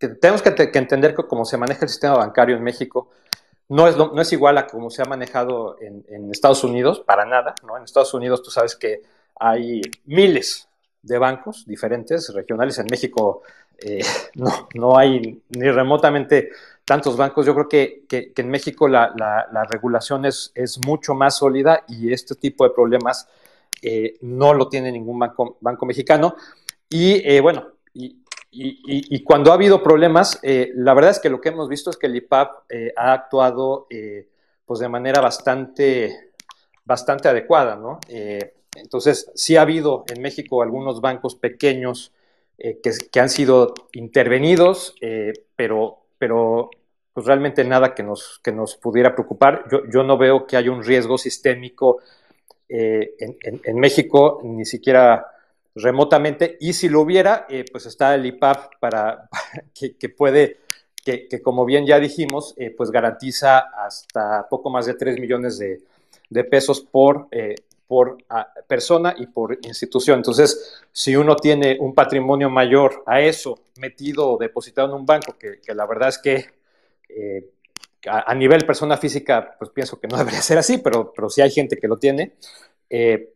Que 0.00 0.08
tenemos 0.08 0.42
que, 0.42 0.54
que, 0.54 0.78
entender 0.78 1.14
que 1.14 1.22
como 1.22 1.44
se 1.44 1.56
maneja 1.56 1.84
el 1.84 1.88
sistema 1.88 2.16
bancario 2.16 2.56
en 2.56 2.64
México, 2.64 3.10
no 3.68 3.86
es, 3.86 3.96
no 3.96 4.20
es 4.20 4.32
igual 4.32 4.58
a 4.58 4.66
como 4.66 4.90
se 4.90 5.02
ha 5.02 5.04
manejado 5.04 5.76
en, 5.80 6.04
en 6.08 6.32
Estados 6.32 6.64
Unidos, 6.64 7.00
para 7.06 7.24
nada. 7.24 7.54
¿no? 7.62 7.76
En 7.76 7.84
Estados 7.84 8.12
Unidos 8.12 8.42
tú 8.42 8.50
sabes 8.50 8.74
que 8.74 9.02
hay 9.38 9.80
miles 10.04 10.68
de 11.02 11.18
bancos 11.18 11.64
diferentes, 11.66 12.32
regionales. 12.34 12.78
En 12.78 12.86
México 12.90 13.42
eh, 13.78 14.00
no, 14.34 14.68
no 14.74 14.98
hay 14.98 15.42
ni 15.50 15.70
remotamente 15.70 16.50
tantos 16.84 17.16
bancos. 17.16 17.46
Yo 17.46 17.54
creo 17.54 17.68
que, 17.68 18.04
que, 18.08 18.32
en 18.36 18.50
México 18.50 18.88
la, 18.88 19.12
la, 19.16 19.46
la, 19.52 19.64
regulación 19.64 20.24
es, 20.24 20.52
es 20.54 20.78
mucho 20.84 21.14
más 21.14 21.38
sólida 21.38 21.84
y 21.88 22.12
este 22.12 22.34
tipo 22.34 22.64
de 22.64 22.70
problemas 22.70 23.28
eh, 23.82 24.16
no 24.22 24.54
lo 24.54 24.68
tiene 24.68 24.92
ningún 24.92 25.18
banco, 25.18 25.56
banco 25.60 25.86
mexicano. 25.86 26.36
Y 26.88 27.28
eh, 27.28 27.40
bueno, 27.40 27.72
y, 27.92 28.18
y, 28.52 29.22
cuando 29.22 29.50
ha 29.50 29.54
habido 29.54 29.82
problemas, 29.82 30.40
la 30.42 30.94
verdad 30.94 31.10
es 31.10 31.18
que 31.18 31.28
lo 31.28 31.42
que 31.42 31.50
hemos 31.50 31.68
visto 31.68 31.90
es 31.90 31.98
que 31.98 32.06
el 32.06 32.16
IPAP 32.16 32.62
ha 32.96 33.12
actuado 33.12 33.86
pues 34.64 34.80
de 34.80 34.88
manera 34.88 35.20
bastante, 35.20 36.32
bastante 36.84 37.28
adecuada, 37.28 37.76
¿no? 37.76 38.00
Entonces, 38.78 39.30
sí 39.34 39.56
ha 39.56 39.62
habido 39.62 40.04
en 40.08 40.22
México 40.22 40.62
algunos 40.62 41.00
bancos 41.00 41.34
pequeños 41.34 42.12
eh, 42.58 42.80
que, 42.80 43.20
han 43.20 43.28
sido 43.28 43.74
intervenidos, 43.92 44.94
eh, 45.02 45.32
pero, 45.54 46.06
pero 46.16 46.70
pues 47.12 47.26
realmente 47.26 47.64
nada 47.64 47.94
que 47.94 48.02
nos, 48.02 48.40
que 48.42 48.50
nos 48.50 48.76
pudiera 48.76 49.14
preocupar. 49.14 49.64
Yo, 49.70 49.80
yo 49.90 50.02
no 50.02 50.16
veo 50.16 50.46
que 50.46 50.56
haya 50.56 50.70
un 50.70 50.82
riesgo 50.82 51.18
sistémico 51.18 51.98
eh, 52.68 53.14
en, 53.18 53.60
en, 53.62 53.76
México, 53.76 54.40
ni 54.42 54.64
siquiera 54.64 55.26
remotamente, 55.74 56.56
y 56.58 56.72
si 56.72 56.88
lo 56.88 57.02
hubiera, 57.02 57.46
pues 57.70 57.84
está 57.84 58.14
el 58.14 58.24
IPAP 58.24 58.80
para, 58.80 59.28
que, 59.74 60.08
puede, 60.08 60.60
que, 61.04 61.28
que, 61.28 61.42
como 61.42 61.66
bien 61.66 61.84
ya 61.84 62.00
dijimos, 62.00 62.54
pues 62.76 62.90
garantiza 62.90 63.58
hasta 63.58 64.48
poco 64.48 64.70
más 64.70 64.86
de 64.86 64.94
3 64.94 65.20
millones 65.20 65.58
de, 65.58 65.82
de 66.30 66.44
pesos 66.44 66.80
por 66.80 67.28
por 67.86 68.18
persona 68.66 69.14
y 69.16 69.26
por 69.26 69.58
institución. 69.62 70.18
Entonces, 70.18 70.82
si 70.92 71.14
uno 71.14 71.36
tiene 71.36 71.76
un 71.80 71.94
patrimonio 71.94 72.50
mayor 72.50 73.02
a 73.06 73.20
eso 73.20 73.58
metido 73.78 74.32
o 74.32 74.38
depositado 74.38 74.88
en 74.88 74.94
un 74.94 75.06
banco, 75.06 75.36
que, 75.38 75.60
la 75.74 75.86
verdad 75.86 76.08
es 76.08 76.18
que 76.18 76.46
eh, 77.08 77.50
a, 78.08 78.34
nivel 78.34 78.66
persona 78.66 78.96
física, 78.96 79.56
pues 79.58 79.70
pienso 79.70 80.00
que 80.00 80.08
no 80.08 80.16
debería 80.18 80.42
ser 80.42 80.58
así, 80.58 80.78
pero, 80.78 81.12
pero 81.14 81.28
sí 81.28 81.42
hay 81.42 81.50
gente 81.50 81.76
que 81.76 81.88
lo 81.88 81.98
tiene, 81.98 82.34
eh, 82.90 83.32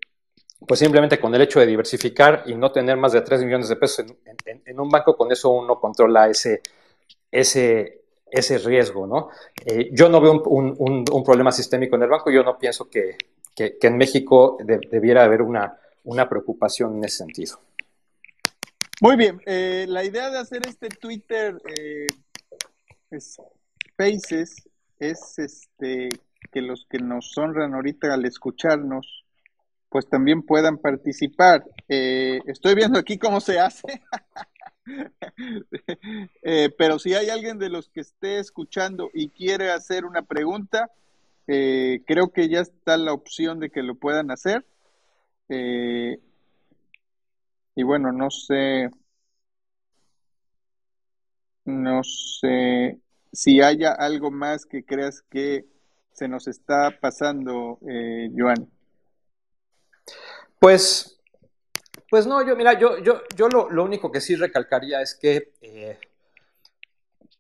pues 0.67 0.81
simplemente 0.81 1.19
con 1.19 1.35
el 1.35 1.41
hecho 1.41 1.61
de 1.61 1.67
diversificar 1.67 2.43
y 2.47 2.55
no 2.55 2.71
tener 2.71 2.97
más 2.97 3.13
de 3.13 3.23
3 3.23 3.45
millones 3.45 3.69
de 3.69 3.77
pesos 3.77 4.05
en, 4.45 4.81
un 4.81 4.89
banco, 4.91 5.17
con 5.17 5.33
eso 5.33 5.51
uno 5.51 5.81
controla 5.81 6.29
ese, 6.29 6.61
ese, 7.31 8.03
ese 8.31 8.59
riesgo, 8.59 9.07
¿no? 9.07 9.31
Eh, 9.65 9.89
yo 9.93 10.09
no 10.09 10.21
veo 10.21 10.43
un, 10.43 10.75
un, 10.79 11.05
un, 11.11 11.25
problema 11.25 11.51
sistémico 11.51 11.97
en 11.97 12.03
el 12.03 12.11
banco, 12.11 12.31
yo 12.31 12.43
no 12.43 12.59
pienso 12.59 12.91
que, 12.91 13.17
que, 13.81 13.87
en 13.87 13.97
México 13.97 14.57
de, 14.65 14.81
debiera 14.91 15.25
haber 15.25 15.43
una, 15.43 15.79
una, 16.05 16.29
preocupación 16.29 16.97
en 16.97 17.05
ese 17.05 17.19
sentido. 17.19 17.61
Muy 19.01 19.17
bien, 19.17 19.41
eh, 19.47 19.87
la 19.89 20.05
idea 20.05 20.31
de 20.31 20.39
hacer 20.39 20.63
este 20.67 20.89
Twitter 20.89 21.61
eh, 21.77 22.07
Spaces 23.19 24.69
es 24.99 25.39
este, 25.39 26.09
que 26.53 26.63
los 26.63 26.87
que 26.89 26.99
nos 26.99 27.37
honran 27.37 27.75
ahorita 27.75 28.13
al 28.13 28.25
escucharnos, 28.25 29.25
pues 29.89 30.09
también 30.09 30.43
puedan 30.43 30.79
participar. 30.79 31.65
Eh, 31.89 32.41
estoy 32.47 32.75
viendo 32.75 32.99
aquí 32.99 33.19
cómo 33.19 33.41
se 33.41 33.59
hace. 33.59 34.03
eh, 36.43 36.71
pero 36.77 36.99
si 36.99 37.15
hay 37.15 37.29
alguien 37.31 37.59
de 37.59 37.71
los 37.71 37.89
que 37.89 38.01
esté 38.01 38.39
escuchando 38.39 39.11
y 39.13 39.29
quiere 39.31 39.71
hacer 39.71 40.05
una 40.05 40.23
pregunta, 40.23 40.91
eh, 41.53 42.05
creo 42.07 42.33
que 42.33 42.49
ya 42.49 42.61
está 42.61 42.97
la 42.97 43.13
opción 43.13 43.59
de 43.59 43.71
que 43.71 43.83
lo 43.83 43.97
puedan 43.97 44.31
hacer. 44.31 44.65
Eh, 45.49 46.21
y 47.75 47.83
bueno, 47.83 48.13
no 48.13 48.31
sé, 48.31 48.89
no 51.65 52.05
sé 52.05 53.01
si 53.33 53.61
haya 53.61 53.91
algo 53.91 54.31
más 54.31 54.65
que 54.65 54.85
creas 54.85 55.23
que 55.23 55.67
se 56.13 56.29
nos 56.29 56.47
está 56.47 56.97
pasando, 57.01 57.81
eh, 57.89 58.31
Joan. 58.37 58.71
Pues, 60.61 61.21
pues 62.09 62.29
no, 62.29 62.47
yo, 62.47 62.55
mira, 62.55 62.79
yo, 62.79 62.99
yo, 62.99 63.23
yo 63.35 63.49
lo, 63.49 63.69
lo 63.71 63.83
único 63.83 64.13
que 64.13 64.21
sí 64.21 64.37
recalcaría 64.37 65.03
es 65.03 65.17
que 65.17 65.53
eh, 65.63 65.99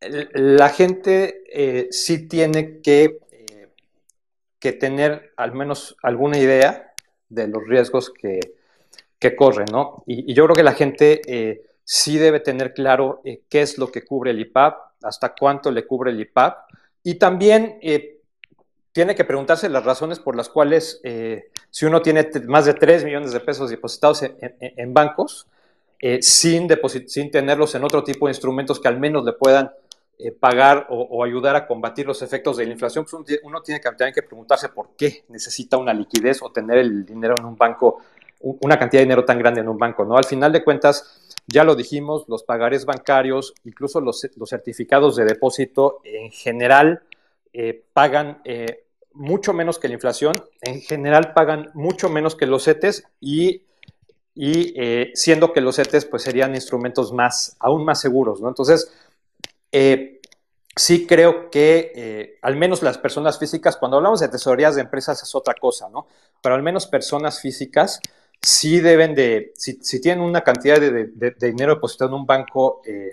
la 0.00 0.68
gente 0.70 1.88
sí 1.92 2.26
tiene 2.26 2.80
que, 2.80 3.20
que, 4.60 4.72
tener 4.72 5.32
al 5.36 5.52
menos 5.52 5.96
alguna 6.02 6.38
idea 6.38 6.92
de 7.28 7.48
los 7.48 7.66
riesgos 7.66 8.10
que, 8.10 8.40
que 9.18 9.34
corre, 9.34 9.64
¿no? 9.70 10.04
Y, 10.06 10.32
yo 10.34 10.44
creo 10.44 10.54
que 10.54 10.62
la 10.62 10.74
gente 10.74 11.22
eh, 11.26 11.62
sí 11.84 12.18
debe 12.18 12.40
tener 12.40 12.74
claro 12.74 13.22
qué 13.48 13.62
es 13.62 13.78
lo 13.78 13.90
que 13.90 14.04
cubre 14.04 14.30
el 14.30 14.40
IPAP, 14.40 14.78
hasta 15.02 15.34
cuánto 15.34 15.70
le 15.70 15.86
cubre 15.86 16.10
el 16.10 16.20
IPAP, 16.20 16.58
y 17.02 17.14
también 17.14 17.80
tiene 18.92 19.14
que 19.14 19.24
preguntarse 19.24 19.68
las 19.68 19.84
razones 19.84 20.18
por 20.18 20.36
las 20.36 20.50
cuales 20.50 21.00
si 21.70 21.86
uno 21.86 22.02
tiene 22.02 22.28
más 22.46 22.66
de 22.66 22.74
3 22.74 23.04
millones 23.04 23.32
de 23.32 23.40
pesos 23.40 23.70
depositados 23.70 24.22
en, 24.22 24.92
bancos, 24.92 25.46
sin, 26.20 26.68
sin 27.06 27.30
tenerlos 27.30 27.74
en 27.74 27.84
otro 27.84 28.04
tipo 28.04 28.26
de 28.26 28.32
instrumentos 28.32 28.78
que 28.78 28.88
al 28.88 29.00
menos 29.00 29.24
le 29.24 29.32
puedan 29.32 29.70
eh, 30.22 30.32
pagar 30.32 30.86
o, 30.90 31.24
ayudar 31.24 31.56
a 31.56 31.66
combatir 31.66 32.06
los 32.06 32.20
efectos 32.20 32.58
de 32.58 32.66
la 32.66 32.72
inflación, 32.72 33.06
pues 33.08 33.40
uno 33.42 33.62
tiene 33.62 33.80
que, 33.80 33.88
también 33.88 34.12
que 34.12 34.22
preguntarse 34.22 34.68
por 34.68 34.90
qué 34.96 35.24
necesita 35.28 35.78
una 35.78 35.94
liquidez 35.94 36.42
o 36.42 36.52
tener 36.52 36.76
el 36.76 37.06
dinero 37.06 37.34
en 37.38 37.46
un 37.46 37.56
banco, 37.56 38.02
una 38.40 38.78
cantidad 38.78 39.00
de 39.00 39.06
dinero 39.06 39.24
tan 39.24 39.38
grande 39.38 39.60
en 39.62 39.68
un 39.68 39.78
banco, 39.78 40.04
¿no? 40.04 40.18
Al 40.18 40.24
final 40.24 40.52
de 40.52 40.62
cuentas, 40.62 41.34
ya 41.46 41.64
lo 41.64 41.74
dijimos, 41.74 42.24
los 42.28 42.42
pagarés 42.42 42.84
bancarios, 42.84 43.54
incluso 43.64 44.02
los, 44.02 44.20
certificados 44.46 45.16
de 45.16 45.24
depósito, 45.24 46.00
en 46.04 46.30
general 46.30 47.02
eh, 47.54 47.82
pagan 47.94 48.42
eh, 48.44 48.84
mucho 49.14 49.54
menos 49.54 49.78
que 49.78 49.88
la 49.88 49.94
inflación, 49.94 50.36
en 50.60 50.82
general 50.82 51.32
pagan 51.32 51.70
mucho 51.72 52.10
menos 52.10 52.36
que 52.36 52.46
los 52.46 52.64
CETES 52.64 53.04
y 53.20 53.62
siendo 55.14 55.52
que 55.52 55.60
los 55.60 55.76
CETES 55.76 56.04
pues 56.06 56.22
serían 56.22 56.54
instrumentos 56.54 57.12
más, 57.12 57.56
aún 57.58 57.84
más 57.84 58.00
seguros, 58.00 58.40
¿no? 58.40 58.48
Entonces, 58.48 58.92
eh, 59.72 60.20
sí 60.74 61.06
creo 61.06 61.50
que 61.50 61.92
eh, 61.94 62.38
al 62.42 62.56
menos 62.56 62.82
las 62.82 62.98
personas 62.98 63.38
físicas, 63.38 63.76
cuando 63.76 63.98
hablamos 63.98 64.20
de 64.20 64.28
tesorerías 64.28 64.74
de 64.74 64.82
empresas 64.82 65.22
es 65.22 65.34
otra 65.34 65.54
cosa, 65.54 65.88
¿no? 65.90 66.06
Pero 66.42 66.54
al 66.54 66.62
menos 66.62 66.86
personas 66.86 67.40
físicas 67.40 68.00
sí 68.40 68.80
deben 68.80 69.14
de, 69.14 69.52
si, 69.56 70.00
tienen 70.00 70.24
una 70.24 70.42
cantidad 70.42 70.80
de, 70.80 71.34
dinero 71.38 71.74
depositado 71.74 72.10
en 72.10 72.20
un 72.20 72.26
banco, 72.26 72.80
eh, 72.86 73.10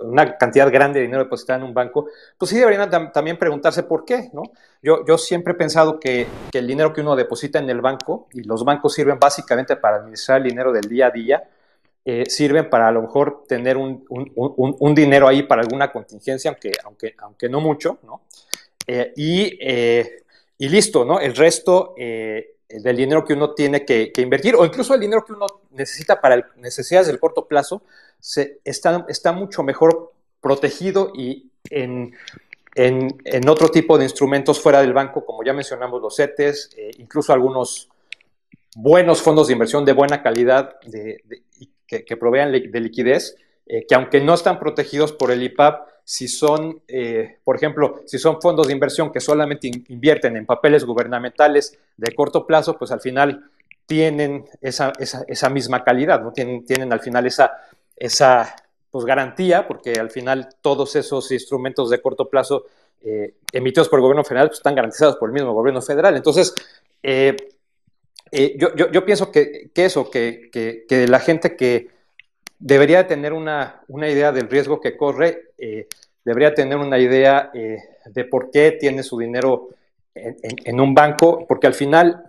una 0.00 0.36
cantidad 0.36 0.70
grande 0.72 0.98
de 0.98 1.06
dinero 1.06 1.24
depositado 1.24 1.60
en 1.60 1.66
un 1.66 1.74
banco, 1.74 2.08
pues 2.36 2.50
sí 2.50 2.58
deberían 2.58 3.12
también 3.12 3.38
preguntarse 3.38 3.84
por 3.84 4.04
qué, 4.04 4.30
¿no? 4.32 4.42
Yo, 4.82 5.04
yo 5.06 5.18
siempre 5.18 5.52
he 5.52 5.56
pensado 5.56 6.00
que, 6.00 6.26
que, 6.50 6.58
el 6.58 6.66
dinero 6.66 6.92
que 6.92 7.02
uno 7.02 7.14
deposita 7.14 7.58
en 7.58 7.70
el 7.70 7.80
banco, 7.80 8.26
y 8.32 8.42
los 8.42 8.64
bancos 8.64 8.94
sirven 8.94 9.18
básicamente 9.20 9.76
para 9.76 9.98
administrar 9.98 10.38
el 10.38 10.48
dinero 10.48 10.72
del 10.72 10.88
día 10.88 11.06
a 11.06 11.10
día, 11.10 11.48
eh, 12.04 12.24
sirven 12.26 12.70
para 12.70 12.88
a 12.88 12.92
lo 12.92 13.02
mejor 13.02 13.44
tener 13.46 13.76
un, 13.76 14.04
dinero 14.94 15.28
ahí 15.28 15.42
para 15.42 15.60
alguna 15.60 15.92
contingencia, 15.92 16.50
aunque, 16.50 16.72
aunque, 16.84 17.14
aunque 17.18 17.48
no 17.48 17.60
mucho, 17.60 17.98
¿no? 18.02 18.22
Eh, 18.86 19.12
eh, 19.16 20.22
y, 20.56 20.68
listo, 20.68 21.04
¿no? 21.04 21.20
El 21.20 21.36
resto 21.36 21.94
del 21.96 22.96
dinero 22.96 23.24
que 23.24 23.34
uno 23.34 23.52
tiene 23.52 23.84
que, 23.84 24.10
invertir, 24.16 24.54
o 24.54 24.64
incluso 24.64 24.94
el 24.94 25.00
dinero 25.00 25.22
que 25.24 25.34
uno 25.34 25.46
necesita 25.72 26.20
para 26.20 26.50
necesidades 26.56 27.08
del 27.08 27.20
corto 27.20 27.46
plazo, 27.46 27.82
se, 28.18 28.60
está, 28.64 29.04
está 29.08 29.32
mucho 29.32 29.62
mejor 29.62 30.12
protegido 30.40 31.12
y 31.14 31.50
en, 31.68 32.16
en, 32.74 33.48
otro 33.48 33.68
tipo 33.68 33.98
de 33.98 34.04
instrumentos 34.04 34.60
fuera 34.60 34.80
del 34.80 34.94
banco, 34.94 35.26
como 35.26 35.44
ya 35.44 35.52
mencionamos 35.52 36.00
los 36.00 36.16
CETES, 36.16 36.70
incluso 36.96 37.34
algunos 37.34 37.90
buenos 38.74 39.20
fondos 39.20 39.48
de 39.48 39.52
inversión 39.52 39.84
de 39.84 39.92
buena 39.92 40.22
calidad 40.22 40.80
de, 40.86 41.22
que, 41.88 42.16
provean 42.16 42.52
de 42.52 42.80
liquidez, 42.80 43.36
eh, 43.66 43.84
que 43.88 43.94
aunque 43.94 44.20
no 44.20 44.34
están 44.34 44.58
protegidos 44.60 45.12
por 45.12 45.30
el 45.30 45.42
IPAP, 45.42 45.88
si 46.04 46.28
son, 46.28 46.80
eh, 46.88 47.38
por 47.44 47.56
ejemplo, 47.56 48.02
si 48.06 48.18
son 48.18 48.40
fondos 48.40 48.66
de 48.66 48.72
inversión 48.72 49.12
que 49.12 49.20
solamente 49.20 49.70
invierten 49.88 50.36
en 50.36 50.46
papeles 50.46 50.84
gubernamentales 50.84 51.78
de 51.96 52.14
corto 52.14 52.46
plazo, 52.46 52.78
pues 52.78 52.90
al 52.92 53.00
final 53.00 53.50
tienen 53.84 54.44
esa, 54.60 54.92
esa, 54.98 55.50
misma 55.50 55.84
calidad, 55.84 56.22
¿no? 56.22 56.32
Tienen, 56.32 56.64
tienen 56.64 56.92
al 56.92 57.00
final 57.00 57.26
esa, 57.26 57.52
esa 57.96 58.54
pues, 58.90 59.04
garantía, 59.04 59.66
porque 59.66 59.92
al 60.00 60.10
final 60.10 60.48
todos 60.62 60.96
esos 60.96 61.30
instrumentos 61.30 61.90
de 61.90 62.00
corto 62.00 62.28
plazo 62.28 62.64
eh, 63.02 63.34
emitidos 63.52 63.88
por 63.88 63.98
el 63.98 64.02
gobierno 64.02 64.24
federal 64.24 64.48
pues, 64.48 64.60
están 64.60 64.74
garantizados 64.74 65.16
por 65.16 65.28
el 65.28 65.34
mismo 65.34 65.52
gobierno 65.52 65.82
federal. 65.82 66.16
Entonces, 66.16 66.54
yo, 68.32 69.04
pienso 69.04 69.30
que, 69.30 69.70
eso, 69.74 70.10
que, 70.10 71.06
la 71.08 71.20
gente 71.20 71.56
que 71.56 71.88
debería 72.58 73.06
tener 73.06 73.32
una, 73.32 73.82
idea 73.88 74.32
del 74.32 74.48
riesgo 74.48 74.80
que 74.80 74.96
corre, 74.96 75.52
eh, 75.58 75.86
debería 76.24 76.54
tener 76.54 76.78
una 76.78 76.98
idea 76.98 77.50
eh, 77.54 77.78
de 78.06 78.24
por 78.24 78.50
qué 78.50 78.72
tiene 78.72 79.02
su 79.02 79.18
dinero 79.18 79.70
en, 80.14 80.80
un 80.80 80.94
banco, 80.94 81.46
porque 81.46 81.68
al 81.68 81.74
final, 81.74 82.24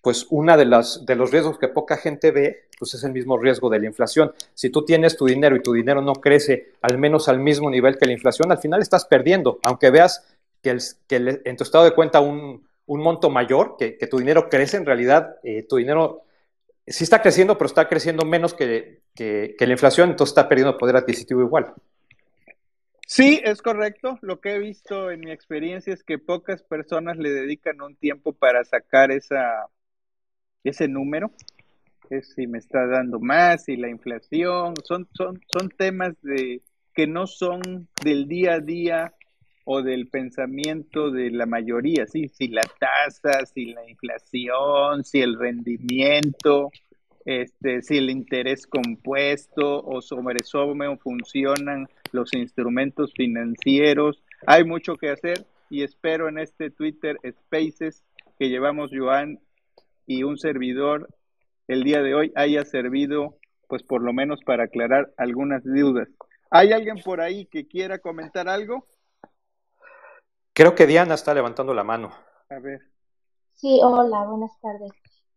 pues 0.00 0.26
una 0.30 0.56
de, 0.56 0.64
las, 0.64 1.04
de 1.04 1.16
los 1.16 1.30
riesgos 1.30 1.58
que 1.58 1.68
poca 1.68 1.96
gente 1.96 2.30
ve, 2.30 2.68
pues 2.78 2.94
es 2.94 3.04
el 3.04 3.12
mismo 3.12 3.36
riesgo 3.36 3.68
de 3.68 3.80
la 3.80 3.86
inflación. 3.86 4.32
Si 4.54 4.70
tú 4.70 4.84
tienes 4.84 5.16
tu 5.16 5.26
dinero 5.26 5.56
y 5.56 5.62
tu 5.62 5.72
dinero 5.72 6.00
no 6.00 6.14
crece 6.14 6.72
al 6.80 6.98
menos 6.98 7.28
al 7.28 7.40
mismo 7.40 7.68
nivel 7.70 7.98
que 7.98 8.06
la 8.06 8.12
inflación, 8.12 8.50
al 8.50 8.58
final 8.58 8.80
estás 8.80 9.04
perdiendo, 9.04 9.58
aunque 9.64 9.90
veas 9.90 10.26
que, 10.62 10.78
que 11.06 11.40
en 11.44 11.56
tu 11.56 11.64
estado 11.64 11.84
de 11.84 11.92
cuenta 11.92 12.20
un, 12.20 12.67
un 12.88 13.02
monto 13.02 13.28
mayor, 13.28 13.76
que, 13.78 13.94
tu 14.10 14.18
dinero 14.18 14.48
crece, 14.48 14.78
en 14.78 14.86
realidad 14.86 15.36
eh, 15.44 15.62
tu 15.62 15.76
dinero 15.76 16.24
sí 16.86 17.04
está 17.04 17.20
creciendo, 17.20 17.58
pero 17.58 17.66
está 17.66 17.86
creciendo 17.86 18.24
menos 18.24 18.54
que, 18.54 19.02
la 19.58 19.72
inflación, 19.72 20.10
entonces 20.10 20.32
está 20.32 20.48
perdiendo 20.48 20.78
poder 20.78 20.96
adquisitivo 20.96 21.42
igual. 21.42 21.74
Sí, 23.06 23.40
es 23.44 23.62
correcto. 23.62 24.18
Lo 24.22 24.40
que 24.40 24.54
he 24.54 24.58
visto 24.58 25.10
en 25.10 25.20
mi 25.20 25.30
experiencia 25.30 25.92
es 25.92 26.02
que 26.02 26.18
pocas 26.18 26.62
personas 26.62 27.18
le 27.18 27.30
dedican 27.30 27.80
un 27.82 27.94
tiempo 27.94 28.32
para 28.32 28.64
sacar 28.64 29.10
esa, 29.10 29.66
ese 30.64 30.88
número. 30.88 31.30
Es 32.08 32.32
si 32.34 32.46
me 32.46 32.58
está 32.58 32.86
dando 32.86 33.20
más, 33.20 33.64
si 33.64 33.76
la 33.76 33.90
inflación, 33.90 34.74
son, 34.82 35.08
son, 35.12 35.40
son 35.46 35.68
temas 35.68 36.14
de, 36.22 36.62
que 36.94 37.06
no 37.06 37.26
son 37.26 37.88
del 38.02 38.28
día 38.28 38.54
a 38.54 38.60
día 38.60 39.14
o 39.70 39.82
del 39.82 40.08
pensamiento 40.08 41.10
de 41.10 41.30
la 41.30 41.44
mayoría, 41.44 42.06
¿sí? 42.06 42.28
si 42.28 42.48
la 42.48 42.62
tasa, 42.62 43.44
si 43.44 43.66
la 43.66 43.86
inflación, 43.86 45.04
si 45.04 45.20
el 45.20 45.38
rendimiento, 45.38 46.70
este, 47.26 47.82
si 47.82 47.98
el 47.98 48.08
interés 48.08 48.66
compuesto 48.66 49.84
o 49.84 50.00
sobre 50.00 50.40
cómo 50.50 50.96
funcionan 50.96 51.86
los 52.12 52.32
instrumentos 52.32 53.12
financieros. 53.14 54.22
Hay 54.46 54.64
mucho 54.64 54.96
que 54.96 55.10
hacer 55.10 55.44
y 55.68 55.82
espero 55.82 56.30
en 56.30 56.38
este 56.38 56.70
Twitter 56.70 57.18
Spaces 57.30 58.02
que 58.38 58.48
llevamos 58.48 58.90
Joan 58.90 59.38
y 60.06 60.22
un 60.22 60.38
servidor 60.38 61.10
el 61.66 61.84
día 61.84 62.00
de 62.00 62.14
hoy 62.14 62.32
haya 62.36 62.64
servido 62.64 63.36
pues 63.68 63.82
por 63.82 64.02
lo 64.02 64.14
menos 64.14 64.40
para 64.46 64.64
aclarar 64.64 65.12
algunas 65.18 65.62
dudas. 65.62 66.08
¿Hay 66.50 66.72
alguien 66.72 66.96
por 67.04 67.20
ahí 67.20 67.44
que 67.44 67.68
quiera 67.68 67.98
comentar 67.98 68.48
algo? 68.48 68.86
Creo 70.58 70.74
que 70.74 70.88
Diana 70.88 71.14
está 71.14 71.32
levantando 71.34 71.72
la 71.72 71.84
mano. 71.84 72.10
A 72.50 72.58
ver. 72.58 72.80
Sí, 73.54 73.78
hola, 73.80 74.24
buenas 74.24 74.50
tardes. 74.60 74.90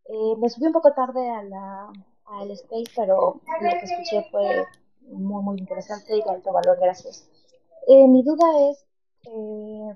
Eh, 0.05 0.35
me 0.39 0.49
subí 0.49 0.65
un 0.65 0.73
poco 0.73 0.93
tarde 0.93 1.29
a 1.29 1.43
la, 1.43 1.91
al 2.25 2.49
space, 2.49 2.91
pero 2.95 3.39
lo 3.45 3.69
que 3.69 3.85
escuché 3.85 4.27
fue 4.31 4.65
muy, 5.01 5.43
muy 5.43 5.59
interesante 5.59 6.17
y 6.17 6.23
de 6.23 6.27
alto 6.31 6.51
valor, 6.51 6.75
gracias. 6.81 7.29
Eh, 7.87 8.07
mi 8.07 8.23
duda 8.23 8.47
es, 8.71 8.83
eh, 9.25 9.95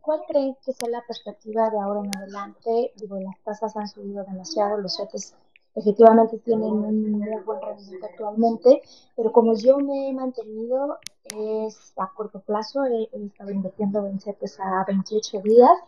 ¿cuál 0.00 0.20
creen 0.28 0.56
que 0.64 0.74
sea 0.74 0.88
la 0.88 1.04
perspectiva 1.08 1.68
de 1.68 1.80
ahora 1.80 2.02
en 2.04 2.16
adelante? 2.16 2.92
Digo, 2.94 3.18
las 3.18 3.36
tasas 3.42 3.76
han 3.76 3.88
subido 3.88 4.22
demasiado, 4.22 4.76
los 4.76 4.96
CETES 4.96 5.34
efectivamente 5.74 6.38
tienen 6.38 6.72
un 6.72 7.12
muy 7.12 7.40
buen 7.42 7.60
rendimiento 7.62 8.06
actualmente, 8.06 8.82
pero 9.16 9.32
como 9.32 9.54
yo 9.54 9.78
me 9.78 10.08
he 10.08 10.12
mantenido 10.12 10.98
es 11.36 11.92
a 11.96 12.12
corto 12.14 12.40
plazo, 12.40 12.84
he, 12.84 13.08
estado 13.26 13.50
invirtiendo 13.50 14.06
en 14.06 14.20
CETES 14.20 14.60
a 14.60 14.84
28 14.86 15.40
días, 15.42 15.78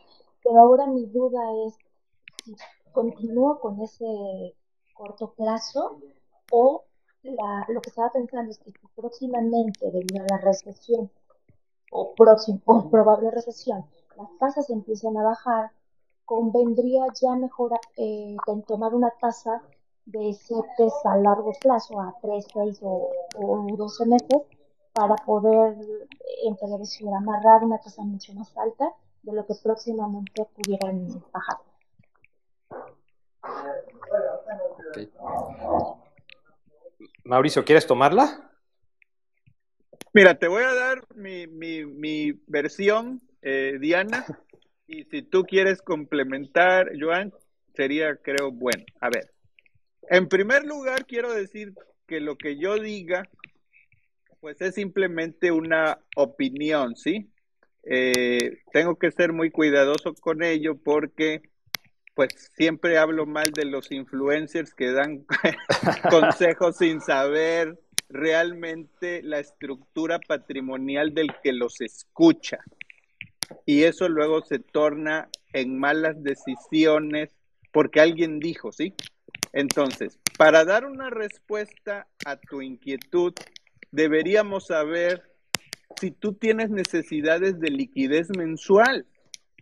pero 0.42 0.60
ahora 0.60 0.86
mi 0.86 1.06
duda 1.06 1.40
es 1.66 1.74
si 2.44 2.54
continúo 2.92 3.60
con 3.60 3.80
ese 3.80 4.54
corto 4.94 5.32
plazo 5.32 5.98
o 6.50 6.84
lo 7.22 7.80
que 7.80 7.90
estaba 7.90 8.10
pensando 8.10 8.50
es 8.50 8.58
que 8.58 8.72
próximamente, 8.94 9.90
debido 9.90 10.24
a 10.24 10.26
la 10.28 10.38
recesión 10.38 11.10
o, 11.90 12.14
próximo, 12.14 12.60
o 12.66 12.90
probable 12.90 13.30
recesión, 13.30 13.84
las 14.16 14.28
tasas 14.38 14.70
empiezan 14.70 15.16
a 15.16 15.22
bajar, 15.22 15.70
convendría 16.24 17.04
ya 17.20 17.34
mejor 17.34 17.72
eh, 17.96 18.36
tomar 18.66 18.94
una 18.94 19.10
tasa 19.20 19.62
de 20.06 20.34
CETES 20.34 20.94
a 21.04 21.16
largo 21.16 21.52
plazo, 21.60 22.00
a 22.00 22.14
3, 22.20 22.46
6 22.52 22.78
o, 22.82 23.10
o 23.36 23.76
12 23.76 24.06
meses, 24.06 24.42
para 24.92 25.16
poder 25.16 25.76
empezar 26.44 26.80
a 26.80 27.16
amarrar 27.16 27.64
una 27.64 27.78
tasa 27.78 28.02
mucho 28.02 28.32
más 28.34 28.56
alta 28.56 28.92
de 29.22 29.32
lo 29.32 29.46
que 29.46 29.54
próximamente 29.62 30.46
pudieran 30.54 31.22
bajar. 31.32 31.58
Mauricio, 37.24 37.64
¿quieres 37.64 37.86
tomarla? 37.86 38.50
Mira, 40.12 40.38
te 40.38 40.48
voy 40.48 40.62
a 40.64 40.74
dar 40.74 41.04
mi, 41.14 41.46
mi, 41.46 41.86
mi 41.86 42.32
versión, 42.46 43.22
eh, 43.40 43.78
Diana, 43.80 44.26
y 44.92 45.04
si 45.04 45.22
tú 45.22 45.44
quieres 45.44 45.80
complementar, 45.80 46.92
Joan, 47.00 47.32
sería, 47.74 48.16
creo, 48.16 48.52
bueno. 48.52 48.84
A 49.00 49.08
ver, 49.08 49.32
en 50.10 50.28
primer 50.28 50.64
lugar, 50.64 51.06
quiero 51.06 51.32
decir 51.32 51.72
que 52.06 52.20
lo 52.20 52.36
que 52.36 52.58
yo 52.58 52.78
diga, 52.78 53.22
pues 54.40 54.60
es 54.60 54.74
simplemente 54.74 55.50
una 55.50 55.98
opinión, 56.14 56.94
¿sí? 56.94 57.30
Eh, 57.84 58.58
tengo 58.72 58.96
que 58.98 59.10
ser 59.10 59.32
muy 59.32 59.50
cuidadoso 59.50 60.14
con 60.14 60.42
ello 60.42 60.76
porque 60.76 61.40
pues 62.14 62.52
siempre 62.54 62.98
hablo 62.98 63.24
mal 63.24 63.50
de 63.52 63.64
los 63.64 63.90
influencers 63.90 64.74
que 64.74 64.92
dan 64.92 65.24
consejos 66.10 66.76
sin 66.76 67.00
saber 67.00 67.80
realmente 68.10 69.22
la 69.22 69.38
estructura 69.38 70.20
patrimonial 70.20 71.14
del 71.14 71.28
que 71.42 71.52
los 71.52 71.80
escucha. 71.80 72.58
Y 73.66 73.84
eso 73.84 74.08
luego 74.08 74.42
se 74.42 74.58
torna 74.58 75.28
en 75.52 75.78
malas 75.78 76.22
decisiones 76.22 77.30
porque 77.72 78.00
alguien 78.00 78.38
dijo, 78.38 78.72
¿sí? 78.72 78.94
Entonces, 79.52 80.18
para 80.38 80.64
dar 80.64 80.86
una 80.86 81.10
respuesta 81.10 82.06
a 82.24 82.36
tu 82.36 82.62
inquietud, 82.62 83.34
deberíamos 83.90 84.66
saber 84.66 85.22
si 86.00 86.10
tú 86.10 86.34
tienes 86.34 86.70
necesidades 86.70 87.60
de 87.60 87.70
liquidez 87.70 88.28
mensual. 88.36 89.06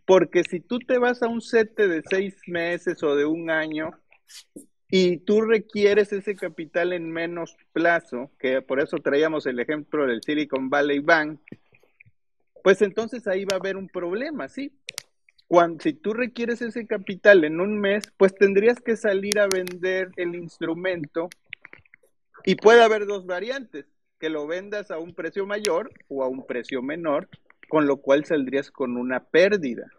Porque 0.07 0.43
si 0.43 0.59
tú 0.59 0.81
te 0.81 0.99
vas 0.99 1.23
a 1.23 1.29
un 1.29 1.41
set 1.41 1.77
de 1.77 2.03
seis 2.09 2.35
meses 2.49 3.03
o 3.05 3.15
de 3.15 3.27
un 3.27 3.49
año 3.49 3.91
y 4.89 5.19
tú 5.19 5.43
requieres 5.43 6.13
ese 6.13 6.35
capital 6.35 6.93
en 6.93 7.13
menos 7.13 7.57
plazo, 7.73 8.33
que 8.39 8.61
por 8.61 8.81
eso 8.81 8.97
traíamos 8.99 9.47
el 9.47 9.61
ejemplo 9.61 10.07
del 10.07 10.21
Silicon 10.23 10.69
Valley 10.69 10.99
Bank, 10.99 11.41
pues 12.63 12.83
entonces 12.83 13.27
ahí 13.27 13.45
va 13.45 13.57
a 13.57 13.61
haber 13.61 13.77
un 13.77 13.89
problema, 13.89 14.49
¿sí? 14.49 14.73
Cuando, 15.49 15.83
si 15.83 15.95
tú 15.95 16.13
requieres 16.13 16.63
ese 16.63 16.87
capital 16.87 17.45
en 17.45 17.61
un 17.61 17.81
mes, 17.81 18.05
pues 18.17 18.35
tendrías 18.35 18.81
que 18.81 18.97
salir 18.97 19.41
a 19.41 19.49
vender 19.49 20.11
el 20.17 20.37
instrumento 20.37 21.29
y 22.45 22.55
puede 22.55 22.83
haber 22.83 23.07
dos 23.07 23.27
variantes, 23.27 23.87
que 24.19 24.29
lo 24.29 24.47
vendas 24.47 24.91
a 24.91 24.99
un 24.99 25.15
precio 25.15 25.47
mayor 25.47 25.91
o 26.09 26.23
a 26.23 26.29
un 26.29 26.47
precio 26.47 26.83
menor, 26.83 27.29
con 27.69 27.87
lo 27.87 27.97
cual 27.97 28.25
saldrías 28.25 28.71
con 28.71 28.97
una 28.97 29.25
pérdida. 29.25 29.91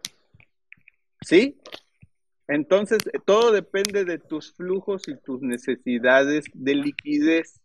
¿Sí? 1.20 1.60
Entonces, 2.48 2.98
todo 3.24 3.52
depende 3.52 4.04
de 4.04 4.18
tus 4.18 4.52
flujos 4.54 5.08
y 5.08 5.16
tus 5.16 5.42
necesidades 5.42 6.44
de 6.54 6.74
liquidez. 6.74 7.60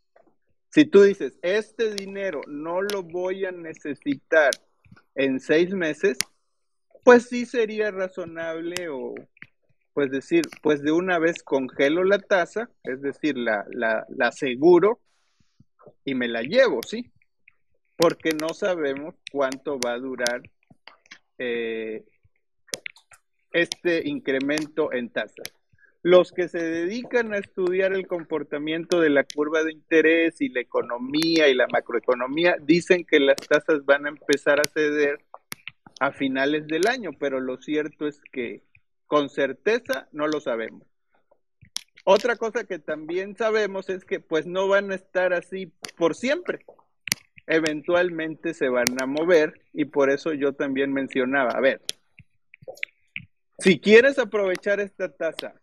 Si 0.70 0.86
tú 0.86 1.04
dices, 1.04 1.38
este 1.42 1.94
dinero 1.94 2.42
no 2.48 2.82
lo 2.82 3.04
voy 3.04 3.46
a 3.46 3.52
necesitar 3.52 4.52
en 5.18 5.40
seis 5.40 5.74
meses, 5.74 6.18
pues 7.04 7.28
sí 7.28 7.46
sería 7.46 7.92
razonable 7.92 8.88
o 8.90 9.16
pues 9.94 10.12
decir, 10.12 10.44
pues 10.62 10.84
de 10.84 10.92
una 10.92 11.18
vez 11.18 11.42
congelo 11.42 12.04
la 12.04 12.20
tasa, 12.20 12.70
es 12.84 13.02
decir, 13.02 13.36
la, 13.36 13.66
la, 13.72 14.06
aseguro 14.20 15.00
y 16.06 16.14
me 16.14 16.28
la 16.28 16.44
llevo, 16.44 16.84
¿sí? 16.84 17.12
Porque 17.96 18.30
no 18.40 18.50
sabemos 18.50 19.16
cuánto 19.32 19.80
va 19.80 19.94
a 19.94 20.00
durar 20.00 20.44
eh, 21.40 22.06
este 23.52 24.08
incremento 24.08 24.94
en 24.94 25.10
tasas. 25.10 25.57
Los 26.08 26.32
que 26.32 26.48
se 26.48 26.64
dedican 26.64 27.34
a 27.34 27.38
estudiar 27.38 27.92
el 27.92 28.08
comportamiento 28.08 29.02
de 29.02 29.10
la 29.10 29.26
curva 29.26 29.66
de 29.66 29.74
interés 29.74 30.40
y 30.40 30.48
la 30.48 30.62
economía 30.62 31.50
y 31.50 31.54
la 31.54 31.68
macroeconomía 31.68 32.56
dicen 32.62 33.04
que 33.04 33.20
las 33.20 33.36
tasas 33.36 33.84
van 33.84 34.06
a 34.06 34.10
empezar 34.12 34.62
a 34.62 34.70
ceder 34.74 35.20
a 36.00 36.14
finales 36.14 36.66
del 36.68 36.88
año, 36.88 37.10
pero 37.20 37.42
lo 37.42 37.58
cierto 37.58 38.08
es 38.08 38.22
que 38.32 38.64
con 39.06 39.28
certeza 39.28 40.08
no 40.14 40.28
lo 40.28 40.40
sabemos. 40.40 40.88
Otra 42.06 42.38
cosa 42.38 42.64
que 42.64 42.80
también 42.80 43.36
sabemos 43.36 43.90
es 43.90 44.06
que 44.06 44.22
pues 44.22 44.48
no 44.48 44.70
van 44.70 44.92
a 44.92 44.96
estar 44.96 45.34
así 45.34 45.74
por 45.98 46.16
siempre. 46.16 46.66
Eventualmente 47.48 48.54
se 48.54 48.70
van 48.70 48.96
a 49.02 49.08
mover 49.08 49.60
y 49.74 49.84
por 49.84 50.10
eso 50.10 50.32
yo 50.32 50.54
también 50.54 50.94
mencionaba, 50.94 51.52
a 51.52 51.60
ver, 51.60 51.82
si 53.60 53.82
quieres 53.82 54.18
aprovechar 54.20 54.80
esta 54.80 55.10
tasa, 55.10 55.56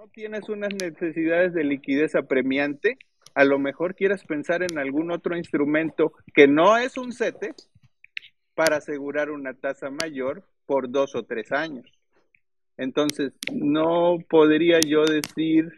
no 0.00 0.08
tienes 0.08 0.48
unas 0.48 0.72
necesidades 0.80 1.52
de 1.52 1.62
liquidez 1.62 2.14
apremiante, 2.14 2.96
a 3.34 3.44
lo 3.44 3.58
mejor 3.58 3.94
quieras 3.94 4.24
pensar 4.24 4.62
en 4.62 4.78
algún 4.78 5.10
otro 5.10 5.36
instrumento 5.36 6.14
que 6.32 6.48
no 6.48 6.78
es 6.78 6.96
un 6.96 7.12
CETE 7.12 7.52
para 8.54 8.78
asegurar 8.78 9.30
una 9.30 9.52
tasa 9.52 9.90
mayor 9.90 10.42
por 10.64 10.90
dos 10.90 11.14
o 11.14 11.24
tres 11.24 11.52
años. 11.52 11.84
Entonces, 12.78 13.34
no 13.52 14.16
podría 14.26 14.80
yo 14.80 15.04
decir 15.04 15.70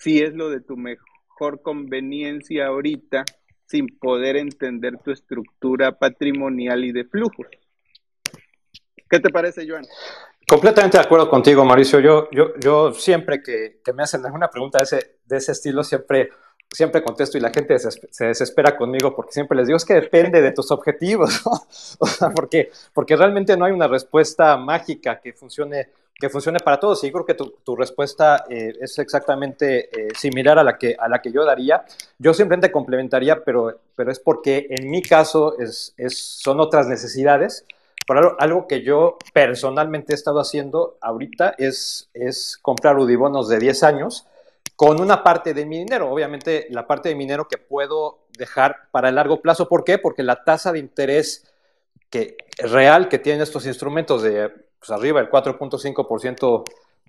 si 0.00 0.18
es 0.18 0.34
lo 0.34 0.50
de 0.50 0.60
tu 0.60 0.76
mejor 0.76 1.62
conveniencia 1.62 2.66
ahorita 2.66 3.24
sin 3.66 3.86
poder 4.00 4.36
entender 4.36 4.98
tu 5.04 5.12
estructura 5.12 5.96
patrimonial 5.96 6.84
y 6.84 6.90
de 6.90 7.04
flujos. 7.04 7.46
¿Qué 9.08 9.20
te 9.20 9.30
parece, 9.30 9.64
Joan? 9.68 9.84
Completamente 10.48 10.96
de 10.96 11.04
acuerdo 11.04 11.28
contigo, 11.28 11.62
Mauricio. 11.62 12.00
Yo, 12.00 12.30
yo, 12.30 12.54
yo 12.58 12.94
siempre 12.94 13.42
que, 13.42 13.82
me 13.92 14.02
hacen 14.02 14.24
alguna 14.24 14.48
pregunta 14.48 14.78
de 14.78 14.84
ese, 14.84 15.16
de 15.26 15.36
ese 15.36 15.52
estilo, 15.52 15.84
siempre, 15.84 16.30
siempre 16.72 17.02
contesto 17.02 17.36
y 17.36 17.42
la 17.42 17.50
gente 17.50 17.78
se 17.78 18.24
desespera 18.24 18.74
conmigo 18.74 19.14
porque 19.14 19.32
siempre 19.32 19.58
les 19.58 19.66
digo, 19.66 19.76
es 19.76 19.84
que 19.84 19.92
depende 19.92 20.40
de 20.40 20.52
tus 20.52 20.70
objetivos, 20.70 21.42
porque, 22.34 22.70
porque 22.94 23.14
realmente 23.14 23.58
no 23.58 23.66
hay 23.66 23.72
una 23.72 23.88
respuesta 23.88 24.56
mágica 24.56 25.20
que 25.20 25.34
funcione, 25.34 25.90
que 26.14 26.30
funcione 26.30 26.60
para 26.60 26.80
todos. 26.80 27.04
Y 27.04 27.08
yo 27.08 27.12
creo 27.12 27.26
que 27.26 27.34
tu, 27.34 27.76
respuesta 27.76 28.46
eh, 28.48 28.72
es 28.80 28.98
exactamente 28.98 29.90
eh, 29.92 30.08
similar 30.16 30.58
a 30.58 30.64
la, 30.64 30.78
que, 30.78 30.96
a 30.98 31.10
la 31.10 31.20
que 31.20 31.30
yo 31.30 31.44
daría. 31.44 31.84
Yo 32.18 32.32
simplemente 32.32 32.72
complementaría, 32.72 33.44
pero, 33.44 33.80
pero 33.94 34.10
es 34.10 34.18
porque 34.18 34.66
en 34.70 34.88
mi 34.88 35.02
caso 35.02 35.58
es, 35.58 35.94
son 36.08 36.58
otras 36.58 36.86
necesidades 36.86 37.66
pero 38.08 38.36
algo 38.40 38.66
que 38.66 38.82
yo 38.82 39.18
personalmente 39.34 40.12
he 40.12 40.16
estado 40.16 40.40
haciendo 40.40 40.96
ahorita 41.02 41.54
es, 41.58 42.08
es 42.14 42.58
comprar 42.62 42.96
udibonos 42.96 43.48
de 43.48 43.58
10 43.58 43.82
años 43.82 44.26
con 44.76 44.98
una 44.98 45.22
parte 45.22 45.52
de 45.52 45.66
mi 45.66 45.78
dinero. 45.78 46.10
Obviamente 46.10 46.68
la 46.70 46.86
parte 46.86 47.10
de 47.10 47.14
mi 47.16 47.24
dinero 47.24 47.48
que 47.48 47.58
puedo 47.58 48.20
dejar 48.38 48.88
para 48.92 49.10
el 49.10 49.16
largo 49.16 49.42
plazo. 49.42 49.68
¿Por 49.68 49.84
qué? 49.84 49.98
Porque 49.98 50.22
la 50.22 50.42
tasa 50.42 50.72
de 50.72 50.78
interés 50.78 51.52
que, 52.08 52.38
real 52.56 53.10
que 53.10 53.18
tienen 53.18 53.42
estos 53.42 53.66
instrumentos 53.66 54.22
de 54.22 54.48
pues, 54.78 54.90
arriba 54.90 55.20
del 55.20 55.30
4.5% 55.30 56.64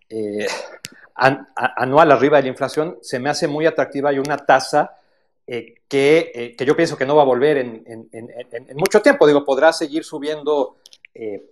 eh, 0.10 0.48
anual 1.16 2.12
arriba 2.12 2.38
de 2.38 2.44
la 2.44 2.50
inflación 2.50 2.98
se 3.02 3.20
me 3.20 3.30
hace 3.30 3.48
muy 3.48 3.66
atractiva 3.66 4.12
y 4.12 4.20
una 4.20 4.38
tasa 4.38 4.98
eh, 5.48 5.76
que, 5.88 6.32
eh, 6.36 6.56
que, 6.56 6.66
yo 6.66 6.76
pienso 6.76 6.98
que 6.98 7.06
no 7.06 7.16
va 7.16 7.22
a 7.24 7.26
volver 7.26 7.58
en, 7.58 7.84
en, 7.88 8.78
mucho 8.78 9.02
tiempo. 9.02 9.26
Digo, 9.26 9.46
podrá 9.46 9.74
seguir 9.74 10.04
subiendo 10.04 10.76
eh, 11.14 11.52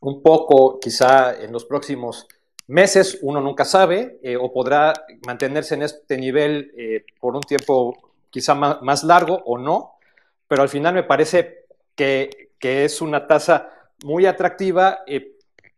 un 0.00 0.22
poco 0.22 0.78
quizá 0.80 1.40
en 1.40 1.52
los 1.52 1.64
próximos 1.64 2.26
meses, 2.66 3.18
uno 3.22 3.40
nunca 3.40 3.64
sabe, 3.64 4.20
eh, 4.22 4.36
o 4.36 4.52
podrá 4.52 4.92
mantenerse 5.26 5.74
en 5.74 5.82
este 5.82 6.16
nivel 6.16 6.72
eh, 6.76 7.04
por 7.18 7.34
un 7.34 7.42
tiempo 7.42 8.12
quizá 8.30 8.54
más, 8.54 9.04
largo 9.04 9.42
o 9.44 9.58
no, 9.58 9.94
pero 10.46 10.62
al 10.62 10.68
final 10.68 10.94
me 10.94 11.02
parece 11.02 11.66
que, 11.94 12.52
que 12.58 12.84
es 12.84 13.00
una 13.00 13.26
tasa 13.26 13.68
muy 14.04 14.26
atractiva 14.26 15.00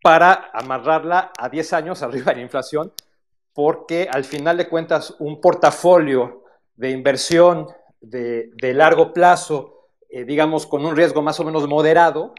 para 0.03 0.51
amarrarla 0.53 1.33
a 1.39 1.49
10 1.49 1.73
años 1.73 2.03
arriba 2.03 2.33
de 2.33 2.37
la 2.37 2.43
inflación, 2.43 2.93
porque 3.55 4.09
al 4.11 4.25
final 4.25 4.57
de 4.57 4.69
cuentas 4.69 5.17
un 5.19 5.41
portafolio 5.41 6.45
de 6.77 6.91
inversión 6.91 7.69
de, 8.01 8.51
de 8.55 8.75
largo 8.75 9.13
plazo, 9.13 9.89
digamos, 10.11 10.67
con 10.67 10.85
un 10.85 10.95
riesgo 10.95 11.23
más 11.23 11.41
o 11.41 11.45
menos 11.45 11.67
moderado, 11.67 12.35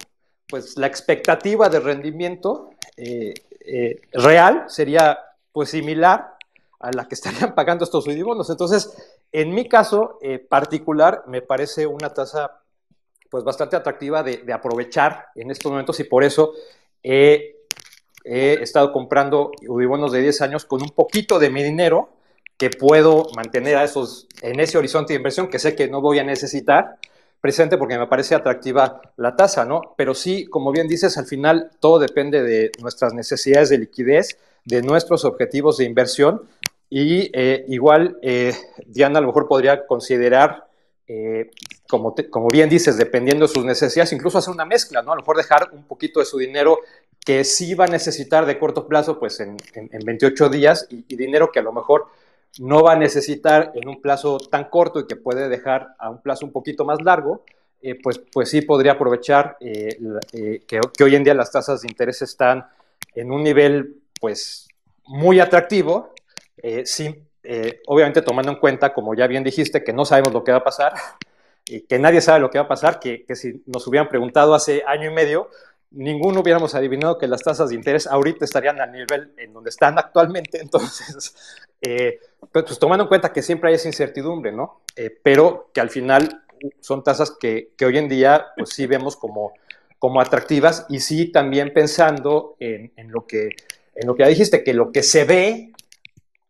pues 0.54 0.78
la 0.78 0.86
expectativa 0.86 1.68
de 1.68 1.80
rendimiento 1.80 2.70
eh, 2.96 3.34
eh, 3.62 4.02
real 4.12 4.66
sería 4.68 5.18
pues 5.52 5.72
similar 5.72 6.38
a 6.80 6.92
la 6.92 7.08
que 7.08 7.16
estarían 7.16 7.56
pagando 7.56 7.84
estos 7.84 8.04
subidibonos. 8.04 8.52
Entonces, 8.52 8.96
en 9.32 9.52
mi 9.52 9.68
caso 9.68 10.20
eh, 10.22 10.38
particular, 10.38 11.24
me 11.26 11.42
parece 11.42 11.88
una 11.88 12.14
tasa 12.14 12.62
pues 13.32 13.44
bastante 13.44 13.76
atractiva 13.78 14.22
de, 14.22 14.46
aprovechar 14.54 15.26
en 15.34 15.50
estos 15.50 15.72
momentos 15.72 16.00
y 16.00 16.04
por 16.04 16.24
eso 16.24 16.54
he, 17.02 17.56
estado 18.24 18.94
comprando 18.94 19.54
udibonos 19.68 20.12
de 20.12 20.22
10 20.22 20.42
años 20.42 20.66
con 20.66 20.84
un 20.84 20.92
poquito 20.92 21.40
de 21.40 21.50
mi 21.50 21.64
dinero 21.64 22.10
que 22.58 22.70
puedo 22.70 23.26
mantener 23.36 23.78
a 23.78 23.86
esos, 23.86 24.28
en 24.44 24.60
ese 24.60 24.78
horizonte 24.78 25.14
de 25.14 25.18
inversión 25.18 25.50
que 25.50 25.58
sé 25.58 25.76
que 25.76 25.88
no 25.88 26.00
voy 26.00 26.20
a 26.20 26.24
necesitar 26.24 27.00
presente 27.44 27.78
porque 27.78 28.00
me 28.00 28.08
parece 28.08 28.36
atractiva 28.36 29.02
la 29.18 29.36
tasa, 29.36 29.66
¿no? 29.66 29.82
Pero 29.98 30.14
sí, 30.14 30.46
como 30.46 30.72
bien 30.72 30.88
dices, 30.88 31.18
al 31.18 31.26
final 31.26 31.72
todo 31.82 32.00
depende 32.00 32.42
de 32.42 32.72
nuestras 32.82 33.14
necesidades 33.14 33.68
de 33.68 33.80
liquidez, 33.80 34.38
de 34.64 34.82
nuestros 34.82 35.26
objetivos 35.26 35.76
de 35.76 35.84
inversión 35.84 36.44
y 36.90 37.30
eh, 37.34 37.66
igual 37.68 38.18
eh, 38.22 38.54
Diana 38.86 39.20
a 39.20 39.22
lo 39.22 39.28
mejor 39.28 39.50
podría 39.50 39.86
considerar 39.86 40.68
eh, 41.06 41.52
como, 41.90 42.16
como 42.30 42.48
bien 42.48 42.70
dices, 42.70 42.96
dependiendo 42.96 43.46
de 43.46 43.54
sus 43.54 43.66
necesidades, 43.66 44.14
incluso 44.14 44.38
hacer 44.38 44.54
una 44.54 44.64
mezcla, 44.64 45.02
¿no? 45.02 45.12
A 45.12 45.16
lo 45.16 45.22
mejor 45.22 45.36
dejar 45.36 45.68
un 45.74 45.84
poquito 45.84 46.22
de 46.22 46.26
su 46.26 46.38
dinero 46.38 46.80
que 47.26 47.44
sí 47.44 47.74
va 47.74 47.84
a 47.84 47.90
necesitar 47.90 48.46
de 48.46 48.58
corto 48.58 48.88
plazo, 48.88 49.20
pues 49.20 49.42
en, 49.42 49.58
en, 49.74 50.06
28 50.06 50.48
días, 50.48 50.88
y, 50.90 51.14
dinero 51.18 51.52
que 51.52 51.60
a 51.60 51.64
lo 51.64 51.74
mejor 51.74 52.08
no 52.60 52.84
va 52.84 52.94
a 52.94 52.96
necesitar 52.96 53.72
en 53.76 53.88
un 53.88 54.02
plazo 54.02 54.38
tan 54.38 54.66
corto 54.66 55.00
y 55.00 55.08
que 55.08 55.16
puede 55.16 55.50
dejar 55.50 55.96
a 55.98 56.10
un 56.10 56.22
plazo 56.22 56.46
un 56.46 56.52
poquito 56.52 56.86
más 56.86 57.02
largo, 57.02 57.44
eh, 57.82 58.00
pues, 58.02 58.22
pues 58.32 58.50
sí 58.50 58.62
podría 58.62 58.94
aprovechar 58.94 59.58
eh, 59.60 59.98
que, 60.66 60.80
que, 60.98 61.04
hoy 61.04 61.16
en 61.16 61.24
día 61.24 61.34
las 61.34 61.52
tasas 61.52 61.82
de 61.82 61.90
interés 61.90 62.22
están 62.22 62.66
en 63.14 63.32
un 63.32 63.44
nivel 63.44 63.98
pues 64.22 64.68
muy 65.06 65.40
atractivo, 65.40 66.14
eh, 66.58 67.82
obviamente 67.88 68.22
tomando 68.22 68.52
en 68.54 68.60
cuenta, 68.60 68.94
como 68.94 69.14
ya 69.16 69.28
bien 69.28 69.44
dijiste, 69.44 69.84
que 69.84 69.92
no 69.92 70.06
sabemos 70.06 70.32
lo 70.32 70.44
que 70.44 70.54
va 70.54 70.60
a 70.60 70.64
pasar 70.64 70.94
y 71.66 71.82
que 71.82 72.00
nadie 72.00 72.22
sabe 72.22 72.40
lo 72.40 72.50
que 72.50 72.58
va 72.58 72.66
a 72.66 72.70
pasar, 72.70 73.00
que, 73.00 73.26
si 73.36 73.64
nos 73.66 73.86
hubieran 73.88 74.08
preguntado 74.08 74.54
hace 74.54 74.84
año 74.88 75.12
y 75.12 75.14
medio, 75.14 75.50
ninguno 75.94 76.42
hubiéramos 76.42 76.76
adivinado 76.76 77.18
que 77.18 77.28
las 77.28 77.42
tasas 77.42 77.70
de 77.70 77.76
interés 77.76 78.08
ahorita 78.08 78.46
estarían 78.46 78.80
al 78.82 78.92
nivel 78.92 79.34
en 79.38 79.54
donde 79.54 79.70
están 79.70 79.98
actualmente. 79.98 80.60
Entonces, 80.62 81.36
eh, 81.82 82.20
pues, 82.52 82.66
pues, 82.66 82.80
tomando 82.80 83.04
en 83.04 83.08
cuenta 83.08 83.32
que 83.32 83.42
siempre 83.42 83.70
hay 83.70 83.76
esa 83.76 83.88
incertidumbre, 83.88 84.52
¿no? 84.52 84.82
Eh, 84.96 85.18
pero 85.24 85.70
que 85.74 85.82
al 85.82 85.90
final 85.90 86.44
son 86.80 87.04
tasas 87.04 87.32
que, 87.32 87.72
que, 87.78 87.86
hoy 87.86 87.98
en 87.98 88.08
día, 88.08 88.48
pues 88.58 88.70
sí 88.70 88.88
vemos 88.88 89.16
como, 89.16 89.54
como 90.00 90.22
atractivas 90.22 90.86
y 90.90 91.00
sí 91.00 91.32
también 91.32 91.74
pensando 91.74 92.56
en, 92.60 92.94
en, 92.96 93.12
lo 93.12 93.26
que, 93.26 93.50
en 93.96 94.08
lo 94.08 94.16
que 94.16 94.24
ya 94.24 94.30
dijiste, 94.30 94.64
que 94.64 94.74
lo 94.74 94.92
que 94.92 95.04
se 95.04 95.26
ve 95.26 95.74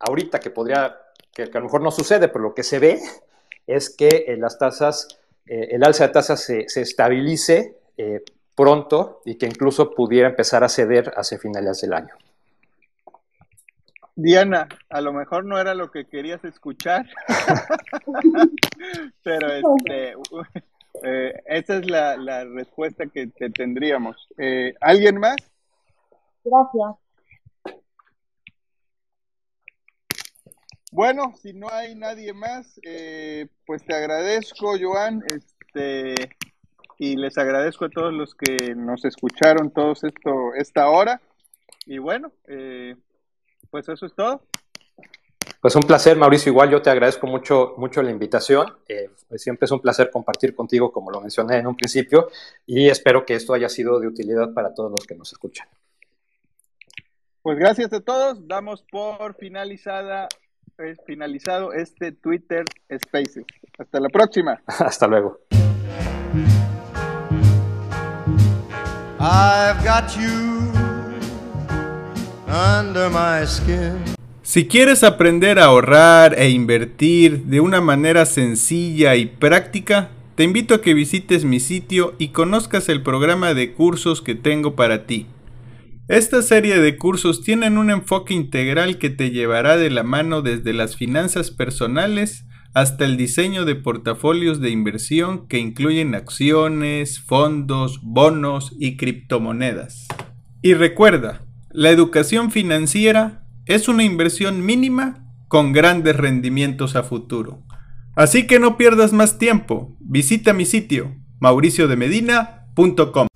ahorita 0.08 0.39
que 0.39 0.50
podría, 0.50 0.98
que, 1.34 1.44
a 1.44 1.60
lo 1.60 1.62
mejor 1.62 1.82
no 1.82 1.91
sucede, 1.91 2.28
pero 2.28 2.44
lo 2.44 2.54
que 2.54 2.64
se 2.64 2.80
ve 2.80 3.00
es 3.68 3.89
que 3.89 4.26
eh, 4.28 4.38
las 4.38 4.58
tasas, 4.58 5.08
eh, 5.46 5.70
el 5.72 5.84
alza 5.84 6.08
de 6.08 6.14
tasas 6.14 6.44
se, 6.44 6.66
estabilice 6.76 7.78
eh, 7.98 8.22
pronto 8.56 9.22
y 9.26 9.38
que 9.38 9.45
incluso 9.45 9.91
pudiera 9.91 10.30
empezar 10.30 10.64
a 10.64 10.70
ceder 10.70 11.14
hacia 11.16 11.38
finales 11.38 11.82
del 11.82 11.93
año. 11.93 12.14
Diana, 14.16 14.68
a 14.89 15.01
lo 15.01 15.12
mejor 15.12 15.45
no 15.45 15.60
era 15.60 15.74
lo 15.74 15.89
que 15.89 16.06
querías 16.06 16.43
escuchar, 16.45 17.10
pero 19.24 19.47
este, 19.51 20.14
esa 21.45 21.78
es 21.78 21.89
la, 21.89 22.16
la, 22.18 22.45
respuesta 22.45 23.08
que 23.08 23.28
te 23.28 23.49
tendríamos. 23.49 24.28
¿Alguien 24.82 25.20
más? 25.20 25.38
Gracias. 26.43 27.04
Bueno, 30.93 31.34
si 31.41 31.54
no 31.54 31.70
hay 31.72 31.95
nadie 31.95 32.34
más, 32.34 32.80
eh, 32.84 33.47
pues 33.66 33.84
te 33.84 33.95
agradezco, 33.95 34.76
Joan, 34.80 35.24
este, 35.26 36.14
y 37.04 37.18
les 37.18 37.38
agradezco 37.38 37.84
a 37.84 37.89
todos 37.89 38.14
los 38.14 38.34
que 38.34 38.74
nos 38.76 39.04
escucharon 39.04 39.72
todos 39.72 40.06
esto, 40.06 40.54
esta 40.56 40.88
hora. 40.88 41.22
Y 41.86 41.97
bueno, 41.97 42.32
eh, 42.47 42.95
pues 43.70 43.89
eso 43.89 44.06
es 44.06 44.16
todo. 44.16 44.43
Pues 45.60 45.76
un 45.76 45.82
placer, 45.82 46.16
Mauricio. 46.16 46.49
Igual 46.49 46.70
yo 46.70 46.82
te 46.82 46.89
agradezco 46.89 47.28
mucho, 47.28 47.74
mucho 47.76 48.01
la 48.01 48.10
invitación. 48.10 48.78
Eh, 48.88 49.10
pues 49.28 49.41
siempre 49.41 49.66
es 49.66 49.72
un 49.72 49.82
placer 49.82 50.12
compartir 50.12 50.56
contigo, 50.56 50.93
como 50.93 51.12
lo 51.12 51.20
mencioné 51.20 51.58
en 51.58 51.68
un 51.68 51.76
principio, 51.76 52.30
y 52.66 52.88
espero 52.88 53.26
que 53.26 53.36
esto 53.36 53.54
haya 53.54 53.68
sido 53.68 53.99
de 53.99 54.08
utilidad 54.08 54.54
para 54.54 54.74
todos 54.74 54.89
los 54.89 55.06
que 55.06 55.16
nos 55.16 55.30
escuchan. 55.34 55.68
Pues 57.41 57.58
gracias 57.60 57.91
a 57.91 57.99
todos. 57.99 58.47
Damos 58.47 58.82
por 58.89 59.36
finalizada 59.36 60.30
es 60.78 60.97
finalizado 61.06 61.74
este 61.74 62.14
Twitter 62.14 62.64
Spaces. 62.89 63.45
Hasta 63.78 63.99
la 63.99 64.08
próxima. 64.08 64.62
Hasta 64.68 65.06
luego. 65.06 65.41
Si 74.41 74.67
quieres 74.67 75.05
aprender 75.05 75.59
a 75.59 75.65
ahorrar 75.65 76.38
e 76.38 76.49
invertir 76.49 77.43
de 77.43 77.61
una 77.61 77.80
manera 77.80 78.26
sencilla 78.26 79.15
y 79.15 79.28
práctica, 79.28 80.09
te 80.36 80.43
invito 80.43 80.74
a 80.74 80.82
que 80.82 80.93
visites 80.93 81.45
mi 81.45 81.61
sitio 81.61 82.15
y 82.17 82.30
conozcas 82.30 82.89
el 82.89 83.01
programa 83.01 83.53
de 83.53 83.71
cursos 83.71 84.21
que 84.21 84.36
tengo 84.36 84.76
para 84.76 85.05
ti. 85.05 85.28
Esta 86.09 86.41
serie 86.41 86.80
de 86.80 86.97
cursos 86.97 87.43
tienen 87.43 87.78
un 87.78 87.91
enfoque 87.91 88.34
integral 88.34 88.97
que 88.97 89.09
te 89.09 89.32
llevará 89.32 89.78
de 89.78 89.89
la 89.89 90.03
mano 90.03 90.41
desde 90.41 90.74
las 90.74 90.97
finanzas 90.97 91.49
personales 91.49 92.45
hasta 92.74 93.05
el 93.05 93.17
diseño 93.17 93.65
de 93.65 93.76
portafolios 93.76 94.59
de 94.59 94.69
inversión 94.69 95.47
que 95.47 95.59
incluyen 95.59 96.15
acciones, 96.15 97.19
fondos, 97.19 97.99
bonos 98.01 98.76
y 98.80 98.97
criptomonedas. 98.97 100.07
Y 100.61 100.74
recuerda, 100.74 101.41
la 101.71 101.89
educación 101.89 102.51
financiera 102.51 103.45
es 103.65 103.88
una 103.88 104.03
inversión 104.03 104.65
mínima 104.65 105.26
con 105.47 105.71
grandes 105.71 106.15
rendimientos 106.15 106.95
a 106.95 107.03
futuro. 107.03 107.63
Así 108.15 108.47
que 108.47 108.59
no 108.59 108.78
pierdas 108.78 109.13
más 109.13 109.38
tiempo, 109.38 109.95
visita 109.99 110.53
mi 110.53 110.65
sitio 110.65 111.15
mauriciodemedina.com. 111.39 113.28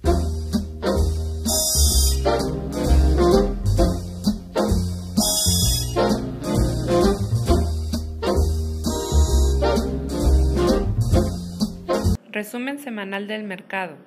Resumen 12.48 12.80
semanal 12.80 13.28
del 13.28 13.44
mercado. 13.44 13.98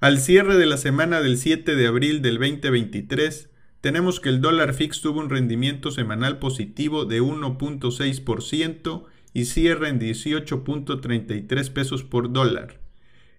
Al 0.00 0.18
cierre 0.18 0.56
de 0.56 0.66
la 0.66 0.78
semana 0.78 1.20
del 1.20 1.38
7 1.38 1.76
de 1.76 1.86
abril 1.86 2.22
del 2.22 2.38
2023, 2.38 3.50
tenemos 3.80 4.18
que 4.18 4.30
el 4.30 4.40
dólar 4.40 4.74
fix 4.74 5.00
tuvo 5.00 5.20
un 5.20 5.30
rendimiento 5.30 5.92
semanal 5.92 6.40
positivo 6.40 7.04
de 7.04 7.22
1.6% 7.22 9.04
y 9.32 9.44
cierra 9.44 9.90
en 9.90 10.00
18.33 10.00 11.72
pesos 11.72 12.02
por 12.02 12.32
dólar. 12.32 12.80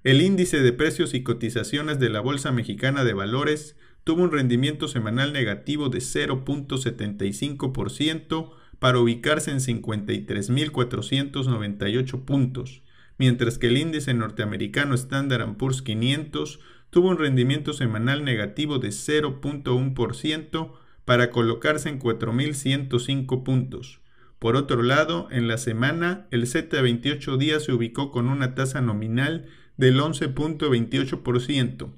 El 0.05 0.21
índice 0.21 0.61
de 0.61 0.71
precios 0.71 1.13
y 1.13 1.21
cotizaciones 1.21 1.99
de 1.99 2.07
la 2.07 2.21
Bolsa 2.21 2.53
Mexicana 2.53 3.03
de 3.03 3.11
Valores 3.11 3.75
tuvo 4.05 4.23
un 4.23 4.31
rendimiento 4.31 4.87
semanal 4.87 5.33
negativo 5.33 5.89
de 5.89 5.99
0.75% 5.99 8.51
para 8.79 8.99
ubicarse 8.99 9.51
en 9.51 9.57
53.498 9.57 12.23
puntos 12.23 12.83
mientras 13.19 13.59
que 13.59 13.67
el 13.67 13.77
índice 13.77 14.15
norteamericano 14.15 14.95
Standard 14.95 15.57
Poor's 15.57 15.83
500 15.83 16.59
tuvo 16.89 17.09
un 17.09 17.19
rendimiento 17.19 17.73
semanal 17.73 18.23
negativo 18.23 18.79
de 18.79 18.87
0.1% 18.89 20.71
para 21.05 21.29
colocarse 21.29 21.89
en 21.89 21.99
4.105 21.99 23.43
puntos. 23.43 23.99
Por 24.39 24.55
otro 24.55 24.81
lado, 24.81 25.27
en 25.31 25.47
la 25.47 25.57
semana, 25.57 26.27
el 26.31 26.47
Z 26.47 26.75
de 26.75 26.81
28 26.81 27.37
días 27.37 27.65
se 27.65 27.73
ubicó 27.73 28.11
con 28.11 28.27
una 28.29 28.55
tasa 28.55 28.81
nominal 28.81 29.45
del 29.77 29.99
11.28%. 29.99 31.93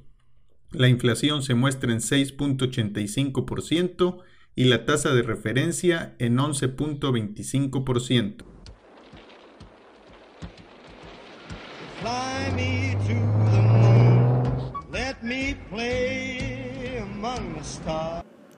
La 0.72 0.88
inflación 0.88 1.44
se 1.44 1.54
muestra 1.54 1.92
en 1.92 2.00
6.85% 2.00 4.24
y 4.56 4.64
la 4.66 4.86
tasa 4.86 5.14
de 5.14 5.22
referencia 5.22 6.16
en 6.18 6.38
11.25%. 6.38 8.51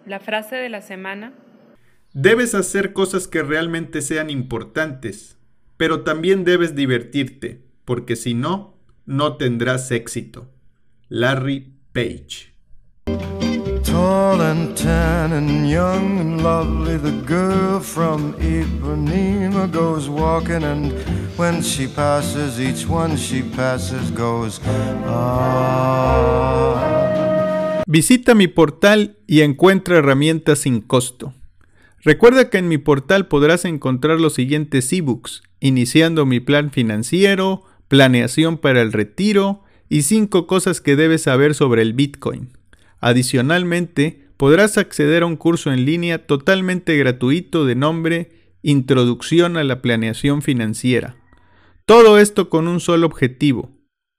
La 0.06 0.20
frase 0.20 0.56
de 0.56 0.70
la 0.70 0.82
semana. 0.82 1.34
Debes 2.14 2.56
hacer 2.56 2.94
cosas 2.94 3.28
que 3.28 3.44
realmente 3.44 4.02
sean 4.02 4.30
importantes, 4.30 5.38
pero 5.78 6.02
también 6.04 6.44
debes 6.44 6.76
divertirte, 6.76 7.66
porque 7.86 8.16
si 8.16 8.34
no, 8.34 8.78
no 9.06 9.38
tendrás 9.38 9.92
éxito. 9.92 10.50
Larry 11.10 11.74
Page. 11.92 12.54
Tall 13.84 14.42
and 14.42 14.76
tan 14.76 15.34
and 15.34 15.70
young 15.70 16.20
and 16.20 16.42
lovely, 16.42 16.98
the 16.98 17.12
girl 17.26 17.80
from 17.80 18.34
Ipanema 18.36 19.72
goes 19.72 20.08
walking, 20.08 20.64
and 20.64 20.94
Ah. 25.06 26.64
Visita 27.88 28.36
mi 28.36 28.48
portal 28.48 29.18
y 29.28 29.42
encuentra 29.42 29.98
herramientas 29.98 30.60
sin 30.60 30.82
costo. 30.82 31.34
Recuerda 32.02 32.50
que 32.50 32.58
en 32.58 32.68
mi 32.68 32.78
portal 32.78 33.28
podrás 33.28 33.66
encontrar 33.66 34.20
los 34.20 34.34
siguientes 34.34 34.92
ebooks, 34.94 35.42
iniciando 35.60 36.26
mi 36.26 36.40
plan 36.40 36.72
financiero, 36.72 37.64
planeación 37.88 38.58
para 38.58 38.82
el 38.82 38.92
retiro 38.92 39.64
y 39.90 40.02
5 40.04 40.48
cosas 40.48 40.82
que 40.82 40.96
debes 40.96 41.24
saber 41.24 41.56
sobre 41.56 41.82
el 41.82 41.94
Bitcoin. 41.94 42.50
Adicionalmente, 43.00 44.28
podrás 44.38 44.78
acceder 44.78 45.24
a 45.24 45.26
un 45.26 45.38
curso 45.38 45.72
en 45.72 45.86
línea 45.86 46.26
totalmente 46.26 46.98
gratuito 46.98 47.66
de 47.66 47.76
nombre 47.76 48.32
Introducción 48.62 49.58
a 49.58 49.64
la 49.64 49.82
Planeación 49.82 50.42
Financiera. 50.42 51.16
Todo 51.86 52.18
esto 52.18 52.50
con 52.50 52.68
un 52.68 52.80
solo 52.80 53.06
objetivo, 53.06 53.72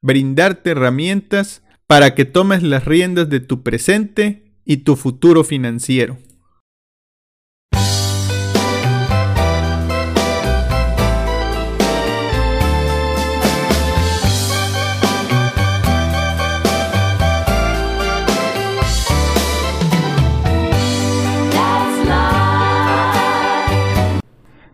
brindarte 0.02 0.70
herramientas 0.70 1.62
para 1.86 2.14
que 2.14 2.26
tomes 2.26 2.62
las 2.62 2.84
riendas 2.84 3.30
de 3.30 3.40
tu 3.40 3.62
presente 3.62 4.54
y 4.66 4.78
tu 4.78 4.96
futuro 4.96 5.44
financiero. 5.44 6.18